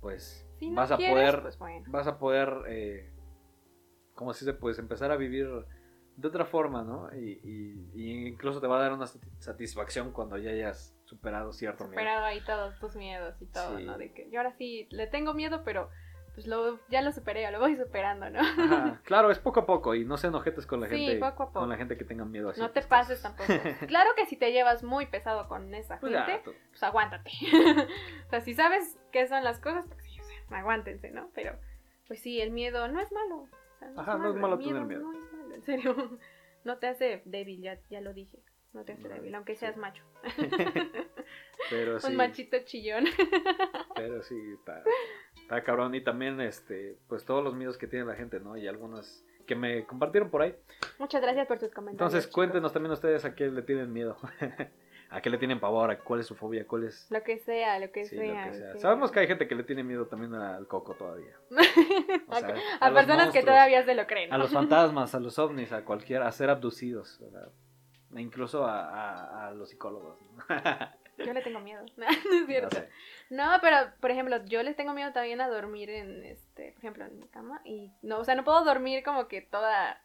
pues 0.00 0.46
si 0.58 0.68
no 0.68 0.76
vas 0.76 0.90
a 0.90 0.98
poder, 0.98 1.40
pues 1.40 1.58
bueno. 1.58 1.86
vas 1.88 2.06
a 2.06 2.18
poder, 2.18 3.10
¿cómo 4.14 4.34
se 4.34 4.44
dice? 4.44 4.58
Pues 4.58 4.78
empezar 4.78 5.10
a 5.10 5.16
vivir 5.16 5.48
de 6.16 6.28
otra 6.28 6.44
forma, 6.44 6.82
¿no? 6.82 7.08
Y, 7.14 7.40
y- 7.42 7.90
y 7.94 8.26
incluso 8.28 8.60
te 8.60 8.66
va 8.66 8.78
a 8.78 8.82
dar 8.82 8.92
una 8.92 9.06
sati- 9.06 9.28
satisfacción 9.38 10.12
cuando 10.12 10.36
ya 10.38 10.50
hayas 10.50 10.94
superado 11.04 11.52
cierto 11.52 11.84
miedo. 11.84 11.94
Superado 12.00 12.24
ahí 12.26 12.40
todos 12.44 12.78
tus 12.78 12.94
miedos 12.96 13.40
y 13.40 13.46
todo, 13.46 13.78
Sí. 13.78 13.84
¿no? 13.84 13.96
De 13.98 14.12
que 14.12 14.28
yo 14.30 14.40
ahora 14.40 14.52
sí 14.52 14.86
le 14.90 15.06
tengo 15.06 15.32
miedo, 15.34 15.62
pero 15.64 15.88
pues 16.34 16.46
lo, 16.46 16.78
ya 16.88 17.02
lo 17.02 17.10
superé, 17.10 17.50
lo 17.50 17.58
voy 17.58 17.76
superando, 17.76 18.30
¿no? 18.30 18.38
Ajá, 18.40 19.00
claro, 19.04 19.30
es 19.32 19.38
poco 19.40 19.60
a 19.60 19.66
poco 19.66 19.94
y 19.96 20.04
no 20.04 20.16
se 20.16 20.28
enojetes 20.28 20.64
con 20.66 20.80
la 20.80 20.86
Sí, 20.88 20.96
gente 20.96 21.16
poco 21.18 21.42
a 21.42 21.46
poco. 21.48 21.60
con 21.60 21.68
la 21.68 21.76
gente 21.76 21.96
que 21.96 22.04
tenga 22.04 22.24
miedo 22.24 22.50
así. 22.50 22.60
No 22.60 22.70
te 22.70 22.82
pases 22.82 23.20
tampoco. 23.22 23.48
Claro 23.88 24.10
que 24.16 24.26
si 24.26 24.36
te 24.36 24.52
llevas 24.52 24.84
muy 24.84 25.06
pesado 25.06 25.48
con 25.48 25.74
esa 25.74 25.98
Pues 25.98 26.12
gente, 26.14 26.42
pues 26.70 26.82
aguántate. 26.82 27.30
o 28.26 28.30
sea, 28.30 28.40
si 28.42 28.54
sabes 28.54 28.98
qué 29.10 29.26
son 29.26 29.42
las 29.42 29.58
cosas, 29.58 29.86
pues 29.88 30.02
sí, 30.04 30.20
o 30.20 30.24
sea, 30.48 30.58
aguántense, 30.58 31.10
¿no? 31.10 31.30
Pero, 31.34 31.56
pues 32.06 32.20
sí, 32.20 32.40
el 32.40 32.50
miedo 32.52 32.86
no 32.88 33.00
es 33.00 33.10
malo. 33.10 33.36
O 33.42 33.48
sea, 33.78 33.90
Ajá, 33.96 34.16
no 34.18 34.28
es 34.30 34.36
malo 34.36 34.58
tener 34.58 34.84
miedo. 34.84 35.00
No 35.02 35.12
es 35.12 35.32
malo, 35.32 35.39
en 35.60 35.64
serio. 35.64 36.18
No 36.62 36.76
te 36.76 36.88
hace 36.88 37.22
débil, 37.24 37.62
ya, 37.62 37.80
ya 37.88 38.02
lo 38.02 38.12
dije. 38.12 38.38
No 38.74 38.84
te 38.84 38.92
hace 38.92 39.08
No, 39.08 39.14
débil, 39.14 39.34
aunque 39.34 39.54
sí. 39.54 39.60
seas 39.60 39.78
macho. 39.78 40.04
pero 41.70 41.98
sí, 41.98 42.06
Un 42.08 42.16
machito 42.16 42.58
chillón. 42.66 43.04
pero 43.96 44.22
sí 44.22 44.36
está, 44.52 44.82
está 45.40 45.64
cabrón 45.64 45.94
y 45.94 46.02
también 46.02 46.38
este, 46.42 46.98
pues 47.08 47.24
todos 47.24 47.42
los 47.42 47.54
miedos 47.54 47.78
que 47.78 47.86
tiene 47.86 48.04
la 48.04 48.14
gente, 48.14 48.40
¿no? 48.40 48.58
Y 48.58 48.68
algunas 48.68 49.24
que 49.46 49.54
me 49.54 49.86
compartieron 49.86 50.28
por 50.30 50.42
ahí. 50.42 50.54
Muchas 50.98 51.22
gracias 51.22 51.46
por 51.46 51.58
sus 51.58 51.70
comentarios. 51.72 52.08
Entonces, 52.08 52.24
chicos. 52.24 52.34
cuéntenos 52.34 52.74
también 52.74 52.92
ustedes 52.92 53.24
a 53.24 53.34
qué 53.34 53.46
le 53.46 53.62
tienen 53.62 53.90
miedo. 53.90 54.18
A 55.10 55.20
qué 55.20 55.28
le 55.30 55.38
tienen 55.38 55.58
pavor, 55.60 55.98
cuál 56.04 56.20
es 56.20 56.26
su 56.26 56.34
fobia, 56.36 56.66
cuál 56.66 56.84
es 56.84 57.10
Lo 57.10 57.22
que 57.22 57.38
sea, 57.38 57.78
lo 57.78 57.90
que 57.90 58.04
Sí, 58.04 58.16
lo 58.16 58.22
sea. 58.22 58.44
que 58.44 58.54
sea. 58.54 58.72
sí. 58.74 58.78
Sabemos 58.78 59.10
que 59.10 59.20
hay 59.20 59.26
gente 59.26 59.48
que 59.48 59.54
le 59.56 59.64
tiene 59.64 59.82
miedo 59.82 60.06
también 60.06 60.34
al 60.34 60.66
coco 60.68 60.94
todavía. 60.94 61.34
O 62.28 62.34
sea, 62.36 62.54
a, 62.80 62.92
personas 62.92 63.30
que 63.32 63.42
todavía 63.42 63.84
se 63.84 63.94
lo 63.94 64.06
creen. 64.06 64.32
A 64.32 64.38
los 64.38 64.50
fantasmas, 64.52 65.14
a 65.14 65.20
los 65.20 65.38
ovnis, 65.38 65.72
a 65.72 65.84
cualquiera, 65.84 66.28
a 66.28 66.32
ser 66.32 66.48
abducidos. 66.48 67.18
¿verdad? 67.20 67.48
E 68.14 68.20
incluso 68.20 68.64
a, 68.66 69.48
a- 69.48 69.50
los 69.52 69.68
psicólogos. 69.70 70.16
Yo 71.18 71.32
le 71.34 71.42
tengo 71.42 71.60
miedo. 71.60 71.82
no 71.96 72.06
es 72.08 72.46
cierto. 72.46 72.76
No 72.78 72.82
sé. 72.84 72.88
No, 73.30 73.50
pero 73.60 73.76
por 74.00 74.10
ejemplo, 74.10 74.42
yo 74.46 74.62
les 74.62 74.74
tengo 74.74 74.94
miedo 74.94 75.12
también 75.12 75.40
a 75.42 75.48
dormir 75.48 75.90
en 75.90 76.24
este, 76.24 76.72
por 76.72 76.78
ejemplo, 76.78 77.04
en 77.04 77.18
mi 77.18 77.28
cama 77.28 77.60
y 77.64 77.92
no, 78.02 78.18
o 78.20 78.24
sea, 78.24 78.34
no 78.36 78.42
puedo 78.44 78.64
dormir 78.64 79.04
como 79.04 79.28
que 79.28 79.42
toda 79.42 80.00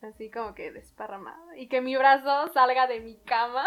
así 0.00 0.30
como 0.30 0.54
que 0.54 0.72
desparramada 0.72 1.56
y 1.58 1.68
que 1.68 1.80
mi 1.82 1.96
brazo 1.96 2.48
salga 2.54 2.86
de 2.86 3.00
mi 3.00 3.16
cama 3.18 3.64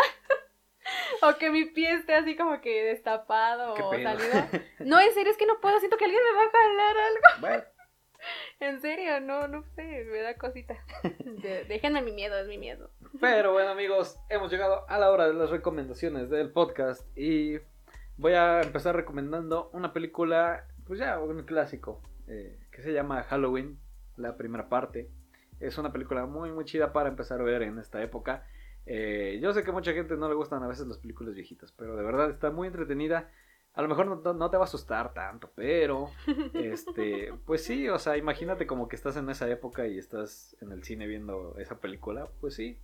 o 1.21 1.37
que 1.37 1.49
mi 1.49 1.65
pie 1.65 1.91
esté 1.93 2.13
así 2.15 2.35
como 2.35 2.59
que 2.61 2.83
destapado 2.83 3.73
o 3.73 3.91
salido. 3.93 4.47
No, 4.79 4.99
en 4.99 5.13
serio 5.13 5.31
es 5.31 5.37
que 5.37 5.45
no 5.45 5.59
puedo, 5.59 5.79
siento 5.79 5.97
que 5.97 6.05
alguien 6.05 6.21
me 6.23 6.37
va 6.39 6.45
a 6.45 6.51
jalar 6.51 6.97
algo. 6.97 7.41
Bueno, 7.41 7.63
En 8.59 8.81
serio, 8.81 9.19
no, 9.21 9.47
no 9.47 9.63
sé, 9.75 10.05
me 10.11 10.21
da 10.21 10.35
cosita. 10.37 10.75
De- 11.23 11.65
déjenme 11.65 12.01
mi 12.01 12.11
miedo, 12.11 12.37
es 12.37 12.47
mi 12.47 12.57
miedo. 12.57 12.89
pero 13.21 13.53
bueno 13.53 13.69
amigos, 13.69 14.19
hemos 14.29 14.51
llegado 14.51 14.89
a 14.89 14.97
la 14.97 15.11
hora 15.11 15.27
de 15.27 15.33
las 15.33 15.49
recomendaciones 15.51 16.29
del 16.29 16.51
podcast 16.51 17.05
y 17.17 17.57
voy 18.17 18.33
a 18.33 18.61
empezar 18.61 18.95
recomendando 18.95 19.69
una 19.73 19.93
película, 19.93 20.65
pues 20.85 20.99
ya 20.99 21.19
un 21.19 21.43
clásico, 21.43 22.01
eh, 22.27 22.57
que 22.71 22.81
se 22.81 22.91
llama 22.91 23.23
Halloween, 23.23 23.79
la 24.17 24.35
primera 24.35 24.67
parte. 24.67 25.09
Es 25.59 25.77
una 25.77 25.91
película 25.93 26.25
muy 26.25 26.51
muy 26.51 26.65
chida 26.65 26.91
para 26.93 27.09
empezar 27.09 27.39
a 27.39 27.43
ver 27.43 27.61
en 27.61 27.77
esta 27.77 28.01
época. 28.01 28.45
Eh, 28.89 29.39
yo 29.41 29.53
sé 29.53 29.63
que 29.63 29.71
mucha 29.73 29.91
gente 29.91 30.15
no 30.15 30.29
le 30.29 30.35
gustan 30.35 30.63
a 30.63 30.67
veces 30.67 30.87
las 30.87 30.97
películas 30.97 31.35
viejitas, 31.35 31.73
pero 31.73 31.97
de 31.97 32.03
verdad 32.03 32.29
está 32.29 32.51
muy 32.51 32.67
entretenida. 32.67 33.29
A 33.73 33.81
lo 33.81 33.89
mejor 33.89 34.07
no, 34.07 34.33
no 34.33 34.49
te 34.49 34.57
va 34.57 34.63
a 34.63 34.65
asustar 34.65 35.13
tanto, 35.13 35.51
pero 35.53 36.09
este, 36.53 37.33
pues 37.45 37.63
sí, 37.63 37.89
o 37.89 37.99
sea, 37.99 38.17
imagínate 38.17 38.65
como 38.65 38.87
que 38.87 38.95
estás 38.95 39.17
en 39.17 39.29
esa 39.29 39.47
época 39.49 39.85
y 39.87 39.97
estás 39.97 40.55
en 40.61 40.71
el 40.71 40.83
cine 40.83 41.05
viendo 41.05 41.55
esa 41.59 41.79
película, 41.79 42.27
pues 42.39 42.55
sí. 42.55 42.79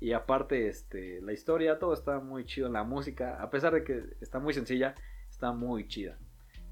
Y 0.00 0.12
aparte, 0.12 0.68
este, 0.68 1.20
la 1.22 1.32
historia, 1.32 1.80
todo 1.80 1.92
está 1.92 2.20
muy 2.20 2.44
chido, 2.46 2.68
la 2.68 2.84
música, 2.84 3.42
a 3.42 3.50
pesar 3.50 3.74
de 3.74 3.82
que 3.82 4.04
está 4.20 4.38
muy 4.38 4.54
sencilla, 4.54 4.94
está 5.28 5.50
muy 5.52 5.88
chida. 5.88 6.16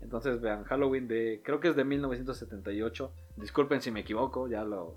Entonces 0.01 0.41
vean, 0.41 0.63
Halloween 0.65 1.09
de, 1.09 1.43
creo 1.45 1.59
que 1.59 1.69
es 1.69 1.77
de 1.77 1.85
1978. 1.85 3.13
Disculpen 3.37 3.83
si 3.83 3.91
me 3.91 4.01
equivoco, 4.01 4.47
ya 4.49 4.63
lo, 4.63 4.95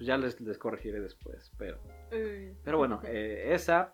pues 0.00 0.06
ya 0.06 0.16
les, 0.16 0.40
les 0.40 0.56
corregiré 0.56 0.98
después, 0.98 1.52
pero 1.58 1.76
Mm. 2.10 2.56
pero 2.64 2.78
bueno, 2.78 3.02
eh, 3.04 3.50
esa. 3.52 3.92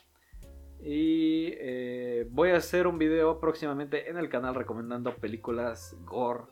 Y 0.81 1.49
eh, 1.59 2.29
voy 2.31 2.51
a 2.51 2.59
hacer 2.59 2.87
un 2.87 2.97
video 2.97 3.41
próximamente 3.41 4.09
en 4.09 4.17
el 4.17 4.29
canal 4.29 4.55
recomendando 4.55 5.17
películas 5.17 5.97
gore. 6.05 6.45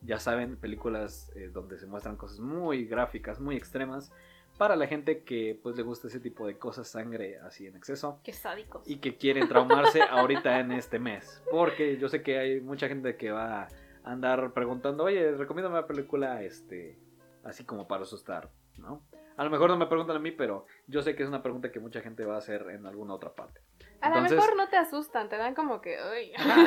Ya 0.00 0.18
saben, 0.18 0.56
películas 0.56 1.30
eh, 1.36 1.50
donde 1.52 1.78
se 1.78 1.86
muestran 1.86 2.16
cosas 2.16 2.40
muy 2.40 2.86
gráficas, 2.86 3.38
muy 3.38 3.54
extremas. 3.54 4.10
Para 4.56 4.76
la 4.76 4.86
gente 4.86 5.24
que 5.24 5.60
pues 5.62 5.76
le 5.76 5.82
gusta 5.82 6.08
ese 6.08 6.20
tipo 6.20 6.46
de 6.46 6.56
cosas, 6.58 6.88
sangre 6.88 7.38
así 7.40 7.66
en 7.66 7.76
exceso. 7.76 8.18
Qué 8.24 8.32
sádicos. 8.32 8.88
Y 8.88 8.96
que 8.96 9.18
quieren 9.18 9.46
traumarse 9.46 10.00
ahorita 10.02 10.58
en 10.60 10.72
este 10.72 10.98
mes. 10.98 11.42
Porque 11.50 11.98
yo 11.98 12.08
sé 12.08 12.22
que 12.22 12.38
hay 12.38 12.60
mucha 12.62 12.88
gente 12.88 13.16
que 13.16 13.30
va 13.30 13.64
a 13.64 13.68
andar 14.04 14.52
preguntando, 14.54 15.04
oye, 15.04 15.32
recomiéndame 15.32 15.78
una 15.78 15.86
película 15.86 16.42
este, 16.42 16.98
así 17.44 17.64
como 17.64 17.86
para 17.86 18.02
asustar, 18.04 18.50
¿no? 18.78 19.06
A 19.36 19.44
lo 19.44 19.50
mejor 19.50 19.70
no 19.70 19.76
me 19.76 19.86
preguntan 19.86 20.16
a 20.16 20.20
mí, 20.20 20.30
pero 20.30 20.66
yo 20.86 21.02
sé 21.02 21.16
que 21.16 21.22
es 21.22 21.28
una 21.28 21.42
pregunta 21.42 21.72
que 21.72 21.80
mucha 21.80 22.00
gente 22.00 22.24
va 22.24 22.34
a 22.34 22.38
hacer 22.38 22.62
en 22.70 22.86
alguna 22.86 23.14
otra 23.14 23.34
parte. 23.34 23.60
A 24.00 24.10
lo 24.10 24.20
mejor 24.20 24.56
no 24.56 24.68
te 24.68 24.76
asustan, 24.76 25.28
te 25.28 25.36
dan 25.36 25.54
como 25.54 25.80
que, 25.80 25.96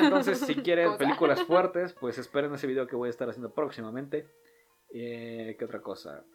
entonces, 0.01 0.39
si 0.39 0.55
quieren 0.63 0.87
Cosa. 0.87 0.97
películas 0.97 1.43
fuertes, 1.47 1.93
pues 1.93 2.17
esperen 2.17 2.53
ese 2.53 2.67
video 2.67 2.87
que 2.87 2.95
voy 2.95 3.07
a 3.07 3.09
estar 3.11 3.29
haciendo 3.29 3.53
próximamente. 3.53 4.27
Eh, 4.89 5.55
¿Qué 5.59 5.65
otra 5.65 5.81
cosa? 5.81 6.25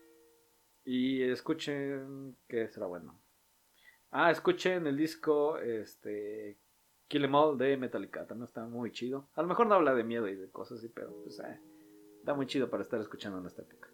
Y 0.85 1.23
escuchen, 1.23 2.37
¿qué 2.49 2.69
será 2.69 2.87
bueno? 2.87 3.21
Ah, 4.11 4.31
escuchen 4.31 4.87
el 4.87 4.97
disco 4.97 5.59
este, 5.59 6.59
Kill 7.09 7.25
Em 7.25 7.35
All 7.35 7.57
de 7.57 7.77
Metallica. 7.77 8.27
También 8.27 8.45
está 8.45 8.65
muy 8.67 8.93
chido. 8.93 9.31
A 9.35 9.43
lo 9.43 9.49
mejor 9.49 9.67
no 9.67 9.75
habla 9.75 9.95
de 9.95 10.05
miedo 10.05 10.29
y 10.29 10.37
de 10.37 10.51
cosas 10.51 10.79
así, 10.79 10.89
pero 10.89 11.13
pues 11.23 11.41
eh, 11.41 11.61
está 12.19 12.35
muy 12.35 12.47
chido 12.47 12.69
para 12.69 12.83
estar 12.83 13.01
escuchando 13.01 13.39
en 13.39 13.47
esta 13.47 13.63
época. 13.63 13.89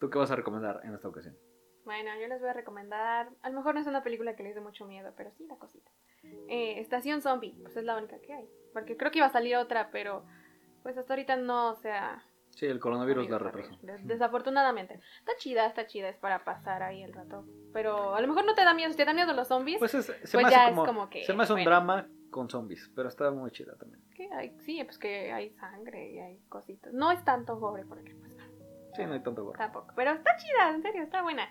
¿Tú 0.00 0.10
qué 0.10 0.18
vas 0.18 0.30
a 0.30 0.36
recomendar 0.36 0.80
en 0.84 0.94
esta 0.94 1.08
ocasión? 1.08 1.36
Bueno, 1.84 2.10
yo 2.20 2.28
les 2.28 2.40
voy 2.40 2.50
a 2.50 2.52
recomendar. 2.52 3.28
A 3.42 3.50
lo 3.50 3.56
mejor 3.56 3.74
no 3.74 3.80
es 3.80 3.86
una 3.86 4.02
película 4.02 4.36
que 4.36 4.42
les 4.42 4.54
dé 4.54 4.60
mucho 4.60 4.84
miedo, 4.86 5.12
pero 5.16 5.30
sí 5.32 5.46
la 5.46 5.56
cosita. 5.56 5.90
Eh, 6.48 6.80
Estación 6.80 7.22
Zombie, 7.22 7.56
pues 7.62 7.76
es 7.76 7.84
la 7.84 7.96
única 7.96 8.18
que 8.20 8.34
hay. 8.34 8.48
Porque 8.72 8.96
creo 8.96 9.10
que 9.10 9.18
iba 9.18 9.26
a 9.26 9.32
salir 9.32 9.56
otra, 9.56 9.90
pero 9.90 10.24
pues 10.82 10.96
hasta 10.98 11.14
ahorita 11.14 11.36
no, 11.36 11.70
o 11.70 11.76
sea. 11.76 12.22
Sí, 12.50 12.66
el 12.66 12.80
coronavirus 12.80 13.28
la 13.30 13.36
amigos, 13.36 13.54
retrasó. 13.54 13.78
des- 13.86 14.06
Desafortunadamente. 14.06 15.00
Está 15.20 15.32
chida, 15.38 15.66
está 15.66 15.86
chida, 15.86 16.08
es 16.08 16.16
para 16.18 16.44
pasar 16.44 16.82
ahí 16.82 17.02
el 17.02 17.12
rato. 17.12 17.44
Pero 17.72 18.14
a 18.14 18.20
lo 18.20 18.26
mejor 18.28 18.44
no 18.44 18.54
te 18.54 18.64
da 18.64 18.74
miedo. 18.74 18.90
Si 18.90 18.96
te 18.96 19.04
da 19.04 19.14
miedo 19.14 19.32
los 19.32 19.48
zombies, 19.48 19.78
Pues 19.78 19.94
es- 19.94 20.06
se 20.06 20.12
Pues 20.20 20.34
me 20.44 20.50
ya 20.50 20.62
hace 20.62 20.70
es 20.70 20.76
como, 20.76 20.86
como 20.86 21.10
que, 21.10 21.24
se 21.24 21.32
me 21.34 21.42
hace 21.44 21.52
un 21.54 21.64
drama 21.64 22.06
con 22.30 22.50
zombies, 22.50 22.90
pero 22.94 23.08
está 23.08 23.30
muy 23.30 23.50
chida 23.50 23.76
también. 23.76 24.02
¿qué 24.14 24.28
hay? 24.32 24.58
Sí, 24.60 24.82
pues 24.84 24.98
que 24.98 25.32
hay 25.32 25.50
sangre 25.54 26.10
y 26.10 26.18
hay 26.18 26.38
cositas. 26.48 26.92
No 26.92 27.10
es 27.12 27.24
tanto 27.24 27.56
gore, 27.58 27.84
porque 27.86 28.14
pues. 28.16 28.36
Sí, 28.98 29.06
no 29.06 29.14
hay 29.14 29.22
tanto 29.22 29.44
gore. 29.44 29.56
Tampoco. 29.58 29.92
Pero 29.96 30.10
está 30.12 30.36
chida, 30.36 30.70
en 30.74 30.82
serio, 30.82 31.02
está 31.02 31.22
buena. 31.22 31.48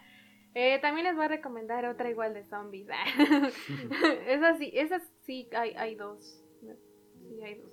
Eh, 0.53 0.79
también 0.79 1.05
les 1.05 1.15
voy 1.15 1.25
a 1.25 1.29
recomendar 1.29 1.85
otra 1.85 2.09
igual 2.09 2.33
de 2.33 2.43
zombies. 2.45 2.87
esas 4.27 4.57
sí, 4.57 4.71
esas 4.73 5.01
sí 5.23 5.49
hay, 5.55 5.73
hay 5.75 5.95
dos. 5.95 6.43
Sí, 6.61 7.41
hay 7.43 7.55
dos. 7.55 7.71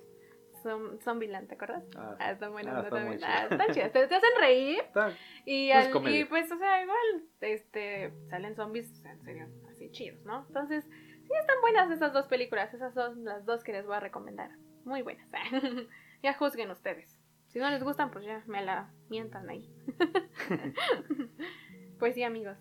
Som- 0.63 0.99
Zombieland, 1.03 1.47
¿te 1.47 1.55
acuerdas? 1.55 1.83
Ah, 1.95 2.15
Ah, 2.19 2.31
están 2.31 2.51
buenas, 2.51 2.73
Ah, 2.75 2.79
está 2.83 2.89
También. 2.95 3.17
chida. 3.19 3.27
Ah, 3.41 3.47
están 3.51 3.67
chidas. 3.71 3.91
Te, 3.91 4.07
te 4.07 4.15
hacen 4.15 4.29
reír 4.39 4.79
está- 4.79 5.11
y, 5.45 5.71
Pues 5.71 5.95
al- 5.95 6.15
y 6.15 6.25
pues, 6.25 6.51
o 6.51 6.57
sea, 6.57 6.81
igual, 6.81 7.23
este, 7.41 8.11
salen 8.29 8.55
zombies, 8.55 8.91
o 8.91 8.95
sea, 8.95 9.11
en 9.11 9.21
serio, 9.23 9.47
así 9.69 9.91
chidos, 9.91 10.23
¿no? 10.25 10.43
Entonces, 10.47 10.83
sí 10.85 11.29
están 11.39 11.61
buenas 11.61 11.91
esas 11.91 12.13
dos 12.13 12.27
películas. 12.27 12.73
Esas 12.73 12.93
son 12.95 13.23
las 13.25 13.45
dos 13.45 13.63
que 13.63 13.73
les 13.73 13.85
voy 13.85 13.95
a 13.95 13.99
recomendar. 13.99 14.49
Muy 14.85 15.03
buenas. 15.03 15.27
ya 16.23 16.33
juzguen 16.33 16.71
ustedes. 16.71 17.14
Si 17.55 17.59
no 17.61 17.69
les 17.69 17.81
gustan, 17.81 18.11
pues 18.11 18.25
ya 18.25 18.43
me 18.47 18.61
la 18.65 18.91
mientan 19.07 19.49
ahí. 19.49 19.73
pues 21.99 22.13
sí, 22.13 22.21
amigos. 22.23 22.57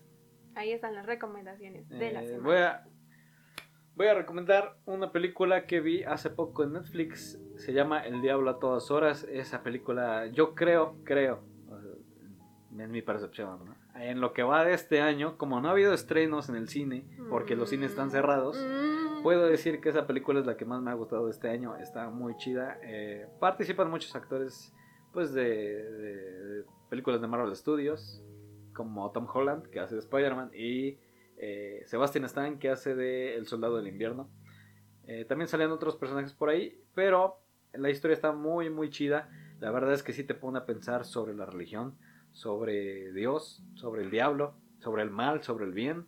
Ahí 0.54 0.70
están 0.70 0.94
las 0.94 1.04
recomendaciones 1.04 1.88
de 1.88 2.12
la 2.12 2.22
Eh, 2.22 2.26
semana. 2.28 2.44
voy 2.44 2.57
a 2.59 2.87
voy 3.96 4.07
a 4.07 4.14
recomendar 4.14 4.76
una 4.87 5.11
película 5.11 5.66
que 5.66 5.80
vi 5.80 6.04
hace 6.04 6.30
poco 6.30 6.62
en 6.62 6.74
Netflix. 6.74 7.40
Se 7.57 7.72
llama 7.72 8.07
El 8.07 8.22
Diablo 8.22 8.48
a 8.50 8.61
todas 8.61 8.92
horas. 8.92 9.26
Esa 9.28 9.64
película, 9.64 10.26
yo 10.28 10.54
creo, 10.54 10.96
creo, 11.02 11.42
en 12.78 12.90
mi 12.92 13.02
percepción, 13.02 13.64
¿no? 13.64 13.74
en 14.00 14.20
lo 14.20 14.33
que 14.33 14.42
va 14.44 14.64
de 14.64 14.74
este 14.74 15.00
año, 15.00 15.37
como 15.38 15.61
no 15.61 15.68
ha 15.68 15.70
habido 15.72 15.92
estrenos 15.92 16.48
en 16.48 16.54
el 16.57 16.68
cine, 16.68 17.04
porque 17.30 17.54
los 17.57 17.70
cines 17.70 17.90
están 17.90 18.11
cerrados, 18.12 18.57
Mm. 18.57 19.22
puedo 19.24 19.46
decir 19.46 19.80
que 19.80 19.88
esa 19.88 20.07
película 20.07 20.38
es 20.40 20.46
la 20.46 20.57
que 20.57 20.64
más 20.64 20.80
me 20.83 20.90
ha 20.90 20.94
gustado 20.94 21.24
de 21.26 21.30
este 21.33 21.48
año. 21.48 21.76
Está 21.76 22.11
muy 22.11 22.37
chida. 22.37 22.78
Eh, 22.83 23.26
participan 23.40 23.88
muchos 23.90 24.14
actores, 24.16 24.72
pues, 25.14 25.33
de, 25.33 26.64
películas 26.90 27.20
de 27.20 27.29
Marvel 27.29 27.55
Studios, 27.57 28.22
como 28.74 29.11
Tom 29.12 29.27
Holland, 29.33 29.70
que 29.70 29.81
hace 29.81 29.94
de 29.94 30.00
Spider-Man, 30.00 30.50
y 30.55 30.98
eh, 31.38 31.83
Sebastian 31.87 32.24
Stan, 32.27 32.59
que 32.59 32.68
hace 32.68 32.94
de 32.94 33.37
El 33.37 33.46
Soldado 33.46 33.77
del 33.77 33.88
Invierno. 33.88 34.29
Eh, 35.07 35.24
también 35.24 35.48
salen 35.48 35.70
otros 35.70 35.96
personajes 35.96 36.33
por 36.33 36.48
ahí, 36.48 36.83
pero 36.94 37.40
la 37.72 37.90
historia 37.90 38.14
está 38.14 38.33
muy, 38.33 38.68
muy 38.70 38.90
chida. 38.90 39.31
La 39.61 39.70
verdad 39.70 39.92
es 39.92 40.03
que 40.03 40.12
sí 40.12 40.24
te 40.24 40.35
pone 40.35 40.59
a 40.59 40.66
pensar 40.66 41.05
sobre 41.05 41.35
la 41.35 41.46
religión, 41.46 41.96
sobre 42.33 43.12
Dios, 43.12 43.64
sobre 43.74 44.03
el 44.03 44.11
diablo, 44.11 44.55
sobre 44.80 45.03
el 45.03 45.11
mal, 45.11 45.43
sobre 45.43 45.64
el 45.64 45.72
bien. 45.72 46.07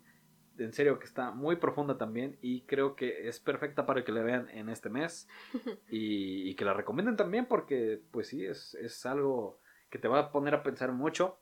En 0.59 0.73
serio 0.73 0.99
que 0.99 1.07
está 1.07 1.31
muy 1.31 1.57
profunda 1.57 1.99
también 1.99 2.39
y 2.41 2.63
creo 2.63 2.97
que 2.97 3.29
es 3.29 3.41
perfecta 3.41 3.87
para 3.87 4.05
que 4.05 4.13
la 4.13 4.23
vean 4.23 4.49
en 4.51 4.69
este 4.69 4.89
mes 4.89 5.29
y, 5.89 6.49
y 6.49 6.55
que 6.55 6.65
la 6.65 6.75
recomienden 6.75 7.17
también 7.17 7.47
porque 7.47 8.01
pues 8.11 8.29
sí, 8.29 8.45
es, 8.45 8.75
es 8.75 9.05
algo 9.07 9.61
que 9.91 9.99
te 9.99 10.09
va 10.09 10.19
a 10.19 10.33
poner 10.33 10.55
a 10.55 10.63
pensar 10.63 10.93
mucho 10.93 11.39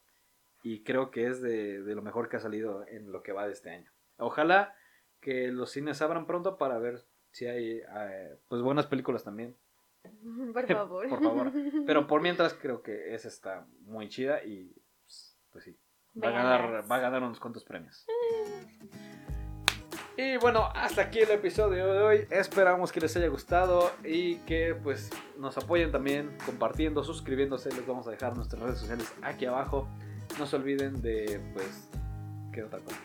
y 0.62 0.82
creo 0.82 1.10
que 1.10 1.26
es 1.26 1.42
de, 1.42 1.82
de 1.82 1.94
lo 1.94 2.02
mejor 2.02 2.28
que 2.28 2.36
ha 2.36 2.40
salido 2.40 2.86
en 2.88 3.12
lo 3.12 3.22
que 3.22 3.32
va 3.32 3.46
de 3.46 3.52
este 3.52 3.70
año. 3.70 3.90
Ojalá 4.16 4.74
que 5.20 5.48
los 5.48 5.70
cines 5.70 6.02
abran 6.02 6.26
pronto 6.26 6.58
para 6.58 6.78
ver 6.78 7.04
si 7.30 7.46
hay 7.46 7.80
eh, 7.80 8.36
pues 8.48 8.62
buenas 8.62 8.86
películas 8.86 9.24
también. 9.24 9.56
Por 10.52 10.66
favor. 10.66 11.08
por 11.08 11.22
favor. 11.22 11.52
Pero 11.86 12.06
por 12.06 12.20
mientras 12.20 12.54
creo 12.54 12.82
que 12.82 13.14
esa 13.14 13.28
está 13.28 13.66
muy 13.80 14.08
chida 14.08 14.44
y 14.44 14.74
pues, 15.02 15.38
pues 15.50 15.64
sí. 15.64 15.78
Va 16.22 16.28
a, 16.28 16.30
ganar, 16.30 16.90
va 16.90 16.96
a 16.96 17.00
ganar 17.00 17.22
unos 17.22 17.40
cuantos 17.40 17.64
premios. 17.64 18.06
Y 20.16 20.36
bueno, 20.36 20.68
hasta 20.74 21.02
aquí 21.02 21.18
el 21.18 21.30
episodio 21.30 21.92
de 21.92 22.02
hoy. 22.02 22.26
Esperamos 22.30 22.92
que 22.92 23.00
les 23.00 23.16
haya 23.16 23.26
gustado 23.26 23.90
y 24.04 24.36
que 24.40 24.76
pues 24.80 25.10
nos 25.38 25.58
apoyen 25.58 25.90
también 25.90 26.36
compartiendo, 26.46 27.02
suscribiéndose. 27.02 27.70
Les 27.72 27.84
vamos 27.84 28.06
a 28.06 28.12
dejar 28.12 28.36
nuestras 28.36 28.62
redes 28.62 28.78
sociales 28.78 29.12
aquí 29.22 29.46
abajo. 29.46 29.88
No 30.38 30.46
se 30.46 30.54
olviden 30.54 31.02
de 31.02 31.40
pues 31.52 31.88
¿qué 32.52 32.62
otra 32.62 32.78
cosa? 32.78 32.96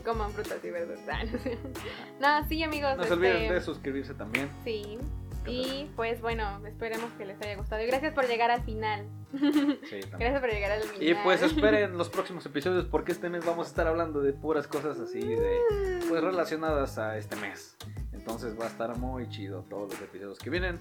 Coman 0.04 0.30
frutas 0.30 0.64
y 0.64 0.70
verduras. 0.70 1.26
No 2.20 2.48
sí, 2.48 2.62
amigos. 2.62 2.96
No 2.96 3.04
se 3.04 3.14
este, 3.14 3.14
olviden 3.14 3.52
de 3.52 3.60
suscribirse 3.60 4.14
también. 4.14 4.50
Sí. 4.64 4.98
¿Qué 5.44 5.50
Y 5.50 5.90
pues 5.96 6.20
bueno, 6.20 6.60
esperemos 6.66 7.10
que 7.12 7.24
les 7.24 7.40
haya 7.40 7.56
gustado. 7.56 7.82
Y 7.82 7.86
gracias 7.86 8.12
por 8.14 8.26
llegar 8.26 8.50
al 8.50 8.62
final. 8.62 9.06
Sí. 9.32 10.00
Gracias 10.18 10.40
por 10.40 10.50
llegar 10.50 10.72
al 10.72 10.82
final. 10.82 11.08
Y 11.08 11.14
pues 11.22 11.42
esperen 11.42 11.96
los 11.96 12.08
próximos 12.08 12.44
episodios 12.46 12.84
porque 12.86 13.12
este 13.12 13.28
mes 13.28 13.44
vamos 13.44 13.68
a 13.68 13.70
estar 13.70 13.86
hablando 13.86 14.20
de 14.20 14.32
puras 14.32 14.66
cosas 14.66 14.98
así 14.98 15.20
de 15.20 16.00
pues 16.08 16.22
relacionadas 16.22 16.98
a 16.98 17.16
este 17.16 17.36
mes. 17.36 17.76
Entonces 18.12 18.58
va 18.58 18.64
a 18.64 18.68
estar 18.68 18.96
muy 18.96 19.28
chido 19.28 19.64
todos 19.70 19.92
los 19.92 20.00
episodios 20.02 20.38
que 20.38 20.50
vienen 20.50 20.80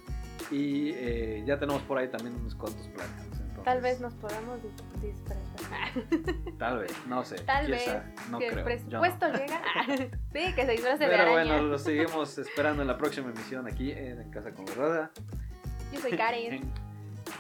y 0.52 0.92
eh, 0.96 1.44
ya 1.46 1.60
tenemos 1.60 1.82
por 1.84 1.98
ahí 1.98 2.08
también 2.08 2.36
unos 2.36 2.56
cuantos 2.56 2.88
planes. 2.88 3.39
Entonces, 3.60 3.64
Tal 3.66 3.82
vez 3.82 4.00
nos 4.02 4.14
podamos 4.16 4.60
dis- 4.62 5.02
disfrazar. 5.02 6.58
Tal 6.58 6.80
vez, 6.80 6.94
no 7.08 7.24
sé. 7.24 7.36
Tal 7.42 7.70
vez. 7.70 7.88
no 8.32 8.40
que 8.40 8.48
creo. 8.48 8.60
el 8.60 8.60
no. 8.60 8.64
presupuesto 8.66 9.28
llega. 9.34 9.62
sí, 10.34 10.54
que 10.56 10.66
se 10.66 10.72
disfrace 10.72 11.04
de 11.04 11.10
Pero 11.10 11.24
araña. 11.24 11.32
bueno, 11.54 11.62
lo 11.68 11.78
seguimos 11.78 12.38
esperando 12.38 12.82
en 12.82 12.88
la 12.88 12.98
próxima 12.98 13.30
emisión 13.30 13.68
aquí 13.68 13.92
en, 13.92 14.22
En 14.22 14.32
Casa 14.32 14.52
con 14.52 14.66
la 14.66 14.74
Raza. 14.74 15.12
Yo 15.94 16.00
soy 16.00 16.18
Karen. 16.18 16.54
En, 16.54 16.62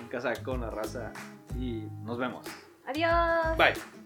en 0.01 0.07
Casa 0.09 0.33
con 0.43 0.61
la 0.61 0.69
Raza 0.69 1.11
y 1.57 1.87
nos 2.03 2.17
vemos. 2.17 2.45
Adiós. 2.85 3.57
Bye. 3.57 3.98